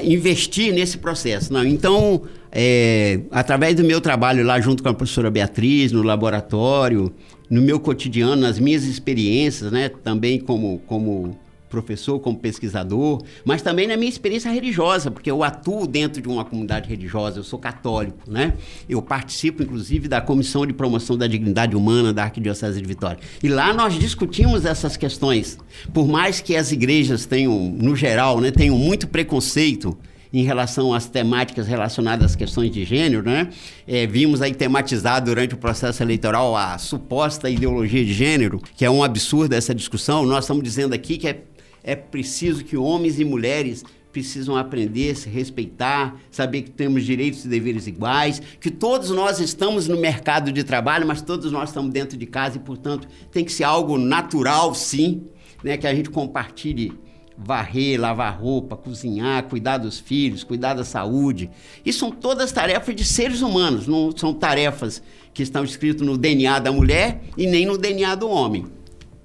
investir 0.03 0.73
nesse 0.73 0.99
processo. 0.99 1.53
Não? 1.53 1.65
Então, 1.65 2.23
é, 2.51 3.21
através 3.31 3.75
do 3.75 3.85
meu 3.85 4.01
trabalho 4.01 4.45
lá 4.45 4.61
junto 4.61 4.83
com 4.83 4.89
a 4.89 4.95
professora 4.95 5.31
Beatriz, 5.31 5.93
no 5.93 6.03
laboratório, 6.03 7.13
no 7.51 7.61
meu 7.61 7.79
cotidiano, 7.79 8.37
nas 8.37 8.59
minhas 8.59 8.85
experiências, 8.85 9.71
né? 9.71 9.89
Também 9.89 10.41
como, 10.41 10.79
como 10.87 11.37
professor, 11.73 12.21
como 12.21 12.39
pesquisador, 12.39 13.23
mas 13.47 13.63
também 13.63 13.89
na 13.89 13.97
minha 13.97 14.11
experiência 14.11 14.51
religiosa, 14.51 15.11
porque 15.11 15.31
eu 15.31 15.43
atuo 15.43 15.87
dentro 15.87 16.21
de 16.21 16.29
uma 16.29 16.45
comunidade 16.45 16.89
religiosa, 16.89 17.41
eu 17.41 17.43
sou 17.43 17.59
católico, 17.59 18.31
né? 18.31 18.53
Eu 18.87 19.01
participo, 19.01 19.63
inclusive, 19.63 20.07
da 20.07 20.21
Comissão 20.21 20.67
de 20.67 20.75
Promoção 20.75 21.17
da 21.17 21.27
Dignidade 21.27 21.75
Humana 21.75 22.13
da 22.13 22.25
Arquidiocese 22.25 22.79
de 22.81 22.87
Vitória. 22.87 23.19
E 23.43 23.49
lá 23.49 23.73
nós 23.73 23.95
discutimos 23.99 24.67
essas 24.67 24.99
questões. 24.99 25.59
Por 25.95 26.07
mais 26.07 26.43
que 26.43 26.55
as 26.55 26.71
igrejas 26.71 27.25
tenham, 27.25 27.59
no 27.59 27.97
geral, 27.97 28.39
né, 28.39 28.51
tenham 28.51 28.77
muito 28.77 29.09
preconceito 29.09 29.97
em 30.33 30.43
relação 30.45 30.95
às 30.95 31.07
temáticas 31.07 31.67
relacionadas 31.67 32.33
às 32.33 32.37
questões 32.37 32.71
de 32.71 32.85
gênero, 32.85 33.23
né? 33.23 33.49
É, 33.87 34.07
vimos 34.07 34.41
aí 34.41 34.55
tematizar 34.55 35.23
durante 35.23 35.55
o 35.55 35.59
processo 35.59 36.03
eleitoral 36.03 36.57
a 36.57 36.79
suposta 36.79 37.51
ideologia 37.51 38.05
de 38.05 38.13
gênero, 38.13 38.61
que 38.75 38.85
é 38.85 38.91
um 38.91 39.05
absurdo 39.05 39.53
essa 39.55 39.75
discussão. 39.75 40.25
Nós 40.25 40.45
estamos 40.45 40.63
dizendo 40.63 40.95
aqui 40.95 41.19
que 41.19 41.29
é 41.29 41.43
é 41.85 41.97
preciso 41.97 42.65
que 42.65 42.77
homens 42.77 43.19
e 43.19 43.25
mulheres 43.25 43.85
precisam 44.13 44.57
aprender, 44.57 45.17
se 45.17 45.29
respeitar, 45.29 46.21
saber 46.31 46.63
que 46.63 46.71
temos 46.71 47.05
direitos 47.05 47.45
e 47.45 47.49
deveres 47.49 47.87
iguais, 47.87 48.41
que 48.61 48.71
todos 48.71 49.11
nós 49.11 49.41
estamos 49.41 49.89
no 49.89 49.99
mercado 49.99 50.53
de 50.53 50.63
trabalho, 50.63 51.07
mas 51.07 51.23
todos 51.23 51.51
nós 51.51 51.71
estamos 51.71 51.91
dentro 51.91 52.17
de 52.17 52.27
casa 52.27 52.59
e, 52.59 52.61
portanto, 52.61 53.09
tem 53.33 53.45
que 53.45 53.51
ser 53.51 53.65
algo 53.65 53.97
natural, 53.97 54.75
sim, 54.75 55.23
né, 55.65 55.77
que 55.79 55.87
a 55.87 55.95
gente 55.95 56.11
compartilhe 56.11 56.93
varrer, 57.39 57.99
lavar 57.99 58.39
roupa, 58.39 58.77
cozinhar, 58.77 59.45
cuidar 59.45 59.79
dos 59.79 59.99
filhos, 59.99 60.45
cuidar 60.45 60.75
da 60.75 60.85
saúde. 60.85 61.51
Isso 61.85 62.01
são 62.01 62.11
todas 62.11 62.53
tarefas 62.53 62.95
de 62.95 63.05
seres 63.05 63.41
humanos, 63.41 63.89
não 63.89 64.15
são 64.15 64.35
tarefas 64.35 65.03
que 65.33 65.43
estão 65.43 65.65
escritas 65.65 66.07
no 66.07 66.19
DNA 66.19 66.59
da 66.59 66.71
mulher 66.71 67.23
e 67.37 67.47
nem 67.47 67.65
no 67.65 67.79
DNA 67.79 68.15
do 68.15 68.29
homem 68.29 68.67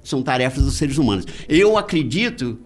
são 0.07 0.21
tarefas 0.21 0.63
dos 0.63 0.75
seres 0.75 0.97
humanos. 0.97 1.25
Eu 1.47 1.77
acredito 1.77 2.57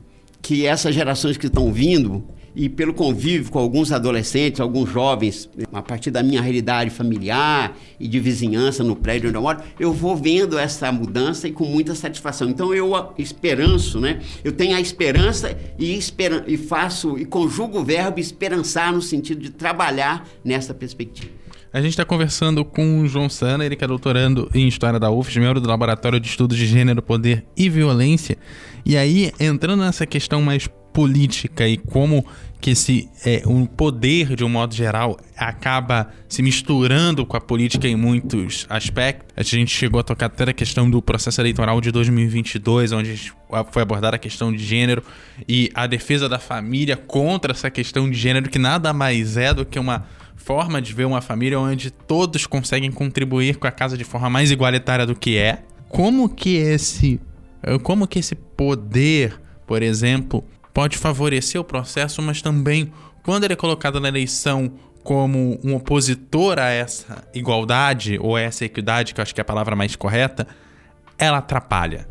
que 0.41 0.65
essas 0.65 0.95
gerações 0.95 1.37
que 1.37 1.47
estão 1.47 1.71
vindo, 1.71 2.23
e 2.55 2.67
pelo 2.67 2.93
convívio 2.93 3.49
com 3.49 3.59
alguns 3.59 3.91
adolescentes, 3.91 4.59
alguns 4.59 4.89
jovens, 4.89 5.49
a 5.71 5.81
partir 5.81 6.11
da 6.11 6.21
minha 6.21 6.41
realidade 6.41 6.89
familiar 6.89 7.77
e 7.99 8.07
de 8.07 8.19
vizinhança 8.19 8.83
no 8.83 8.95
prédio 8.95 9.29
onde 9.29 9.37
eu 9.37 9.41
moro, 9.41 9.61
eu 9.79 9.93
vou 9.93 10.15
vendo 10.15 10.57
essa 10.57 10.91
mudança 10.91 11.47
e 11.47 11.51
com 11.51 11.65
muita 11.65 11.95
satisfação. 11.95 12.49
Então 12.49 12.73
eu 12.73 12.91
esperanço, 13.17 13.99
né? 13.99 14.19
Eu 14.43 14.51
tenho 14.51 14.75
a 14.75 14.81
esperança 14.81 15.57
e, 15.79 15.95
esperan 15.95 16.43
e 16.47 16.57
faço 16.57 17.17
e 17.17 17.25
conjugo 17.25 17.79
o 17.79 17.83
verbo 17.85 18.19
esperançar 18.19 18.91
no 18.91 19.01
sentido 19.01 19.41
de 19.41 19.51
trabalhar 19.51 20.27
nessa 20.43 20.73
perspectiva. 20.73 21.40
A 21.73 21.79
gente 21.79 21.91
está 21.91 22.03
conversando 22.03 22.65
com 22.65 22.99
o 22.99 23.07
João 23.07 23.29
Sana, 23.29 23.65
ele 23.65 23.77
que 23.77 23.83
é 23.83 23.87
doutorando 23.87 24.51
em 24.53 24.67
História 24.67 24.99
da 24.99 25.09
UFS, 25.09 25.37
membro 25.37 25.61
do 25.61 25.69
Laboratório 25.69 26.19
de 26.19 26.27
Estudos 26.27 26.57
de 26.57 26.67
Gênero, 26.67 27.01
Poder 27.01 27.45
e 27.55 27.69
Violência. 27.69 28.37
E 28.85 28.97
aí, 28.97 29.31
entrando 29.39 29.81
nessa 29.81 30.05
questão 30.05 30.41
mais 30.41 30.67
política 30.91 31.65
e 31.65 31.77
como 31.77 32.25
que 32.59 32.71
esse 32.71 33.09
é, 33.25 33.43
um 33.47 33.65
poder 33.65 34.35
de 34.35 34.43
um 34.43 34.49
modo 34.49 34.75
geral 34.75 35.17
acaba 35.37 36.09
se 36.27 36.41
misturando 36.43 37.25
com 37.25 37.37
a 37.37 37.41
política 37.41 37.87
em 37.87 37.95
muitos 37.95 38.67
aspectos. 38.69 39.33
A 39.37 39.41
gente 39.41 39.71
chegou 39.71 40.01
a 40.01 40.03
tocar 40.03 40.25
até 40.25 40.43
a 40.43 40.53
questão 40.53 40.89
do 40.89 41.01
processo 41.01 41.39
eleitoral 41.39 41.79
de 41.79 41.89
2022, 41.89 42.91
onde 42.91 43.31
foi 43.71 43.81
abordada 43.81 44.17
a 44.17 44.19
questão 44.19 44.51
de 44.51 44.61
gênero 44.63 45.01
e 45.47 45.71
a 45.73 45.87
defesa 45.87 46.27
da 46.27 46.37
família 46.37 46.97
contra 46.97 47.53
essa 47.53 47.71
questão 47.71 48.11
de 48.11 48.17
gênero, 48.17 48.49
que 48.49 48.59
nada 48.59 48.91
mais 48.91 49.37
é 49.37 49.53
do 49.53 49.65
que 49.65 49.79
uma 49.79 50.05
forma 50.41 50.81
de 50.81 50.93
ver 50.93 51.05
uma 51.05 51.21
família 51.21 51.59
onde 51.59 51.91
todos 51.91 52.45
conseguem 52.45 52.91
contribuir 52.91 53.57
com 53.57 53.67
a 53.67 53.71
casa 53.71 53.97
de 53.97 54.03
forma 54.03 54.29
mais 54.29 54.51
igualitária 54.51 55.05
do 55.05 55.15
que 55.15 55.37
é. 55.37 55.63
Como 55.87 56.27
que 56.27 56.55
esse 56.55 57.21
como 57.83 58.07
que 58.07 58.19
esse 58.19 58.33
poder, 58.33 59.39
por 59.67 59.83
exemplo, 59.83 60.43
pode 60.73 60.97
favorecer 60.97 61.61
o 61.61 61.63
processo, 61.63 62.21
mas 62.21 62.41
também, 62.41 62.91
quando 63.23 63.43
ele 63.43 63.53
é 63.53 63.55
colocado 63.55 63.99
na 63.99 64.07
eleição 64.07 64.73
como 65.03 65.59
um 65.63 65.75
opositor 65.75 66.59
a 66.59 66.69
essa 66.69 67.27
igualdade 67.33 68.17
ou 68.19 68.35
a 68.35 68.41
essa 68.41 68.65
equidade, 68.65 69.13
que 69.13 69.19
eu 69.19 69.23
acho 69.23 69.33
que 69.33 69.41
é 69.41 69.43
a 69.43 69.45
palavra 69.45 69.75
mais 69.75 69.95
correta, 69.95 70.47
ela 71.17 71.37
atrapalha. 71.37 72.07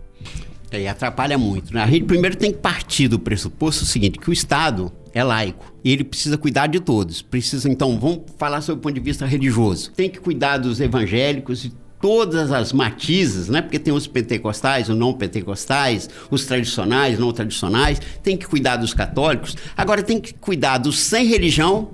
É, 0.71 0.83
e 0.83 0.89
atrapalha 0.89 1.37
muito. 1.37 1.75
Né? 1.75 1.83
A 1.83 1.87
gente 1.87 2.05
primeiro 2.05 2.37
tem 2.37 2.53
que 2.53 2.59
partir 2.59 3.09
do 3.09 3.18
pressuposto 3.18 3.85
seguinte, 3.85 4.18
que 4.18 4.31
o 4.31 4.33
Estado 4.33 4.93
é 5.12 5.25
laico 5.25 5.75
e 5.85 5.91
ele 5.91 6.05
precisa 6.05 6.39
cuidar 6.39 6.68
de 6.68 6.81
todos. 6.81 7.23
Precisa, 7.23 7.68
então, 7.68 7.99
vamos 7.99 8.21
falar 8.39 8.61
sobre 8.61 8.79
o 8.79 8.83
ponto 8.83 8.95
de 8.95 9.01
vista 9.01 9.27
religioso. 9.27 9.91
Tem 9.93 10.09
que 10.09 10.21
cuidar 10.21 10.59
dos 10.59 10.81
evangélicos 10.81 11.64
e 11.64 11.73
todas 12.01 12.51
as 12.51 12.73
matizes, 12.73 13.49
né? 13.49 13.61
Porque 13.61 13.79
tem 13.79 13.93
os 13.93 14.07
pentecostais, 14.07 14.89
os 14.89 14.97
não 14.97 15.12
pentecostais, 15.12 16.09
os 16.31 16.47
tradicionais, 16.47 17.18
não 17.18 17.33
tradicionais, 17.33 18.01
tem 18.23 18.37
que 18.37 18.47
cuidar 18.47 18.77
dos 18.77 18.95
católicos. 18.95 19.57
Agora 19.77 20.03
tem 20.03 20.21
que 20.21 20.33
cuidar 20.33 20.79
dos 20.79 20.99
sem 20.99 21.27
religião 21.27 21.91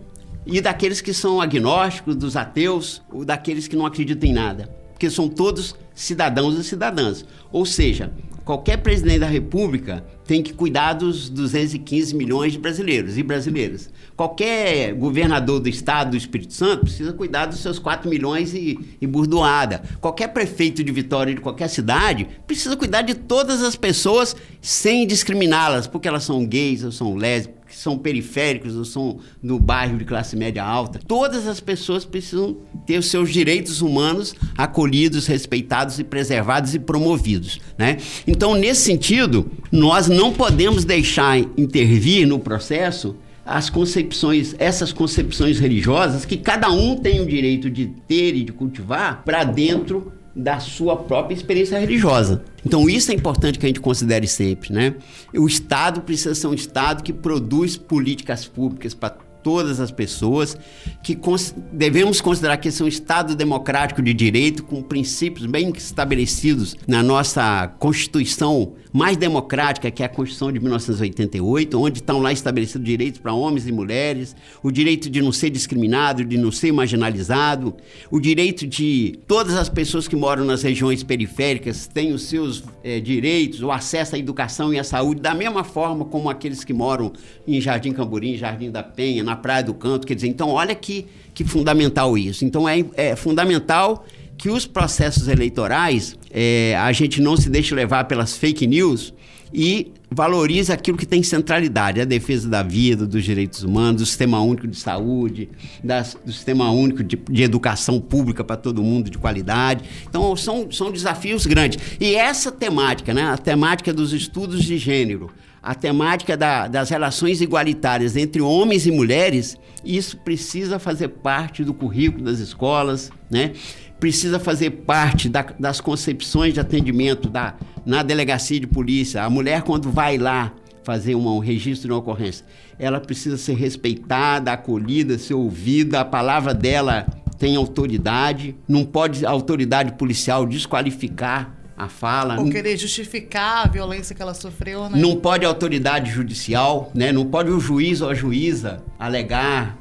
e 0.46 0.60
daqueles 0.60 1.00
que 1.00 1.12
são 1.12 1.40
agnósticos, 1.40 2.14
dos 2.14 2.36
ateus, 2.36 3.02
ou 3.10 3.24
daqueles 3.24 3.66
que 3.66 3.74
não 3.74 3.84
acreditam 3.84 4.28
em 4.28 4.32
nada. 4.32 4.70
Porque 4.92 5.10
são 5.10 5.28
todos 5.28 5.74
cidadãos 5.94 6.56
e 6.56 6.62
cidadãs. 6.62 7.24
Ou 7.50 7.66
seja, 7.66 8.12
qualquer 8.46 8.76
presidente 8.76 9.18
da 9.18 9.26
República 9.26 10.04
tem 10.24 10.40
que 10.40 10.52
cuidar 10.52 10.92
dos 10.92 11.28
215 11.28 12.14
milhões 12.14 12.52
de 12.52 12.58
brasileiros 12.60 13.18
e 13.18 13.22
brasileiras. 13.22 13.90
Qualquer 14.16 14.94
governador 14.94 15.58
do 15.58 15.68
estado 15.68 16.12
do 16.12 16.16
Espírito 16.16 16.54
Santo 16.54 16.82
precisa 16.82 17.12
cuidar 17.12 17.46
dos 17.46 17.58
seus 17.58 17.80
4 17.80 18.08
milhões 18.08 18.54
e, 18.54 18.78
e 19.00 19.06
burdoada. 19.06 19.82
Qualquer 20.00 20.28
prefeito 20.28 20.84
de 20.84 20.92
Vitória 20.92 21.34
de 21.34 21.40
qualquer 21.40 21.68
cidade 21.68 22.28
precisa 22.46 22.76
cuidar 22.76 23.02
de 23.02 23.14
todas 23.14 23.64
as 23.64 23.74
pessoas 23.74 24.36
sem 24.62 25.06
discriminá-las, 25.08 25.88
porque 25.88 26.06
elas 26.06 26.22
são 26.22 26.46
gays 26.46 26.84
ou 26.84 26.92
são 26.92 27.16
lésbicas 27.16 27.65
que 27.76 27.82
são 27.82 27.98
periféricos 27.98 28.74
ou 28.74 28.86
são 28.86 29.18
no 29.42 29.60
bairro 29.60 29.98
de 29.98 30.04
classe 30.06 30.34
média 30.34 30.64
alta, 30.64 30.98
todas 31.06 31.46
as 31.46 31.60
pessoas 31.60 32.06
precisam 32.06 32.56
ter 32.86 32.98
os 32.98 33.10
seus 33.10 33.30
direitos 33.30 33.82
humanos 33.82 34.34
acolhidos, 34.56 35.26
respeitados 35.26 35.98
e 35.98 36.04
preservados 36.04 36.74
e 36.74 36.78
promovidos, 36.78 37.60
né? 37.76 37.98
Então, 38.26 38.54
nesse 38.54 38.80
sentido, 38.80 39.50
nós 39.70 40.08
não 40.08 40.32
podemos 40.32 40.86
deixar 40.86 41.38
intervir 41.38 42.26
no 42.26 42.38
processo 42.38 43.14
as 43.44 43.68
concepções, 43.68 44.56
essas 44.58 44.90
concepções 44.90 45.60
religiosas 45.60 46.24
que 46.24 46.38
cada 46.38 46.70
um 46.72 46.96
tem 46.96 47.20
o 47.20 47.26
direito 47.26 47.68
de 47.68 47.88
ter 48.08 48.34
e 48.34 48.42
de 48.42 48.52
cultivar 48.52 49.22
para 49.22 49.44
dentro 49.44 50.12
da 50.36 50.60
sua 50.60 50.96
própria 50.96 51.34
experiência 51.34 51.78
religiosa. 51.78 52.44
Então 52.64 52.88
isso 52.90 53.10
é 53.10 53.14
importante 53.14 53.58
que 53.58 53.64
a 53.64 53.68
gente 53.68 53.80
considere 53.80 54.26
sempre, 54.28 54.72
né? 54.72 54.94
O 55.34 55.46
Estado 55.46 56.02
precisa 56.02 56.34
ser 56.34 56.46
um 56.46 56.54
Estado 56.54 57.02
que 57.02 57.12
produz 57.12 57.76
políticas 57.76 58.44
públicas 58.44 58.92
para 58.92 59.16
todas 59.42 59.78
as 59.78 59.92
pessoas, 59.92 60.58
que 61.04 61.14
cons 61.14 61.54
devemos 61.72 62.20
considerar 62.20 62.56
que 62.56 62.66
esse 62.66 62.82
é 62.82 62.84
um 62.84 62.88
Estado 62.88 63.36
democrático 63.36 64.02
de 64.02 64.12
direito, 64.12 64.64
com 64.64 64.82
princípios 64.82 65.46
bem 65.46 65.72
estabelecidos 65.76 66.74
na 66.86 67.00
nossa 67.00 67.68
Constituição 67.78 68.74
mais 68.96 69.18
democrática, 69.18 69.90
que 69.90 70.02
é 70.02 70.06
a 70.06 70.08
Constituição 70.08 70.50
de 70.50 70.58
1988, 70.58 71.78
onde 71.78 71.98
estão 71.98 72.18
lá 72.18 72.32
estabelecidos 72.32 72.86
direitos 72.86 73.20
para 73.20 73.30
homens 73.34 73.68
e 73.68 73.72
mulheres, 73.72 74.34
o 74.62 74.70
direito 74.70 75.10
de 75.10 75.20
não 75.20 75.32
ser 75.32 75.50
discriminado, 75.50 76.24
de 76.24 76.38
não 76.38 76.50
ser 76.50 76.72
marginalizado, 76.72 77.76
o 78.10 78.18
direito 78.18 78.66
de 78.66 79.18
todas 79.26 79.54
as 79.54 79.68
pessoas 79.68 80.08
que 80.08 80.16
moram 80.16 80.46
nas 80.46 80.62
regiões 80.62 81.02
periféricas 81.02 81.86
têm 81.86 82.14
os 82.14 82.22
seus 82.22 82.64
é, 82.82 82.98
direitos, 82.98 83.62
o 83.62 83.70
acesso 83.70 84.16
à 84.16 84.18
educação 84.18 84.72
e 84.72 84.78
à 84.78 84.84
saúde, 84.84 85.20
da 85.20 85.34
mesma 85.34 85.62
forma 85.62 86.06
como 86.06 86.30
aqueles 86.30 86.64
que 86.64 86.72
moram 86.72 87.12
em 87.46 87.60
Jardim 87.60 87.92
Camburim, 87.92 88.38
Jardim 88.38 88.70
da 88.70 88.82
Penha, 88.82 89.22
na 89.22 89.36
Praia 89.36 89.62
do 89.62 89.74
Canto. 89.74 90.06
Quer 90.06 90.14
dizer, 90.14 90.28
então, 90.28 90.48
olha 90.48 90.74
que, 90.74 91.04
que 91.34 91.44
fundamental 91.44 92.16
isso. 92.16 92.46
Então, 92.46 92.66
é, 92.66 92.82
é 92.96 93.14
fundamental 93.14 94.06
que 94.38 94.48
os 94.48 94.66
processos 94.66 95.28
eleitorais 95.28 96.16
é, 96.38 96.76
a 96.76 96.92
gente 96.92 97.22
não 97.22 97.34
se 97.34 97.48
deixe 97.48 97.74
levar 97.74 98.04
pelas 98.04 98.36
fake 98.36 98.66
news 98.66 99.14
e 99.54 99.90
valorize 100.10 100.70
aquilo 100.70 100.98
que 100.98 101.06
tem 101.06 101.22
centralidade, 101.22 101.98
a 101.98 102.04
defesa 102.04 102.46
da 102.46 102.62
vida, 102.62 103.06
dos 103.06 103.24
direitos 103.24 103.62
humanos, 103.62 104.02
do 104.02 104.06
sistema 104.06 104.38
único 104.42 104.68
de 104.68 104.76
saúde, 104.76 105.48
das, 105.82 106.14
do 106.22 106.30
sistema 106.30 106.70
único 106.70 107.02
de, 107.02 107.16
de 107.16 107.42
educação 107.42 107.98
pública 107.98 108.44
para 108.44 108.56
todo 108.56 108.82
mundo 108.82 109.08
de 109.08 109.16
qualidade. 109.16 109.84
Então, 110.06 110.36
são, 110.36 110.70
são 110.70 110.92
desafios 110.92 111.46
grandes. 111.46 111.78
E 111.98 112.14
essa 112.14 112.52
temática, 112.52 113.14
né, 113.14 113.22
a 113.22 113.38
temática 113.38 113.90
dos 113.94 114.12
estudos 114.12 114.62
de 114.62 114.76
gênero, 114.76 115.30
a 115.62 115.74
temática 115.74 116.36
da, 116.36 116.68
das 116.68 116.90
relações 116.90 117.40
igualitárias 117.40 118.14
entre 118.14 118.42
homens 118.42 118.86
e 118.86 118.90
mulheres, 118.90 119.56
isso 119.82 120.18
precisa 120.18 120.78
fazer 120.78 121.08
parte 121.08 121.64
do 121.64 121.72
currículo 121.72 122.24
das 122.24 122.40
escolas, 122.40 123.10
né? 123.30 123.52
Precisa 123.98 124.38
fazer 124.38 124.70
parte 124.70 125.28
da, 125.28 125.42
das 125.58 125.80
concepções 125.80 126.54
de 126.54 126.60
atendimento 126.60 127.28
da, 127.28 127.54
na 127.84 128.02
delegacia 128.02 128.60
de 128.60 128.66
polícia. 128.66 129.22
A 129.22 129.30
mulher, 129.30 129.62
quando 129.62 129.90
vai 129.90 130.18
lá 130.18 130.52
fazer 130.82 131.14
uma, 131.14 131.32
um 131.32 131.38
registro 131.38 131.88
de 131.88 131.92
uma 131.92 131.98
ocorrência, 131.98 132.44
ela 132.78 133.00
precisa 133.00 133.36
ser 133.36 133.54
respeitada, 133.54 134.52
acolhida, 134.52 135.18
ser 135.18 135.34
ouvida, 135.34 136.00
a 136.00 136.04
palavra 136.04 136.54
dela 136.54 137.06
tem 137.38 137.56
autoridade, 137.56 138.54
não 138.66 138.84
pode 138.84 139.26
a 139.26 139.30
autoridade 139.30 139.92
policial 139.92 140.46
desqualificar 140.46 141.54
a 141.76 141.88
fala. 141.88 142.38
Ou 142.38 142.48
querer 142.48 142.76
justificar 142.76 143.66
a 143.66 143.68
violência 143.68 144.14
que 144.14 144.22
ela 144.22 144.32
sofreu, 144.32 144.88
né? 144.88 144.98
Não 144.98 145.16
pode 145.16 145.44
a 145.44 145.48
autoridade 145.48 146.10
judicial, 146.10 146.90
né? 146.94 147.12
Não 147.12 147.26
pode 147.26 147.50
o 147.50 147.60
juiz 147.60 148.00
ou 148.00 148.08
a 148.08 148.14
juíza 148.14 148.82
alegar 148.98 149.76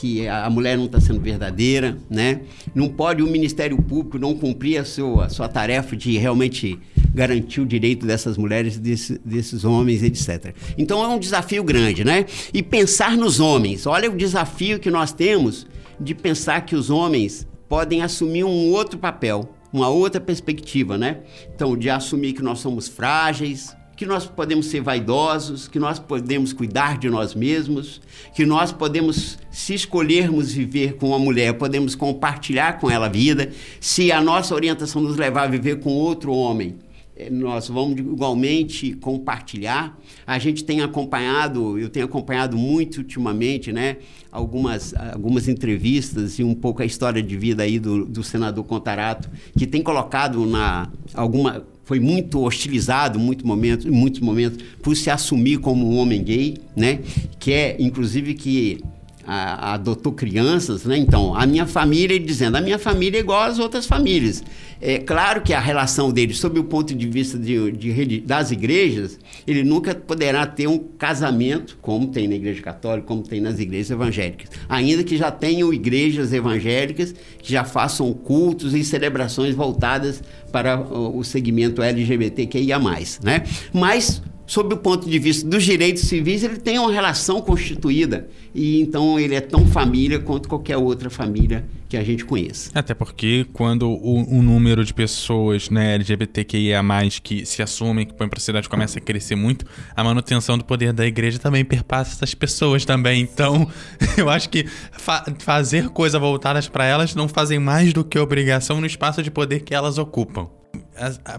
que 0.00 0.28
a 0.28 0.48
mulher 0.50 0.76
não 0.76 0.86
está 0.86 1.00
sendo 1.00 1.20
verdadeira, 1.20 1.96
né? 2.08 2.42
Não 2.74 2.88
pode 2.88 3.22
o 3.22 3.26
Ministério 3.26 3.80
Público 3.80 4.18
não 4.18 4.34
cumprir 4.34 4.78
a 4.78 4.84
sua, 4.84 5.26
a 5.26 5.28
sua 5.28 5.48
tarefa 5.48 5.96
de 5.96 6.16
realmente 6.18 6.78
garantir 7.14 7.60
o 7.60 7.66
direito 7.66 8.06
dessas 8.06 8.36
mulheres, 8.36 8.78
desse, 8.78 9.18
desses 9.24 9.64
homens, 9.64 10.02
etc. 10.02 10.54
Então 10.76 11.02
é 11.02 11.08
um 11.08 11.18
desafio 11.18 11.64
grande, 11.64 12.04
né? 12.04 12.26
E 12.52 12.62
pensar 12.62 13.16
nos 13.16 13.40
homens. 13.40 13.86
Olha 13.86 14.10
o 14.10 14.16
desafio 14.16 14.78
que 14.78 14.90
nós 14.90 15.12
temos 15.12 15.66
de 15.98 16.14
pensar 16.14 16.60
que 16.66 16.76
os 16.76 16.90
homens 16.90 17.46
podem 17.68 18.02
assumir 18.02 18.44
um 18.44 18.70
outro 18.70 18.98
papel 18.98 19.50
uma 19.72 19.88
outra 19.88 20.20
perspectiva, 20.20 20.96
né? 20.96 21.18
Então, 21.54 21.76
de 21.76 21.90
assumir 21.90 22.32
que 22.32 22.42
nós 22.42 22.60
somos 22.60 22.88
frágeis, 22.88 23.76
que 23.96 24.04
nós 24.04 24.26
podemos 24.26 24.66
ser 24.66 24.82
vaidosos, 24.82 25.66
que 25.66 25.78
nós 25.78 25.98
podemos 25.98 26.52
cuidar 26.52 26.98
de 26.98 27.08
nós 27.08 27.34
mesmos, 27.34 28.02
que 28.34 28.44
nós 28.44 28.70
podemos, 28.70 29.38
se 29.50 29.72
escolhermos 29.72 30.52
viver 30.52 30.96
com 30.96 31.08
uma 31.08 31.18
mulher, 31.18 31.54
podemos 31.54 31.94
compartilhar 31.94 32.78
com 32.78 32.90
ela 32.90 33.06
a 33.06 33.08
vida, 33.08 33.50
se 33.80 34.12
a 34.12 34.20
nossa 34.20 34.54
orientação 34.54 35.00
nos 35.00 35.16
levar 35.16 35.44
a 35.44 35.46
viver 35.46 35.80
com 35.80 35.90
outro 35.90 36.30
homem, 36.32 36.76
eh, 37.16 37.30
nós 37.30 37.68
vamos 37.68 37.98
igualmente 37.98 38.92
compartilhar. 38.92 39.98
A 40.26 40.38
gente 40.38 40.62
tem 40.62 40.82
acompanhado, 40.82 41.78
eu 41.78 41.88
tenho 41.88 42.04
acompanhado 42.04 42.58
muito 42.58 42.98
ultimamente, 42.98 43.72
né, 43.72 43.96
algumas, 44.30 44.92
algumas 44.94 45.48
entrevistas 45.48 46.38
e 46.38 46.44
um 46.44 46.54
pouco 46.54 46.82
a 46.82 46.84
história 46.84 47.22
de 47.22 47.36
vida 47.36 47.62
aí 47.62 47.78
do, 47.78 48.04
do 48.04 48.22
senador 48.22 48.64
Contarato, 48.64 49.30
que 49.58 49.66
tem 49.66 49.82
colocado 49.82 50.44
na 50.44 50.90
alguma 51.14 51.64
foi 51.86 52.00
muito 52.00 52.40
hostilizado 52.40 53.16
muito 53.16 53.46
momento, 53.46 53.86
em 53.86 53.92
muitos 53.92 54.20
momentos 54.20 54.58
por 54.82 54.96
se 54.96 55.08
assumir 55.08 55.58
como 55.58 55.88
um 55.88 55.98
homem 55.98 56.22
gay, 56.22 56.56
né? 56.74 56.98
Que 57.38 57.52
é, 57.52 57.76
inclusive, 57.78 58.34
que 58.34 58.80
a, 59.26 59.74
adotou 59.74 60.12
crianças, 60.12 60.84
né? 60.84 60.96
Então, 60.96 61.34
a 61.34 61.44
minha 61.44 61.66
família, 61.66 62.14
ele 62.14 62.24
dizendo, 62.24 62.56
a 62.56 62.60
minha 62.60 62.78
família 62.78 63.18
é 63.18 63.20
igual 63.20 63.42
às 63.42 63.58
outras 63.58 63.86
famílias. 63.86 64.42
É 64.80 64.98
claro 64.98 65.40
que 65.40 65.52
a 65.52 65.60
relação 65.60 66.12
dele, 66.12 66.34
sob 66.34 66.60
o 66.60 66.64
ponto 66.64 66.94
de 66.94 67.06
vista 67.08 67.38
de, 67.38 67.72
de, 67.72 68.20
das 68.20 68.50
igrejas, 68.50 69.18
ele 69.46 69.64
nunca 69.64 69.94
poderá 69.94 70.46
ter 70.46 70.66
um 70.66 70.78
casamento, 70.78 71.78
como 71.80 72.08
tem 72.08 72.28
na 72.28 72.34
igreja 72.34 72.62
católica, 72.62 73.06
como 73.06 73.22
tem 73.22 73.40
nas 73.40 73.58
igrejas 73.58 73.90
evangélicas. 73.90 74.50
Ainda 74.68 75.02
que 75.02 75.16
já 75.16 75.30
tenham 75.30 75.72
igrejas 75.72 76.32
evangélicas 76.32 77.14
que 77.38 77.50
já 77.50 77.64
façam 77.64 78.12
cultos 78.12 78.74
e 78.74 78.84
celebrações 78.84 79.54
voltadas 79.54 80.22
para 80.52 80.80
o 80.80 81.24
segmento 81.24 81.82
LGBTQIA+, 81.82 82.78
né? 83.22 83.42
Mas 83.72 84.22
sob 84.46 84.74
o 84.74 84.76
ponto 84.76 85.08
de 85.08 85.18
vista 85.18 85.48
dos 85.48 85.64
direitos 85.64 86.04
civis, 86.04 86.42
ele 86.42 86.56
tem 86.56 86.78
uma 86.78 86.92
relação 86.92 87.40
constituída. 87.40 88.28
E 88.54 88.80
então 88.80 89.18
ele 89.18 89.34
é 89.34 89.40
tão 89.40 89.66
família 89.66 90.18
quanto 90.18 90.48
qualquer 90.48 90.76
outra 90.76 91.10
família 91.10 91.66
que 91.88 91.96
a 91.96 92.02
gente 92.02 92.24
conheça. 92.24 92.70
Até 92.74 92.94
porque 92.94 93.46
quando 93.52 93.88
o, 93.88 94.38
o 94.38 94.42
número 94.42 94.84
de 94.84 94.94
pessoas 94.94 95.68
né, 95.70 95.94
LGBTQIA, 95.94 96.80
que 97.22 97.44
se 97.44 97.62
assumem, 97.62 98.06
que 98.06 98.14
põem 98.14 98.28
para 98.28 98.38
a 98.38 98.40
cidade, 98.40 98.68
começa 98.68 98.98
a 98.98 99.02
crescer 99.02 99.36
muito, 99.36 99.66
a 99.94 100.02
manutenção 100.02 100.56
do 100.56 100.64
poder 100.64 100.92
da 100.92 101.06
igreja 101.06 101.38
também 101.38 101.64
perpassa 101.64 102.12
essas 102.12 102.34
pessoas 102.34 102.84
também. 102.84 103.20
Então, 103.20 103.68
eu 104.16 104.30
acho 104.30 104.48
que 104.48 104.66
fa 104.92 105.24
fazer 105.38 105.90
coisas 105.90 106.20
voltadas 106.20 106.68
para 106.68 106.84
elas 106.84 107.14
não 107.14 107.28
fazem 107.28 107.58
mais 107.58 107.92
do 107.92 108.04
que 108.04 108.18
obrigação 108.18 108.80
no 108.80 108.86
espaço 108.86 109.22
de 109.22 109.30
poder 109.30 109.60
que 109.60 109.74
elas 109.74 109.98
ocupam 109.98 110.48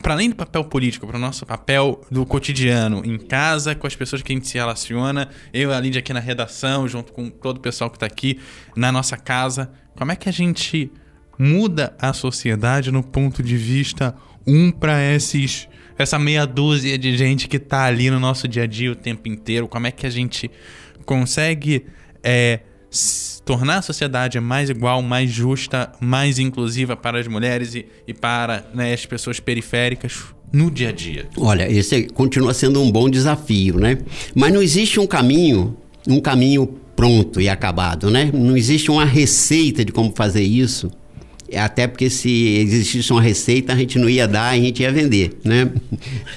para 0.02 0.14
além 0.14 0.30
do 0.30 0.36
papel 0.36 0.64
político, 0.64 1.08
para 1.08 1.18
o 1.18 1.20
nosso 1.20 1.46
papel 1.46 2.02
do 2.12 2.26
cotidiano, 2.26 3.04
em 3.06 3.18
casa, 3.18 3.74
com 3.76 3.88
as 3.88 3.96
pessoas 3.96 4.22
que 4.22 4.32
a 4.32 4.36
gente 4.36 4.48
se 4.48 4.58
relaciona, 4.58 5.30
eu 5.54 5.72
e 5.72 5.74
a 5.74 5.80
Lídia 5.80 6.00
aqui 6.00 6.14
na 6.14 6.20
redação, 6.20 6.88
junto 6.88 7.12
com 7.12 7.30
todo 7.30 7.58
o 7.58 7.60
pessoal 7.60 7.90
que 7.90 7.98
está 7.98 8.06
aqui 8.06 8.40
na 8.76 8.92
nossa 8.92 9.18
casa, 9.18 9.72
como 9.96 10.12
é 10.12 10.16
que 10.16 10.30
a 10.30 10.34
gente 10.34 10.92
muda 11.38 11.96
a 12.00 12.14
sociedade 12.14 12.92
no 12.92 13.04
ponto 13.04 13.42
de 13.44 13.58
vista 13.58 14.16
um 14.46 14.72
para 14.72 15.04
esses 15.14 15.68
essa 15.98 16.20
meia 16.20 16.46
dúzia 16.46 16.98
de 16.98 17.18
gente 17.18 17.48
que 17.48 17.58
está 17.58 17.86
ali 17.86 18.12
no 18.12 18.20
nosso 18.20 18.48
dia 18.48 18.64
a 18.64 18.68
dia 18.68 18.92
o 18.92 18.96
tempo 18.96 19.28
inteiro? 19.28 19.68
Como 19.68 19.88
é 19.88 19.92
que 19.92 20.06
a 20.06 20.10
gente 20.10 20.50
consegue 21.06 21.88
é, 22.24 22.60
tornar 23.48 23.78
a 23.78 23.82
sociedade 23.82 24.38
mais 24.42 24.70
igual, 24.70 25.02
mais 25.02 25.32
justa, 25.32 25.90
mais 26.02 26.38
inclusiva 26.38 26.98
para 26.98 27.18
as 27.18 27.28
mulheres 27.28 27.74
e, 27.74 27.86
e 28.06 28.14
para 28.14 28.66
né, 28.76 28.94
as 28.94 29.06
pessoas 29.06 29.40
periféricas 29.40 30.26
no 30.52 30.70
dia 30.70 30.90
a 30.90 30.92
dia? 30.92 31.28
Olha, 31.38 31.72
esse 31.72 32.08
continua 32.10 32.54
sendo 32.54 32.82
um 32.82 32.92
bom 32.92 33.10
desafio, 33.10 33.80
né? 33.80 33.98
Mas 34.36 34.54
não 34.54 34.62
existe 34.62 35.00
um 35.00 35.08
caminho, 35.08 35.78
um 36.06 36.20
caminho 36.20 36.68
pronto 36.94 37.40
e 37.40 37.48
acabado, 37.48 38.10
né? 38.12 38.30
Não 38.34 38.58
existe 38.58 38.92
uma 38.92 39.06
receita 39.06 39.86
de 39.86 39.94
como 39.94 40.12
fazer 40.14 40.44
isso 40.44 40.92
até 41.56 41.88
porque 41.88 42.10
se 42.10 42.58
existisse 42.58 43.12
uma 43.12 43.22
receita, 43.22 43.74
a 43.74 43.76
gente 43.76 43.98
não 43.98 44.10
ia 44.10 44.28
dar, 44.28 44.50
a 44.50 44.58
gente 44.58 44.82
ia 44.82 44.92
vender, 44.92 45.38
né? 45.44 45.72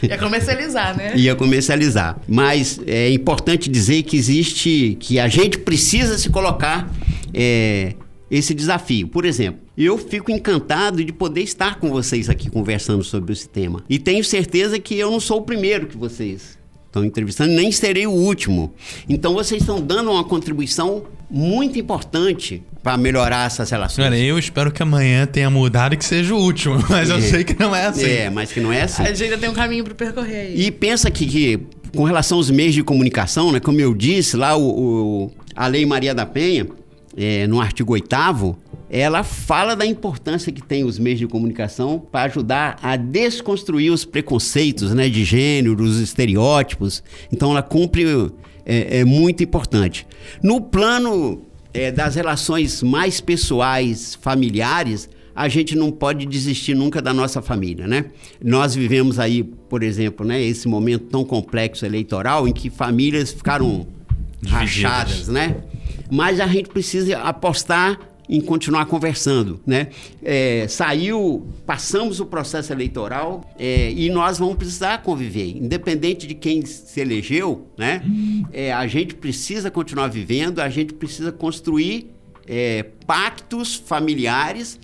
Ia 0.02 0.18
comercializar, 0.18 0.96
né? 0.96 1.12
ia 1.16 1.34
comercializar. 1.34 2.20
Mas 2.28 2.80
é 2.86 3.10
importante 3.10 3.68
dizer 3.68 4.02
que 4.04 4.16
existe, 4.16 4.96
que 5.00 5.18
a 5.18 5.28
gente 5.28 5.58
precisa 5.58 6.16
se 6.16 6.30
colocar 6.30 6.92
é, 7.34 7.94
esse 8.30 8.54
desafio. 8.54 9.08
Por 9.08 9.24
exemplo, 9.24 9.60
eu 9.76 9.98
fico 9.98 10.30
encantado 10.30 11.04
de 11.04 11.12
poder 11.12 11.42
estar 11.42 11.80
com 11.80 11.90
vocês 11.90 12.28
aqui 12.28 12.48
conversando 12.48 13.02
sobre 13.02 13.32
esse 13.32 13.48
tema. 13.48 13.82
E 13.88 13.98
tenho 13.98 14.22
certeza 14.22 14.78
que 14.78 14.94
eu 14.94 15.10
não 15.10 15.20
sou 15.20 15.38
o 15.38 15.42
primeiro 15.42 15.86
que 15.86 15.96
vocês 15.96 16.58
estão 16.86 17.04
entrevistando, 17.04 17.52
nem 17.52 17.70
serei 17.72 18.06
o 18.06 18.12
último. 18.12 18.74
Então 19.08 19.34
vocês 19.34 19.62
estão 19.62 19.80
dando 19.80 20.10
uma 20.10 20.24
contribuição 20.24 21.04
muito 21.30 21.78
importante 21.78 22.62
para 22.82 22.96
melhorar 22.96 23.46
essas 23.46 23.70
relações. 23.70 24.06
Olha, 24.06 24.16
eu 24.16 24.38
espero 24.38 24.72
que 24.72 24.82
amanhã 24.82 25.26
tenha 25.26 25.50
mudado 25.50 25.94
e 25.94 25.96
que 25.96 26.04
seja 26.04 26.34
o 26.34 26.38
último, 26.38 26.82
mas 26.88 27.10
é. 27.10 27.12
eu 27.12 27.20
sei 27.20 27.44
que 27.44 27.58
não 27.58 27.74
é 27.74 27.86
assim. 27.86 28.04
É, 28.04 28.30
mas 28.30 28.52
que 28.52 28.60
não 28.60 28.72
é 28.72 28.82
assim. 28.82 29.02
A 29.02 29.06
gente 29.06 29.24
ainda 29.24 29.38
tem 29.38 29.48
um 29.48 29.54
caminho 29.54 29.84
para 29.84 29.94
percorrer 29.94 30.48
aí. 30.48 30.66
E 30.66 30.70
pensa 30.70 31.10
que, 31.10 31.26
que, 31.26 31.60
com 31.94 32.04
relação 32.04 32.38
aos 32.38 32.50
meios 32.50 32.74
de 32.74 32.82
comunicação, 32.82 33.52
né, 33.52 33.60
como 33.60 33.80
eu 33.80 33.94
disse 33.94 34.36
lá, 34.36 34.56
o, 34.56 35.24
o 35.26 35.30
a 35.54 35.66
Lei 35.66 35.84
Maria 35.84 36.14
da 36.14 36.24
Penha, 36.24 36.66
é, 37.16 37.46
no 37.46 37.60
artigo 37.60 37.92
8 37.92 38.08
ela 38.88 39.22
fala 39.22 39.76
da 39.76 39.86
importância 39.86 40.50
que 40.50 40.60
tem 40.60 40.82
os 40.82 40.98
meios 40.98 41.20
de 41.20 41.26
comunicação 41.26 42.00
para 42.10 42.24
ajudar 42.24 42.76
a 42.82 42.96
desconstruir 42.96 43.92
os 43.92 44.04
preconceitos 44.04 44.92
né, 44.92 45.08
de 45.08 45.24
gênero, 45.24 45.80
os 45.80 46.00
estereótipos. 46.00 47.02
Então, 47.32 47.52
ela 47.52 47.62
cumpre, 47.62 48.04
é, 48.66 48.98
é 48.98 49.04
muito 49.04 49.44
importante. 49.44 50.04
No 50.42 50.60
plano 50.60 51.46
é, 51.72 51.90
das 51.90 52.14
relações 52.14 52.82
mais 52.82 53.20
pessoais, 53.20 54.18
familiares, 54.20 55.08
a 55.34 55.48
gente 55.48 55.76
não 55.76 55.90
pode 55.90 56.26
desistir 56.26 56.74
nunca 56.74 57.00
da 57.00 57.14
nossa 57.14 57.40
família, 57.40 57.86
né? 57.86 58.06
Nós 58.42 58.74
vivemos 58.74 59.18
aí, 59.18 59.42
por 59.42 59.82
exemplo, 59.82 60.26
né, 60.26 60.42
esse 60.42 60.68
momento 60.68 61.06
tão 61.06 61.24
complexo 61.24 61.86
eleitoral 61.86 62.46
em 62.46 62.52
que 62.52 62.68
famílias 62.68 63.32
ficaram 63.32 63.86
Divididas. 64.42 64.50
rachadas, 64.50 65.28
né? 65.28 65.56
Mas 66.10 66.40
a 66.40 66.46
gente 66.46 66.68
precisa 66.68 67.18
apostar 67.20 67.98
em 68.30 68.40
continuar 68.40 68.86
conversando, 68.86 69.60
né? 69.66 69.88
É, 70.22 70.64
saiu, 70.68 71.48
passamos 71.66 72.20
o 72.20 72.26
processo 72.26 72.72
eleitoral 72.72 73.42
é, 73.58 73.90
e 73.90 74.08
nós 74.08 74.38
vamos 74.38 74.54
precisar 74.54 74.98
conviver, 75.02 75.56
independente 75.56 76.28
de 76.28 76.36
quem 76.36 76.64
se 76.64 77.00
elegeu, 77.00 77.66
né? 77.76 78.00
É, 78.52 78.72
a 78.72 78.86
gente 78.86 79.16
precisa 79.16 79.68
continuar 79.68 80.06
vivendo, 80.06 80.60
a 80.60 80.68
gente 80.68 80.94
precisa 80.94 81.32
construir 81.32 82.12
é, 82.46 82.84
pactos 83.04 83.74
familiares 83.74 84.78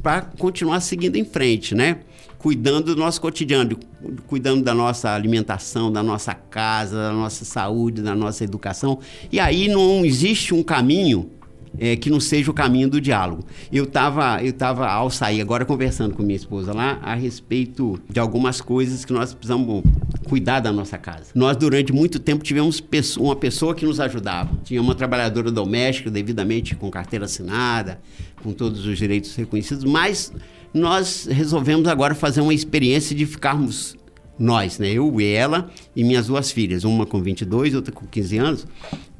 para 0.00 0.22
continuar 0.22 0.78
seguindo 0.78 1.16
em 1.16 1.24
frente, 1.24 1.74
né? 1.74 1.98
Cuidando 2.38 2.94
do 2.94 2.96
nosso 2.96 3.20
cotidiano, 3.20 3.76
cuidando 4.28 4.62
da 4.62 4.74
nossa 4.74 5.12
alimentação, 5.12 5.90
da 5.90 6.04
nossa 6.04 6.34
casa, 6.34 6.96
da 6.96 7.12
nossa 7.12 7.44
saúde, 7.44 8.00
da 8.00 8.14
nossa 8.14 8.44
educação. 8.44 9.00
E 9.30 9.40
aí 9.40 9.66
não 9.66 10.04
existe 10.04 10.54
um 10.54 10.62
caminho 10.62 11.30
é, 11.78 11.96
que 11.96 12.10
não 12.10 12.20
seja 12.20 12.50
o 12.50 12.54
caminho 12.54 12.88
do 12.88 13.00
diálogo. 13.00 13.44
Eu 13.72 13.84
estava 13.84 14.42
eu 14.42 14.52
tava 14.52 14.88
ao 14.88 15.10
sair 15.10 15.40
agora 15.40 15.64
conversando 15.64 16.14
com 16.14 16.22
minha 16.22 16.36
esposa 16.36 16.72
lá 16.72 16.98
a 17.02 17.14
respeito 17.14 18.00
de 18.08 18.20
algumas 18.20 18.60
coisas 18.60 19.04
que 19.04 19.12
nós 19.12 19.32
precisamos 19.32 19.82
cuidar 20.24 20.60
da 20.60 20.72
nossa 20.72 20.98
casa. 20.98 21.26
Nós 21.34 21.56
durante 21.56 21.92
muito 21.92 22.18
tempo 22.18 22.44
tivemos 22.44 22.82
uma 23.18 23.36
pessoa 23.36 23.74
que 23.74 23.84
nos 23.84 24.00
ajudava. 24.00 24.50
Tinha 24.64 24.80
uma 24.80 24.94
trabalhadora 24.94 25.50
doméstica 25.50 26.10
devidamente 26.10 26.74
com 26.74 26.90
carteira 26.90 27.24
assinada, 27.24 28.00
com 28.42 28.52
todos 28.52 28.86
os 28.86 28.98
direitos 28.98 29.34
reconhecidos, 29.34 29.84
mas 29.84 30.32
nós 30.72 31.26
resolvemos 31.30 31.86
agora 31.86 32.14
fazer 32.14 32.40
uma 32.40 32.54
experiência 32.54 33.14
de 33.14 33.26
ficarmos 33.26 33.96
nós, 34.38 34.78
né? 34.78 34.90
Eu 34.90 35.20
e 35.20 35.26
ela 35.26 35.70
e 35.94 36.02
minhas 36.02 36.26
duas 36.26 36.50
filhas, 36.50 36.84
uma 36.84 37.06
com 37.06 37.22
22, 37.22 37.74
outra 37.74 37.92
com 37.92 38.06
15 38.06 38.38
anos, 38.38 38.66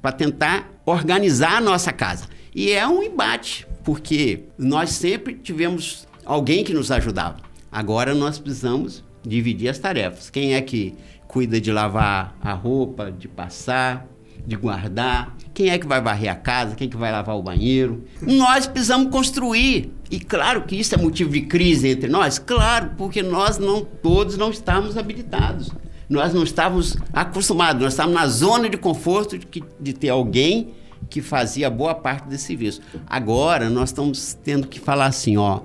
para 0.00 0.12
tentar 0.12 0.70
organizar 0.84 1.58
a 1.58 1.60
nossa 1.60 1.92
casa. 1.92 2.24
E 2.54 2.70
é 2.70 2.86
um 2.86 3.02
embate, 3.02 3.66
porque 3.82 4.44
nós 4.58 4.90
sempre 4.90 5.34
tivemos 5.34 6.06
alguém 6.24 6.62
que 6.62 6.74
nos 6.74 6.90
ajudava. 6.90 7.38
Agora 7.70 8.14
nós 8.14 8.38
precisamos 8.38 9.02
dividir 9.22 9.68
as 9.68 9.78
tarefas. 9.78 10.28
Quem 10.28 10.54
é 10.54 10.60
que 10.60 10.94
cuida 11.26 11.58
de 11.58 11.72
lavar 11.72 12.36
a 12.42 12.52
roupa, 12.52 13.10
de 13.10 13.26
passar, 13.26 14.06
de 14.46 14.54
guardar? 14.54 15.34
Quem 15.54 15.70
é 15.70 15.78
que 15.78 15.86
vai 15.86 16.02
varrer 16.02 16.30
a 16.30 16.34
casa? 16.34 16.74
Quem 16.74 16.88
é 16.88 16.90
que 16.90 16.96
vai 16.96 17.10
lavar 17.10 17.36
o 17.36 17.42
banheiro? 17.42 18.04
Nós 18.20 18.66
precisamos 18.66 19.10
construir. 19.10 19.90
E 20.10 20.20
claro 20.20 20.62
que 20.64 20.76
isso 20.76 20.94
é 20.94 20.98
motivo 20.98 21.30
de 21.30 21.42
crise 21.42 21.88
entre 21.88 22.10
nós, 22.10 22.38
claro, 22.38 22.90
porque 22.98 23.22
nós 23.22 23.56
não 23.56 23.82
todos 23.82 24.36
não 24.36 24.50
estamos 24.50 24.98
habilitados. 24.98 25.70
Nós 26.06 26.34
não 26.34 26.42
estávamos 26.42 26.98
acostumados, 27.14 27.82
nós 27.82 27.94
estávamos 27.94 28.20
na 28.20 28.26
zona 28.26 28.68
de 28.68 28.76
conforto 28.76 29.38
de, 29.38 29.46
de 29.80 29.92
ter 29.94 30.10
alguém 30.10 30.74
que 31.08 31.20
fazia 31.20 31.68
boa 31.70 31.94
parte 31.94 32.28
desse 32.28 32.44
serviço. 32.44 32.80
Agora 33.06 33.68
nós 33.68 33.90
estamos 33.90 34.34
tendo 34.34 34.66
que 34.66 34.80
falar 34.80 35.06
assim, 35.06 35.36
ó, 35.36 35.60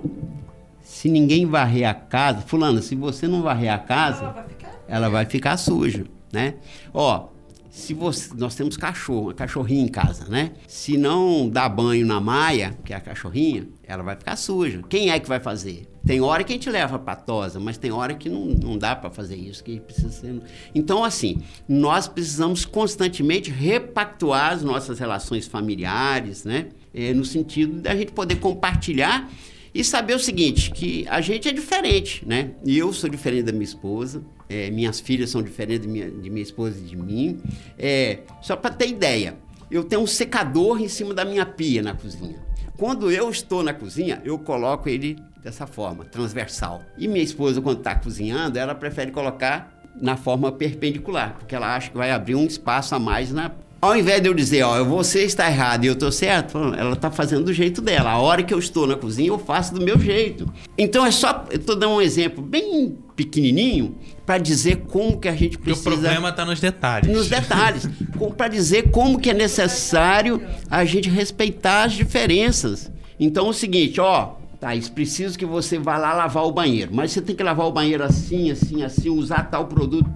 se 0.82 1.10
ninguém 1.10 1.46
varrer 1.46 1.88
a 1.88 1.94
casa, 1.94 2.42
fulano, 2.42 2.82
se 2.82 2.96
você 2.96 3.28
não 3.28 3.42
varrer 3.42 3.72
a 3.72 3.78
casa, 3.78 4.24
ela 4.24 4.32
vai 4.32 4.48
ficar, 4.48 4.84
ela 4.88 5.10
vai 5.10 5.26
ficar 5.26 5.58
suja, 5.58 6.06
né? 6.32 6.56
Ó, 6.94 7.30
se 7.70 7.94
você, 7.94 8.34
nós 8.36 8.56
temos 8.56 8.76
cachorro, 8.76 9.34
cachorrinha 9.36 9.84
em 9.84 9.88
casa, 9.88 10.26
né? 10.28 10.54
Se 10.68 10.98
não 10.98 11.48
dá 11.48 11.70
banho 11.70 12.06
na 12.08 12.20
maia, 12.20 12.76
que 12.84 12.92
é 12.92 12.96
a 12.96 13.00
cachorrinha, 13.00 13.68
ela 13.84 14.02
vai 14.02 14.16
ficar 14.16 14.36
suja. 14.36 14.82
Quem 14.90 15.12
é 15.12 15.20
que 15.20 15.30
vai 15.30 15.40
fazer? 15.40 15.88
Tem 16.08 16.22
hora 16.22 16.44
que 16.44 16.54
a 16.54 16.56
gente 16.56 16.70
leva 16.70 16.98
para 16.98 17.18
tosa, 17.18 17.60
mas 17.60 17.78
tem 17.78 17.92
hora 17.92 18.16
que 18.16 18.30
não, 18.30 18.46
não 18.46 18.78
dá 18.78 18.96
para 18.96 19.12
fazer 19.12 19.36
isso, 19.36 19.62
que 19.64 19.80
precisa 19.80 20.10
ser... 20.10 20.42
Então, 20.74 21.04
assim, 21.04 21.42
nós 21.68 22.08
precisamos 22.08 22.64
constantemente 22.66 23.52
repactuar 23.52 24.54
as 24.54 24.64
nossas 24.64 24.98
relações 24.98 25.46
familiares, 25.46 26.46
né? 26.46 26.70
É, 26.94 27.14
no 27.14 27.26
sentido 27.26 27.82
da 27.82 27.94
gente 27.94 28.14
poder 28.14 28.38
compartilhar 28.38 29.30
E 29.78 29.84
saber 29.84 30.16
o 30.16 30.20
seguinte, 30.20 30.72
que 30.72 31.06
a 31.08 31.22
gente 31.22 31.48
é 31.48 31.52
diferente, 31.52 32.26
né? 32.26 32.52
Eu 32.66 32.92
sou 32.92 33.08
diferente 33.08 33.44
da 33.44 33.52
minha 33.52 33.64
esposa, 33.64 34.24
é, 34.50 34.72
minhas 34.72 35.00
filhas 35.00 35.30
são 35.30 35.44
diferentes 35.44 35.86
de 35.86 35.88
minha, 35.88 36.10
de 36.10 36.30
minha 36.32 36.42
esposa 36.42 36.80
e 36.80 36.82
de 36.82 36.96
mim. 36.96 37.40
É, 37.78 38.22
só 38.42 38.56
para 38.56 38.74
ter 38.74 38.88
ideia, 38.88 39.38
eu 39.70 39.84
tenho 39.84 40.02
um 40.02 40.08
secador 40.08 40.82
em 40.82 40.88
cima 40.88 41.14
da 41.14 41.24
minha 41.24 41.46
pia 41.46 41.84
na 41.84 41.94
cozinha. 41.94 42.40
Quando 42.76 43.12
eu 43.12 43.30
estou 43.30 43.62
na 43.62 43.72
cozinha, 43.72 44.20
eu 44.26 44.40
coloco 44.40 44.90
ele 44.90 45.16
dessa 45.44 45.66
forma, 45.66 46.04
transversal. 46.06 46.82
E 46.98 47.08
minha 47.08 47.24
esposa, 47.24 47.62
quando 47.62 47.80
está 47.80 47.96
cozinhando, 47.96 48.58
ela 48.58 48.76
prefere 48.76 49.12
colocar 49.12 49.78
na 50.00 50.16
forma 50.16 50.52
perpendicular, 50.52 51.36
porque 51.40 51.56
ela 51.56 51.76
acha 51.76 51.90
que 51.90 51.98
vai 51.98 52.12
abrir 52.12 52.36
um 52.36 52.46
espaço 52.46 52.94
a 52.96 53.00
mais 53.00 53.32
na. 53.32 53.52
Ao 53.80 53.96
invés 53.96 54.22
de 54.22 54.28
eu 54.28 54.34
dizer, 54.34 54.64
ó, 54.64 54.84
você 54.84 55.24
está 55.24 55.48
errado 55.48 55.84
e 55.84 55.88
eu 55.88 55.94
estou 55.94 56.12
certo, 56.12 56.58
ela 56.58 56.94
está 56.94 57.12
fazendo 57.12 57.46
do 57.46 57.54
jeito 57.54 57.80
dela. 57.80 58.10
A 58.10 58.18
hora 58.18 58.42
que 58.42 58.52
eu 58.52 58.58
estou 58.58 58.88
na 58.88 58.96
cozinha, 58.96 59.30
eu 59.30 59.38
faço 59.38 59.74
do 59.74 59.82
meu 59.82 60.00
jeito. 60.00 60.52
Então 60.76 61.06
é 61.06 61.12
só, 61.12 61.46
eu 61.52 61.58
estou 61.58 61.76
dando 61.76 61.94
um 61.94 62.02
exemplo 62.02 62.44
bem 62.44 62.98
pequenininho 63.16 63.96
para 64.26 64.40
dizer 64.40 64.78
como 64.88 65.20
que 65.20 65.28
a 65.28 65.36
gente 65.36 65.60
precisa. 65.60 65.84
Porque 65.84 65.96
o 65.96 66.02
problema 66.02 66.30
está 66.30 66.44
nos 66.44 66.60
detalhes. 66.60 67.16
Nos 67.16 67.30
detalhes, 67.30 67.88
para 68.36 68.48
dizer 68.48 68.90
como 68.90 69.20
que 69.20 69.30
é 69.30 69.34
necessário 69.34 70.42
a 70.70 70.84
gente 70.84 71.08
respeitar 71.08 71.84
as 71.84 71.94
diferenças. 71.94 72.92
Então 73.20 73.46
é 73.46 73.50
o 73.50 73.54
seguinte, 73.54 74.02
ó, 74.02 74.34
Thaís, 74.60 74.90
preciso 74.90 75.38
que 75.38 75.46
você 75.46 75.78
vá 75.78 75.98
lá 75.98 76.14
lavar 76.14 76.46
o 76.46 76.52
banheiro. 76.52 76.94
Mas 76.94 77.12
você 77.12 77.22
tem 77.22 77.36
que 77.36 77.44
lavar 77.44 77.68
o 77.68 77.72
banheiro 77.72 78.04
assim, 78.04 78.50
assim, 78.50 78.84
assim, 78.84 79.10
usar 79.10 79.44
tal 79.44 79.66
produto. 79.66 80.10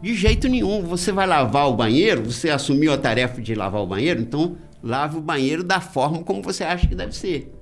De 0.00 0.14
jeito 0.14 0.48
nenhum. 0.48 0.82
Você 0.82 1.10
vai 1.10 1.26
lavar 1.26 1.68
o 1.68 1.74
banheiro, 1.74 2.30
você 2.30 2.50
assumiu 2.50 2.92
a 2.92 2.98
tarefa 2.98 3.40
de 3.40 3.54
lavar 3.54 3.80
o 3.80 3.86
banheiro, 3.86 4.20
então 4.20 4.56
lave 4.82 5.16
o 5.16 5.20
banheiro 5.20 5.64
da 5.64 5.80
forma 5.80 6.22
como 6.22 6.42
você 6.42 6.62
acha 6.62 6.86
que 6.86 6.94
deve 6.94 7.12
ser. 7.16 7.52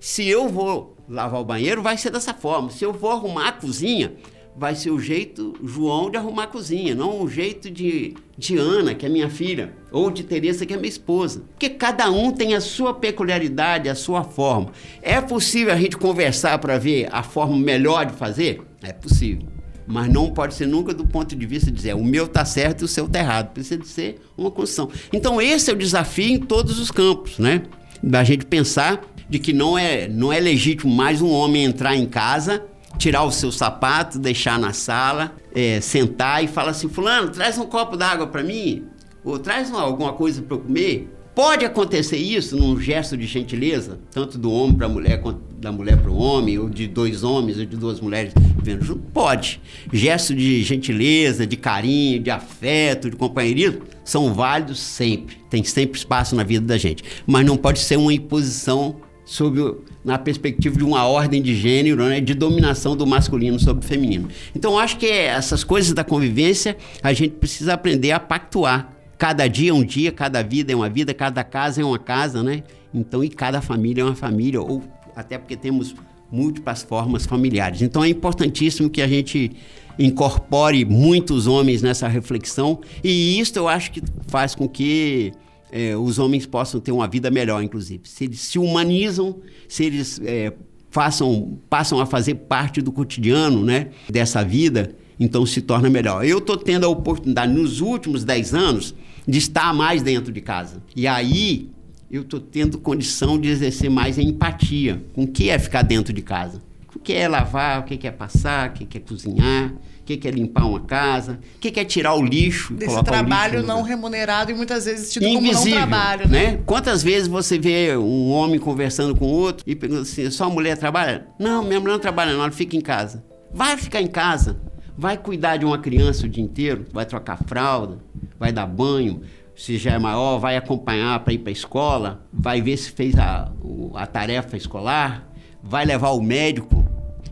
Se 0.00 0.28
eu 0.28 0.48
vou 0.48 0.96
lavar 1.08 1.40
o 1.40 1.44
banheiro, 1.44 1.80
vai 1.80 1.96
ser 1.96 2.10
dessa 2.10 2.34
forma. 2.34 2.70
Se 2.70 2.84
eu 2.84 2.92
vou 2.92 3.12
arrumar 3.12 3.48
a 3.48 3.52
cozinha, 3.52 4.12
vai 4.56 4.74
ser 4.74 4.90
o 4.90 5.00
jeito 5.00 5.54
João 5.64 6.10
de 6.10 6.16
arrumar 6.16 6.44
a 6.44 6.46
cozinha, 6.46 6.94
não 6.94 7.22
o 7.22 7.28
jeito 7.28 7.70
de, 7.70 8.14
de 8.36 8.56
Ana, 8.58 8.94
que 8.94 9.06
é 9.06 9.08
minha 9.08 9.30
filha, 9.30 9.74
ou 9.90 10.10
de 10.10 10.22
Teresa, 10.22 10.66
que 10.66 10.74
é 10.74 10.76
minha 10.76 10.88
esposa. 10.88 11.42
Porque 11.50 11.70
cada 11.70 12.10
um 12.10 12.30
tem 12.30 12.54
a 12.54 12.60
sua 12.60 12.94
peculiaridade, 12.94 13.88
a 13.88 13.94
sua 13.94 14.22
forma. 14.22 14.70
É 15.00 15.20
possível 15.20 15.72
a 15.72 15.76
gente 15.76 15.96
conversar 15.96 16.58
para 16.58 16.78
ver 16.78 17.08
a 17.10 17.22
forma 17.22 17.56
melhor 17.56 18.06
de 18.06 18.12
fazer? 18.12 18.60
É 18.82 18.92
possível. 18.92 19.46
Mas 19.86 20.12
não 20.12 20.30
pode 20.30 20.54
ser 20.54 20.66
nunca 20.66 20.94
do 20.94 21.06
ponto 21.06 21.34
de 21.34 21.46
vista 21.46 21.70
de 21.70 21.76
dizer 21.76 21.94
o 21.94 22.04
meu 22.04 22.26
está 22.26 22.44
certo 22.44 22.82
e 22.82 22.84
o 22.84 22.88
seu 22.88 23.06
está 23.06 23.18
errado. 23.18 23.52
Precisa 23.52 23.78
de 23.78 23.88
ser 23.88 24.20
uma 24.36 24.50
construção. 24.50 24.90
Então 25.12 25.40
esse 25.40 25.70
é 25.70 25.74
o 25.74 25.76
desafio 25.76 26.30
em 26.34 26.38
todos 26.38 26.78
os 26.78 26.90
campos, 26.90 27.38
né? 27.38 27.62
Da 28.02 28.22
gente 28.22 28.46
pensar 28.46 29.00
de 29.28 29.38
que 29.38 29.52
não 29.52 29.76
é, 29.76 30.06
não 30.08 30.32
é 30.32 30.38
legítimo 30.38 30.94
mais 30.94 31.20
um 31.20 31.30
homem 31.30 31.64
entrar 31.64 31.96
em 31.96 32.06
casa 32.06 32.64
tirar 33.02 33.24
o 33.24 33.32
seu 33.32 33.50
sapato, 33.50 34.16
deixar 34.16 34.58
na 34.60 34.72
sala, 34.72 35.34
é, 35.52 35.80
sentar 35.80 36.42
e 36.44 36.46
falar 36.46 36.70
assim: 36.70 36.88
Fulano, 36.88 37.30
traz 37.30 37.58
um 37.58 37.66
copo 37.66 37.96
d'água 37.96 38.28
para 38.28 38.44
mim, 38.44 38.84
ou 39.24 39.38
traz 39.38 39.70
uma, 39.70 39.82
alguma 39.82 40.12
coisa 40.12 40.40
para 40.40 40.56
eu 40.56 40.60
comer. 40.60 41.08
Pode 41.34 41.64
acontecer 41.64 42.18
isso 42.18 42.56
num 42.56 42.78
gesto 42.78 43.16
de 43.16 43.26
gentileza, 43.26 43.98
tanto 44.10 44.36
do 44.36 44.52
homem 44.52 44.76
para 44.76 44.86
a 44.86 44.88
mulher 44.88 45.20
quanto 45.22 45.40
da 45.56 45.72
mulher 45.72 45.96
para 45.96 46.10
o 46.10 46.16
homem, 46.16 46.58
ou 46.58 46.68
de 46.68 46.86
dois 46.86 47.24
homens 47.24 47.58
ou 47.58 47.64
de 47.64 47.76
duas 47.76 48.00
mulheres 48.00 48.34
vivendo 48.58 48.84
junto? 48.84 49.00
Pode. 49.14 49.60
Gesto 49.90 50.34
de 50.34 50.62
gentileza, 50.62 51.46
de 51.46 51.56
carinho, 51.56 52.22
de 52.22 52.30
afeto, 52.30 53.10
de 53.10 53.16
companheirismo 53.16 53.80
são 54.04 54.34
válidos 54.34 54.78
sempre. 54.78 55.36
Tem 55.48 55.64
sempre 55.64 55.98
espaço 55.98 56.36
na 56.36 56.44
vida 56.44 56.66
da 56.66 56.76
gente. 56.76 57.02
Mas 57.26 57.46
não 57.46 57.56
pode 57.56 57.78
ser 57.78 57.96
uma 57.96 58.12
imposição 58.12 58.96
sobre 59.24 59.62
na 60.04 60.18
perspectiva 60.18 60.76
de 60.76 60.84
uma 60.84 61.06
ordem 61.06 61.40
de 61.40 61.54
gênero, 61.54 62.04
né, 62.04 62.20
de 62.20 62.34
dominação 62.34 62.96
do 62.96 63.06
masculino 63.06 63.58
sobre 63.58 63.84
o 63.84 63.88
feminino. 63.88 64.28
Então, 64.54 64.78
acho 64.78 64.98
que 64.98 65.06
essas 65.06 65.62
coisas 65.62 65.92
da 65.92 66.04
convivência 66.04 66.76
a 67.02 67.12
gente 67.12 67.34
precisa 67.34 67.74
aprender 67.74 68.10
a 68.10 68.20
pactuar. 68.20 68.92
Cada 69.16 69.46
dia 69.46 69.70
é 69.70 69.74
um 69.74 69.84
dia, 69.84 70.10
cada 70.10 70.42
vida 70.42 70.72
é 70.72 70.76
uma 70.76 70.88
vida, 70.88 71.14
cada 71.14 71.44
casa 71.44 71.80
é 71.80 71.84
uma 71.84 71.98
casa, 71.98 72.42
né? 72.42 72.64
Então, 72.92 73.22
e 73.22 73.28
cada 73.28 73.60
família 73.60 74.02
é 74.02 74.04
uma 74.04 74.16
família, 74.16 74.60
ou 74.60 74.82
até 75.14 75.38
porque 75.38 75.56
temos 75.56 75.94
múltiplas 76.30 76.82
formas 76.82 77.24
familiares. 77.24 77.82
Então, 77.82 78.02
é 78.02 78.08
importantíssimo 78.08 78.90
que 78.90 79.00
a 79.00 79.06
gente 79.06 79.52
incorpore 79.98 80.84
muitos 80.84 81.46
homens 81.46 81.82
nessa 81.82 82.08
reflexão, 82.08 82.80
e 83.04 83.38
isso 83.38 83.56
eu 83.58 83.68
acho 83.68 83.92
que 83.92 84.02
faz 84.26 84.54
com 84.54 84.68
que 84.68 85.32
é, 85.72 85.96
os 85.96 86.18
homens 86.18 86.44
possam 86.44 86.78
ter 86.78 86.92
uma 86.92 87.08
vida 87.08 87.30
melhor, 87.30 87.62
inclusive. 87.62 88.02
Se 88.04 88.24
eles 88.24 88.40
se 88.40 88.58
humanizam, 88.58 89.40
se 89.66 89.84
eles 89.84 90.20
é, 90.22 90.52
façam, 90.90 91.58
passam 91.70 91.98
a 91.98 92.04
fazer 92.04 92.34
parte 92.34 92.82
do 92.82 92.92
cotidiano 92.92 93.64
né, 93.64 93.88
dessa 94.08 94.44
vida, 94.44 94.94
então 95.18 95.46
se 95.46 95.62
torna 95.62 95.88
melhor. 95.88 96.24
Eu 96.24 96.38
estou 96.38 96.58
tendo 96.58 96.84
a 96.84 96.88
oportunidade, 96.88 97.52
nos 97.52 97.80
últimos 97.80 98.22
10 98.22 98.54
anos, 98.54 98.94
de 99.26 99.38
estar 99.38 99.72
mais 99.72 100.02
dentro 100.02 100.30
de 100.30 100.42
casa. 100.42 100.82
E 100.94 101.06
aí 101.06 101.70
eu 102.10 102.20
estou 102.20 102.38
tendo 102.38 102.76
condição 102.76 103.38
de 103.38 103.48
exercer 103.48 103.88
mais 103.88 104.18
a 104.18 104.22
empatia 104.22 105.02
com 105.14 105.22
o 105.22 105.26
que 105.26 105.48
é 105.48 105.58
ficar 105.58 105.80
dentro 105.80 106.12
de 106.12 106.20
casa. 106.20 106.62
O 106.94 106.98
que 106.98 107.14
é 107.14 107.26
lavar, 107.26 107.80
o 107.80 107.84
que 107.84 108.06
é 108.06 108.10
passar, 108.10 108.68
o 108.68 108.72
que 108.74 108.98
é 108.98 109.00
cozinhar, 109.00 109.72
que, 110.16 110.22
que 110.22 110.28
é 110.28 110.30
limpar 110.30 110.66
uma 110.66 110.80
casa, 110.80 111.40
o 111.56 111.58
que, 111.58 111.70
que 111.70 111.80
é 111.80 111.84
tirar 111.84 112.14
o 112.14 112.22
lixo. 112.22 112.74
Desse 112.74 113.02
trabalho 113.02 113.56
lixo, 113.56 113.66
não 113.66 113.82
remunerado 113.82 114.50
e 114.50 114.54
muitas 114.54 114.84
vezes 114.84 115.12
tido 115.12 115.24
Invisível, 115.24 115.54
como 115.54 115.70
não 115.70 115.76
trabalho. 115.76 116.28
Né? 116.28 116.46
né? 116.52 116.60
Quantas 116.66 117.02
vezes 117.02 117.28
você 117.28 117.58
vê 117.58 117.96
um 117.96 118.30
homem 118.30 118.58
conversando 118.58 119.16
com 119.16 119.26
outro 119.26 119.64
e 119.66 119.74
pergunta 119.74 120.02
assim: 120.02 120.30
sua 120.30 120.48
mulher 120.48 120.76
trabalha? 120.76 121.26
Não, 121.38 121.64
minha 121.64 121.80
mulher 121.80 121.92
não 121.92 122.00
trabalha, 122.00 122.32
não, 122.32 122.40
ela 122.40 122.50
fica 122.50 122.76
em 122.76 122.80
casa. 122.80 123.24
Vai 123.52 123.76
ficar 123.76 124.00
em 124.00 124.06
casa. 124.06 124.60
Vai 124.96 125.16
cuidar 125.16 125.56
de 125.56 125.64
uma 125.64 125.78
criança 125.78 126.26
o 126.26 126.28
dia 126.28 126.44
inteiro, 126.44 126.84
vai 126.92 127.06
trocar 127.06 127.38
fralda, 127.44 127.98
vai 128.38 128.52
dar 128.52 128.66
banho, 128.66 129.22
se 129.56 129.78
já 129.78 129.92
é 129.92 129.98
maior, 129.98 130.38
vai 130.38 130.56
acompanhar 130.56 131.18
para 131.20 131.32
ir 131.32 131.38
para 131.38 131.50
a 131.50 131.52
escola, 131.52 132.26
vai 132.32 132.60
ver 132.60 132.76
se 132.76 132.90
fez 132.90 133.18
a, 133.18 133.50
a 133.94 134.06
tarefa 134.06 134.56
escolar, 134.56 135.28
vai 135.62 135.84
levar 135.84 136.10
o 136.10 136.20
médico. 136.20 136.81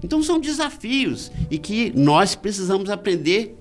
Então 0.02 0.22
são 0.22 0.40
desafios 0.40 1.30
e 1.50 1.58
que 1.58 1.92
nós 1.96 2.34
precisamos 2.34 2.90
aprender 2.90 3.56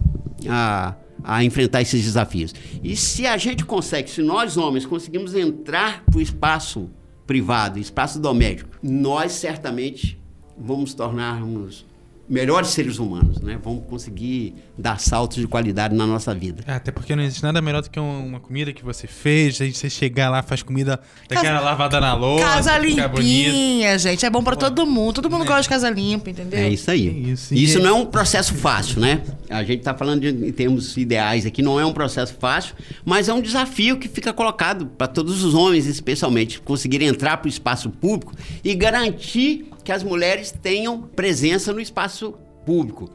a, 0.48 0.96
a 1.24 1.44
enfrentar 1.44 1.82
esses 1.82 2.04
desafios. 2.04 2.54
E 2.84 2.96
se 2.96 3.26
a 3.26 3.38
gente 3.38 3.66
consegue, 3.66 4.10
se 4.10 4.22
nós 4.22 4.58
homens 4.58 4.86
conseguimos 4.86 5.34
entrar 5.34 6.04
para 6.06 6.18
o 6.18 6.22
espaço 6.22 6.90
privado, 7.28 7.78
espaço 7.78 8.20
doméstico, 8.20 8.72
nós 8.82 9.34
certamente 9.34 10.20
vamos 10.58 10.94
tornarmos 10.94 11.86
melhores 12.30 12.70
seres 12.70 13.00
humanos, 13.00 13.42
né? 13.42 13.58
Vamos 13.64 13.86
conseguir 13.88 14.54
dar 14.78 15.00
saltos 15.00 15.38
de 15.38 15.48
qualidade 15.48 15.96
na 15.96 16.06
nossa 16.06 16.34
vida. 16.36 16.64
É, 16.68 16.74
até 16.74 16.92
porque 16.92 17.16
não 17.16 17.24
existe 17.24 17.42
nada 17.42 17.60
melhor 17.62 17.82
do 17.82 17.90
que 17.90 18.00
uma 18.00 18.40
comida 18.40 18.72
que 18.72 18.86
você 18.86 19.08
fez, 19.08 19.60
aí 19.60 19.74
você 19.74 19.90
chegar 19.90 20.30
lá, 20.30 20.44
faz 20.44 20.62
comida 20.62 21.00
daquela 21.28 21.56
casa, 21.56 21.66
lavada 21.66 22.00
na 22.00 22.14
louça, 22.14 22.46
Casa 22.46 22.78
limpinha, 22.78 23.98
gente. 23.98 24.26
É 24.26 24.30
bom 24.30 24.44
para 24.44 24.56
todo 24.56 24.86
mundo. 24.86 25.16
Todo 25.16 25.30
mundo 25.30 25.44
é. 25.44 25.48
gosta 25.48 25.64
de 25.64 25.70
casa 25.70 25.90
limpa, 25.90 26.30
entendeu? 26.30 26.60
É 26.60 26.70
isso 26.70 26.92
aí. 26.92 27.08
É 27.08 27.12
isso, 27.32 27.54
isso 27.54 27.80
não 27.80 27.90
é 27.90 27.94
um 27.94 28.06
processo 28.06 28.54
fácil, 28.54 29.02
né? 29.02 29.24
A 29.50 29.64
gente 29.64 29.80
está 29.80 29.96
falando 29.96 30.22
de, 30.22 30.30
em 30.30 30.52
termos 30.52 30.96
ideais 30.98 31.48
aqui, 31.48 31.64
não 31.64 31.80
é 31.80 31.86
um 31.86 31.94
processo 31.94 32.36
fácil, 32.40 32.76
mas 33.04 33.28
é 33.28 33.34
um 33.34 33.42
desafio 33.42 33.98
que 33.98 34.08
fica 34.08 34.32
colocado 34.32 34.86
para 34.86 35.08
todos 35.08 35.44
os 35.44 35.56
homens, 35.56 35.88
especialmente, 35.88 36.62
conseguirem 36.62 37.08
entrar 37.08 37.38
para 37.38 37.48
o 37.48 37.50
espaço 37.50 37.90
público 37.90 38.36
e 38.64 38.76
garantir 38.76 39.68
que 39.90 39.94
as 39.94 40.04
mulheres 40.04 40.52
tenham 40.52 41.02
presença 41.02 41.74
no 41.74 41.80
espaço 41.82 42.36
público. 42.64 43.12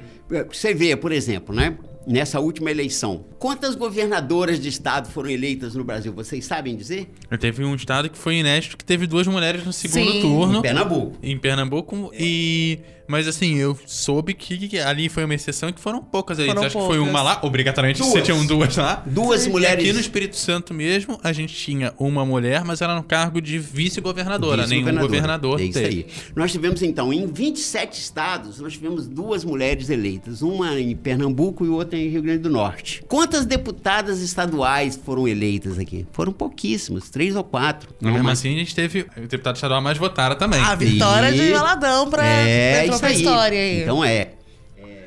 Você 0.49 0.75
vê, 0.75 0.97
por 0.97 1.13
exemplo, 1.13 1.55
né? 1.55 1.79
nessa 2.05 2.41
última 2.41 2.69
eleição. 2.69 3.25
Quantas 3.39 3.77
governadoras 3.77 4.59
de 4.59 4.69
estado 4.69 5.09
foram 5.09 5.31
eleitas 5.31 5.77
no 5.77 5.85
Brasil? 5.85 6.13
Vocês 6.13 6.45
sabem 6.45 6.75
dizer? 6.75 7.09
Teve 7.39 7.65
um 7.65 7.77
estado 7.77 8.11
que 8.11 8.19
foi 8.19 8.39
inédito 8.39 8.77
que 8.77 8.85
teve 8.85 9.07
duas 9.07 9.29
mulheres 9.29 9.65
no 9.65 9.73
segundo 9.73 10.13
Sim. 10.13 10.21
turno. 10.21 10.59
Em 10.59 10.63
Pernambuco. 10.63 11.19
Em 11.23 11.39
Pernambuco. 11.39 12.11
É. 12.13 12.17
E. 12.21 12.81
Mas 13.07 13.29
assim, 13.29 13.57
eu 13.57 13.79
soube 13.87 14.35
que 14.35 14.79
ali 14.79 15.09
foi 15.09 15.25
uma 15.25 15.35
exceção 15.35 15.73
que 15.73 15.81
foram 15.81 16.03
poucas 16.03 16.39
eleitas. 16.39 16.65
Acho 16.65 16.73
poucas. 16.73 16.97
que 16.97 17.03
foi 17.03 17.11
uma 17.11 17.23
lá, 17.23 17.41
obrigatoriamente 17.43 18.01
duas. 18.01 18.13
você 18.13 18.23
tinha 18.23 18.45
duas 18.45 18.77
lá. 18.77 19.03
Duas 19.07 19.43
Sim. 19.43 19.51
mulheres. 19.51 19.85
E 19.85 19.89
aqui 19.89 19.93
no 19.93 20.01
Espírito 20.01 20.37
Santo 20.37 20.73
mesmo, 20.73 21.19
a 21.23 21.33
gente 21.33 21.55
tinha 21.55 21.93
uma 21.99 22.25
mulher, 22.25 22.65
mas 22.65 22.81
era 22.81 22.95
no 22.95 23.03
cargo 23.03 23.41
de 23.41 23.59
vice-governadora, 23.59 24.63
vice 24.63 24.83
nenhum 24.83 24.99
governador. 25.01 25.61
É 25.61 25.65
isso 25.65 25.79
teve. 25.79 25.89
aí. 25.89 26.07
Nós 26.35 26.53
tivemos 26.53 26.83
então, 26.83 27.13
em 27.13 27.27
27 27.27 28.01
estados, 28.01 28.61
nós 28.61 28.73
tivemos 28.75 29.07
duas 29.07 29.45
mulheres 29.45 29.91
eleitas. 29.91 30.43
Uma 30.43 30.79
em 30.79 30.97
Pernambuco 30.97 31.65
e 31.65 31.69
outra 31.69 31.99
em 31.99 32.09
Rio 32.09 32.23
Grande 32.23 32.41
do 32.41 32.51
Norte. 32.51 33.05
Quantas 33.07 33.45
deputadas 33.45 34.21
estaduais 34.21 34.99
foram 35.05 35.29
eleitas 35.29 35.79
aqui? 35.79 36.07
Foram 36.13 36.33
pouquíssimas, 36.33 37.11
três 37.11 37.37
ou 37.37 37.45
quatro. 37.45 37.95
Mas 38.01 38.13
mesmo 38.13 38.31
assim, 38.31 38.55
a 38.55 38.59
gente 38.59 38.75
teve 38.75 39.07
o 39.17 39.27
deputado 39.27 39.57
estadual 39.57 39.81
mais 39.81 39.99
votada 39.99 40.35
também. 40.35 40.61
A 40.61 40.75
vitória 40.75 41.31
e... 41.31 41.39
de 41.39 41.53
Valadão 41.53 42.09
para 42.09 42.25
é, 42.25 42.87
aí. 43.03 43.15
história 43.15 43.59
aí. 43.59 43.83
Então 43.83 44.05
é. 44.05 44.31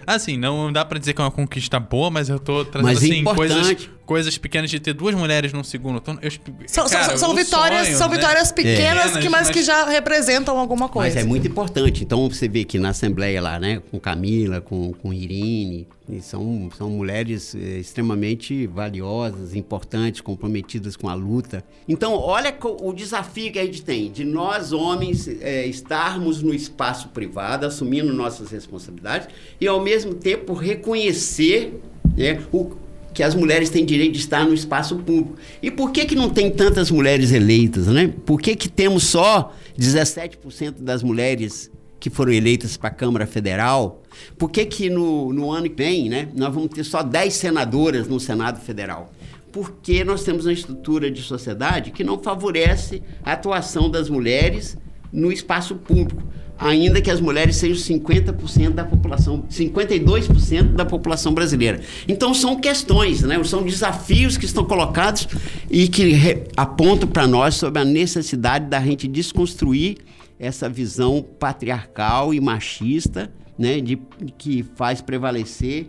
Assim, 0.06 0.38
não 0.38 0.72
dá 0.72 0.86
para 0.86 0.98
dizer 0.98 1.14
que 1.14 1.20
é 1.20 1.24
uma 1.24 1.32
conquista 1.32 1.80
boa, 1.82 2.10
mas 2.10 2.30
eu 2.30 2.40
tô 2.40 2.64
trazendo 2.64 2.86
mas 2.88 3.04
assim, 3.04 3.24
coisas, 3.26 3.90
coisas 4.08 4.38
pequenas 4.38 4.72
de 4.72 4.80
ter 4.80 4.94
duas 4.94 5.14
mulheres 5.14 5.52
no 5.52 5.64
segundo 5.64 6.00
turno. 6.00 6.20
Eu, 6.24 6.32
São, 6.66 6.90
cara, 6.90 7.10
são, 7.10 7.18
são 7.18 7.36
vitórias, 7.36 7.88
sonho, 7.88 7.98
são 7.98 8.10
né? 8.10 8.16
vitórias 8.16 8.52
pequenas, 8.54 9.16
É. 9.16 9.20
que, 9.20 9.30
mas 9.30 9.50
que 9.50 9.62
já 9.62 9.86
representam 9.86 10.58
alguma 10.58 10.88
coisa. 10.88 11.14
Mas 11.16 11.24
é 11.24 11.28
muito 11.28 11.46
importante. 11.46 12.04
Então 12.04 12.28
você 12.30 12.48
vê 12.48 12.64
que 12.64 12.80
na 12.80 12.90
Assembleia 12.90 13.42
lá, 13.42 13.60
né, 13.60 13.82
com 13.92 14.00
Camila, 14.00 14.62
com, 14.62 14.94
com 14.94 15.14
Irine, 15.14 15.86
e 16.10 16.22
são, 16.22 16.70
são 16.78 16.90
mulheres 16.90 17.54
eh, 17.54 17.80
extremamente 17.80 18.66
valiosas, 18.66 19.54
importantes, 19.54 20.22
comprometidas 20.22 20.96
com 20.96 21.10
a 21.10 21.14
luta. 21.14 21.62
Então, 21.86 22.14
olha 22.14 22.56
o 22.82 22.94
desafio 22.94 23.52
que 23.52 23.60
a 23.60 23.66
gente 23.66 23.82
tem 23.82 24.10
de 24.10 24.24
nós, 24.24 24.72
homens, 24.72 25.28
eh, 25.28 25.66
estarmos 25.68 26.42
no 26.42 26.54
espaço 26.54 27.10
privado, 27.10 27.66
assumindo 27.66 28.14
nossas 28.14 28.52
responsabilidades 28.52 29.28
e, 29.60 29.68
ao 29.68 29.82
mesmo 29.84 30.14
tempo, 30.14 30.54
reconhecer 30.54 31.82
né, 32.16 32.42
o, 32.54 32.72
que 33.18 33.24
as 33.24 33.34
mulheres 33.34 33.72
têm 33.72 33.84
direito 33.84 34.12
de 34.12 34.20
estar 34.20 34.46
no 34.46 34.54
espaço 34.54 34.96
público. 34.98 35.38
E 35.60 35.72
por 35.72 35.92
que, 35.92 36.06
que 36.06 36.14
não 36.14 36.30
tem 36.30 36.52
tantas 36.52 36.92
mulheres 36.92 37.32
eleitas, 37.32 37.88
né? 37.88 38.14
Por 38.24 38.40
que, 38.40 38.56
que 38.56 38.70
temos 38.70 39.06
só 39.06 39.56
17% 39.76 40.76
das 40.82 41.02
mulheres 41.02 41.72
que 42.00 42.12
foram 42.12 42.32
eleitas 42.32 42.78
para 42.78 42.90
a 42.90 42.94
Câmara 42.94 43.26
Federal? 43.26 44.04
Por 44.38 44.52
que, 44.52 44.64
que 44.66 44.88
no, 44.88 45.34
no 45.34 45.52
ano 45.52 45.68
que 45.68 45.76
vem, 45.76 46.10
né, 46.10 46.30
nós 46.36 46.54
vamos 46.54 46.70
ter 46.70 46.84
só 46.84 47.02
10 47.02 47.34
senadoras 47.34 48.08
no 48.08 48.20
Senado 48.20 48.62
Federal? 48.62 49.12
Porque 49.52 50.04
nós 50.04 50.24
temos 50.24 50.46
uma 50.46 50.54
estrutura 50.54 51.10
de 51.10 51.24
sociedade 51.24 51.90
que 51.90 52.04
não 52.04 52.20
favorece 52.20 53.02
a 53.24 53.32
atuação 53.32 53.90
das 53.90 54.12
mulheres 54.12 54.78
no 55.12 55.32
espaço 55.32 55.74
público, 55.74 56.22
ainda 56.58 57.02
que 57.02 57.12
as 57.12 57.20
mulheres 57.20 57.56
sejam 57.56 57.98
50% 57.98 58.72
da 58.72 58.84
população, 58.84 59.44
52% 59.50 60.74
da 60.74 60.86
população 60.86 61.34
brasileira. 61.34 61.82
Então 62.08 62.34
são 62.34 62.56
questões, 62.56 63.22
né? 63.22 63.42
são 63.44 63.64
desafios 63.64 64.38
que 64.38 64.46
estão 64.46 64.66
colocados 64.66 65.28
e 65.70 65.88
que 65.88 66.14
apontam 66.56 67.08
para 67.08 67.28
nós 67.28 67.56
sobre 67.56 67.82
a 67.82 67.86
necessidade 67.86 68.66
da 68.66 68.80
gente 68.80 69.08
desconstruir 69.08 69.98
essa 70.40 70.70
visão 70.70 71.26
patriarcal 71.40 72.34
e 72.34 72.40
machista, 72.40 73.32
né, 73.58 73.82
de 73.82 74.00
que 74.38 74.64
faz 74.76 75.02
prevalecer 75.02 75.88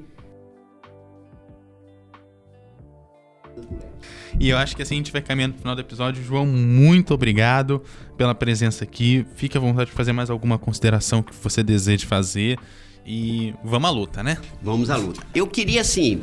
E 4.41 4.51
eu 4.51 4.57
acho 4.57 4.77
que 4.77 4.83
assim 4.83 4.95
a 4.95 4.99
gente 4.99 5.11
vai 5.11 5.21
caminhando 5.21 5.55
pro 5.55 5.63
final 5.63 5.75
do 5.75 5.81
episódio. 5.81 6.23
João, 6.23 6.47
muito 6.47 7.13
obrigado 7.13 7.83
pela 8.17 8.35
presença 8.35 8.85
aqui. 8.85 9.27
Fique 9.35 9.57
à 9.57 9.61
vontade 9.61 9.91
de 9.91 9.97
fazer 9.97 10.13
mais 10.13 10.31
alguma 10.31 10.59
consideração 10.59 11.23
que 11.23 11.35
você 11.43 11.63
deseje 11.63 12.07
fazer. 12.07 12.57
E 13.05 13.55
vamos 13.65 13.89
à 13.89 13.93
luta, 13.93 14.23
né? 14.23 14.39
Vamos 14.63 14.91
à 14.91 14.97
luta. 14.97 15.21
Eu 15.35 15.47
queria, 15.47 15.81
assim, 15.81 16.21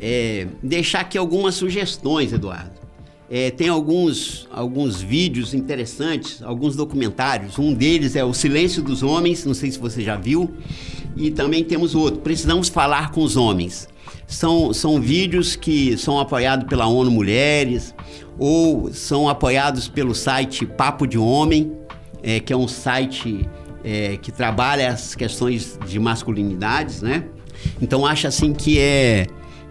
é, 0.00 0.46
deixar 0.62 1.00
aqui 1.00 1.16
algumas 1.16 1.54
sugestões, 1.54 2.32
Eduardo. 2.32 2.80
É, 3.30 3.50
tem 3.50 3.68
alguns, 3.68 4.48
alguns 4.50 5.00
vídeos 5.00 5.54
interessantes, 5.54 6.42
alguns 6.42 6.74
documentários. 6.74 7.58
Um 7.58 7.72
deles 7.72 8.16
é 8.16 8.24
O 8.24 8.34
Silêncio 8.34 8.82
dos 8.82 9.02
Homens, 9.02 9.44
não 9.44 9.54
sei 9.54 9.70
se 9.70 9.78
você 9.78 10.02
já 10.02 10.16
viu. 10.16 10.52
E 11.16 11.30
também 11.30 11.62
temos 11.62 11.94
outro, 11.94 12.20
Precisamos 12.20 12.68
Falar 12.68 13.10
com 13.10 13.22
os 13.22 13.36
Homens. 13.36 13.88
São, 14.32 14.72
são 14.72 15.00
vídeos 15.00 15.54
que 15.54 15.96
são 15.98 16.18
apoiados 16.18 16.66
pela 16.66 16.86
ONU 16.86 17.10
Mulheres 17.10 17.94
ou 18.38 18.92
são 18.92 19.28
apoiados 19.28 19.88
pelo 19.88 20.14
site 20.14 20.64
Papo 20.64 21.06
de 21.06 21.18
Homem, 21.18 21.72
é, 22.22 22.40
que 22.40 22.50
é 22.50 22.56
um 22.56 22.66
site 22.66 23.46
é, 23.84 24.16
que 24.16 24.32
trabalha 24.32 24.88
as 24.88 25.14
questões 25.14 25.78
de 25.86 25.98
masculinidades, 25.98 27.02
né? 27.02 27.26
Então 27.80 28.06
acho 28.06 28.26
assim 28.26 28.54
que 28.54 28.78
é 28.78 29.26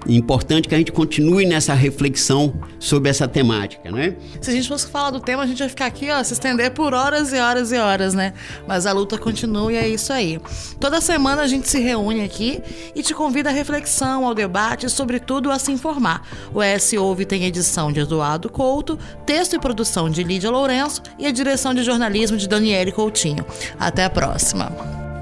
importante 0.08 0.68
que 0.68 0.76
a 0.76 0.78
gente 0.78 0.92
continue 0.92 1.46
nessa 1.46 1.74
reflexão 1.74 2.54
sobre 2.80 3.10
essa 3.10 3.28
temática, 3.28 3.92
né? 3.92 4.16
Se 4.42 4.50
a 4.50 4.54
gente 4.54 4.68
fosse 4.68 4.88
falar 4.88 5.12
do 5.12 5.20
tema, 5.20 5.44
a 5.44 5.48
gente 5.48 5.60
vai 5.60 5.70
ficar 5.70 5.86
aqui, 5.86 6.10
ó, 6.12 6.24
se 6.24 6.34
estender 6.34 6.72
por 6.72 6.94
horas 6.94 7.32
e 7.34 7.40
horas 7.40 7.72
e 7.72 7.78
horas, 7.78 8.14
né? 8.14 8.34
Mas 8.68 8.86
a 8.86 8.92
luta 8.92 9.18
continua 9.18 9.72
e 9.72 9.76
é 9.76 9.88
isso 9.88 10.12
aí. 10.12 10.40
Toda 10.80 11.00
semana 11.02 11.44
a 11.44 11.48
gente 11.48 11.70
se 11.70 11.80
reúne 11.80 12.24
aqui 12.24 12.62
e 12.96 13.04
te 13.04 13.14
convida 13.14 13.50
à 13.50 13.54
reflexão, 13.54 14.26
ao 14.26 14.34
debate 14.34 14.86
e, 14.86 14.90
sobretudo, 14.90 15.52
a 15.52 15.60
se 15.60 15.72
informar. 15.72 16.28
O 16.54 16.62
ES 16.64 16.94
Ouve 16.94 17.26
tem 17.26 17.46
edição 17.46 17.92
de 17.92 18.00
Eduardo 18.00 18.50
Couto, 18.50 18.98
texto 19.26 19.56
e 19.56 19.60
produção 19.60 20.10
de 20.10 20.24
Lídia 20.24 20.50
Lourenço 20.50 21.02
e 21.20 21.28
a 21.28 21.32
direção 21.32 21.74
de 21.74 21.84
jornalismo 21.84 22.38
de 22.38 22.48
Daniele 22.48 22.92
Coutinho. 22.92 23.46
Até 23.80 24.06
a 24.06 24.10
próxima. 24.10 24.66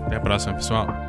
Até 0.05 0.15
a 0.15 0.19
próxima, 0.19 0.53
pessoal. 0.53 1.09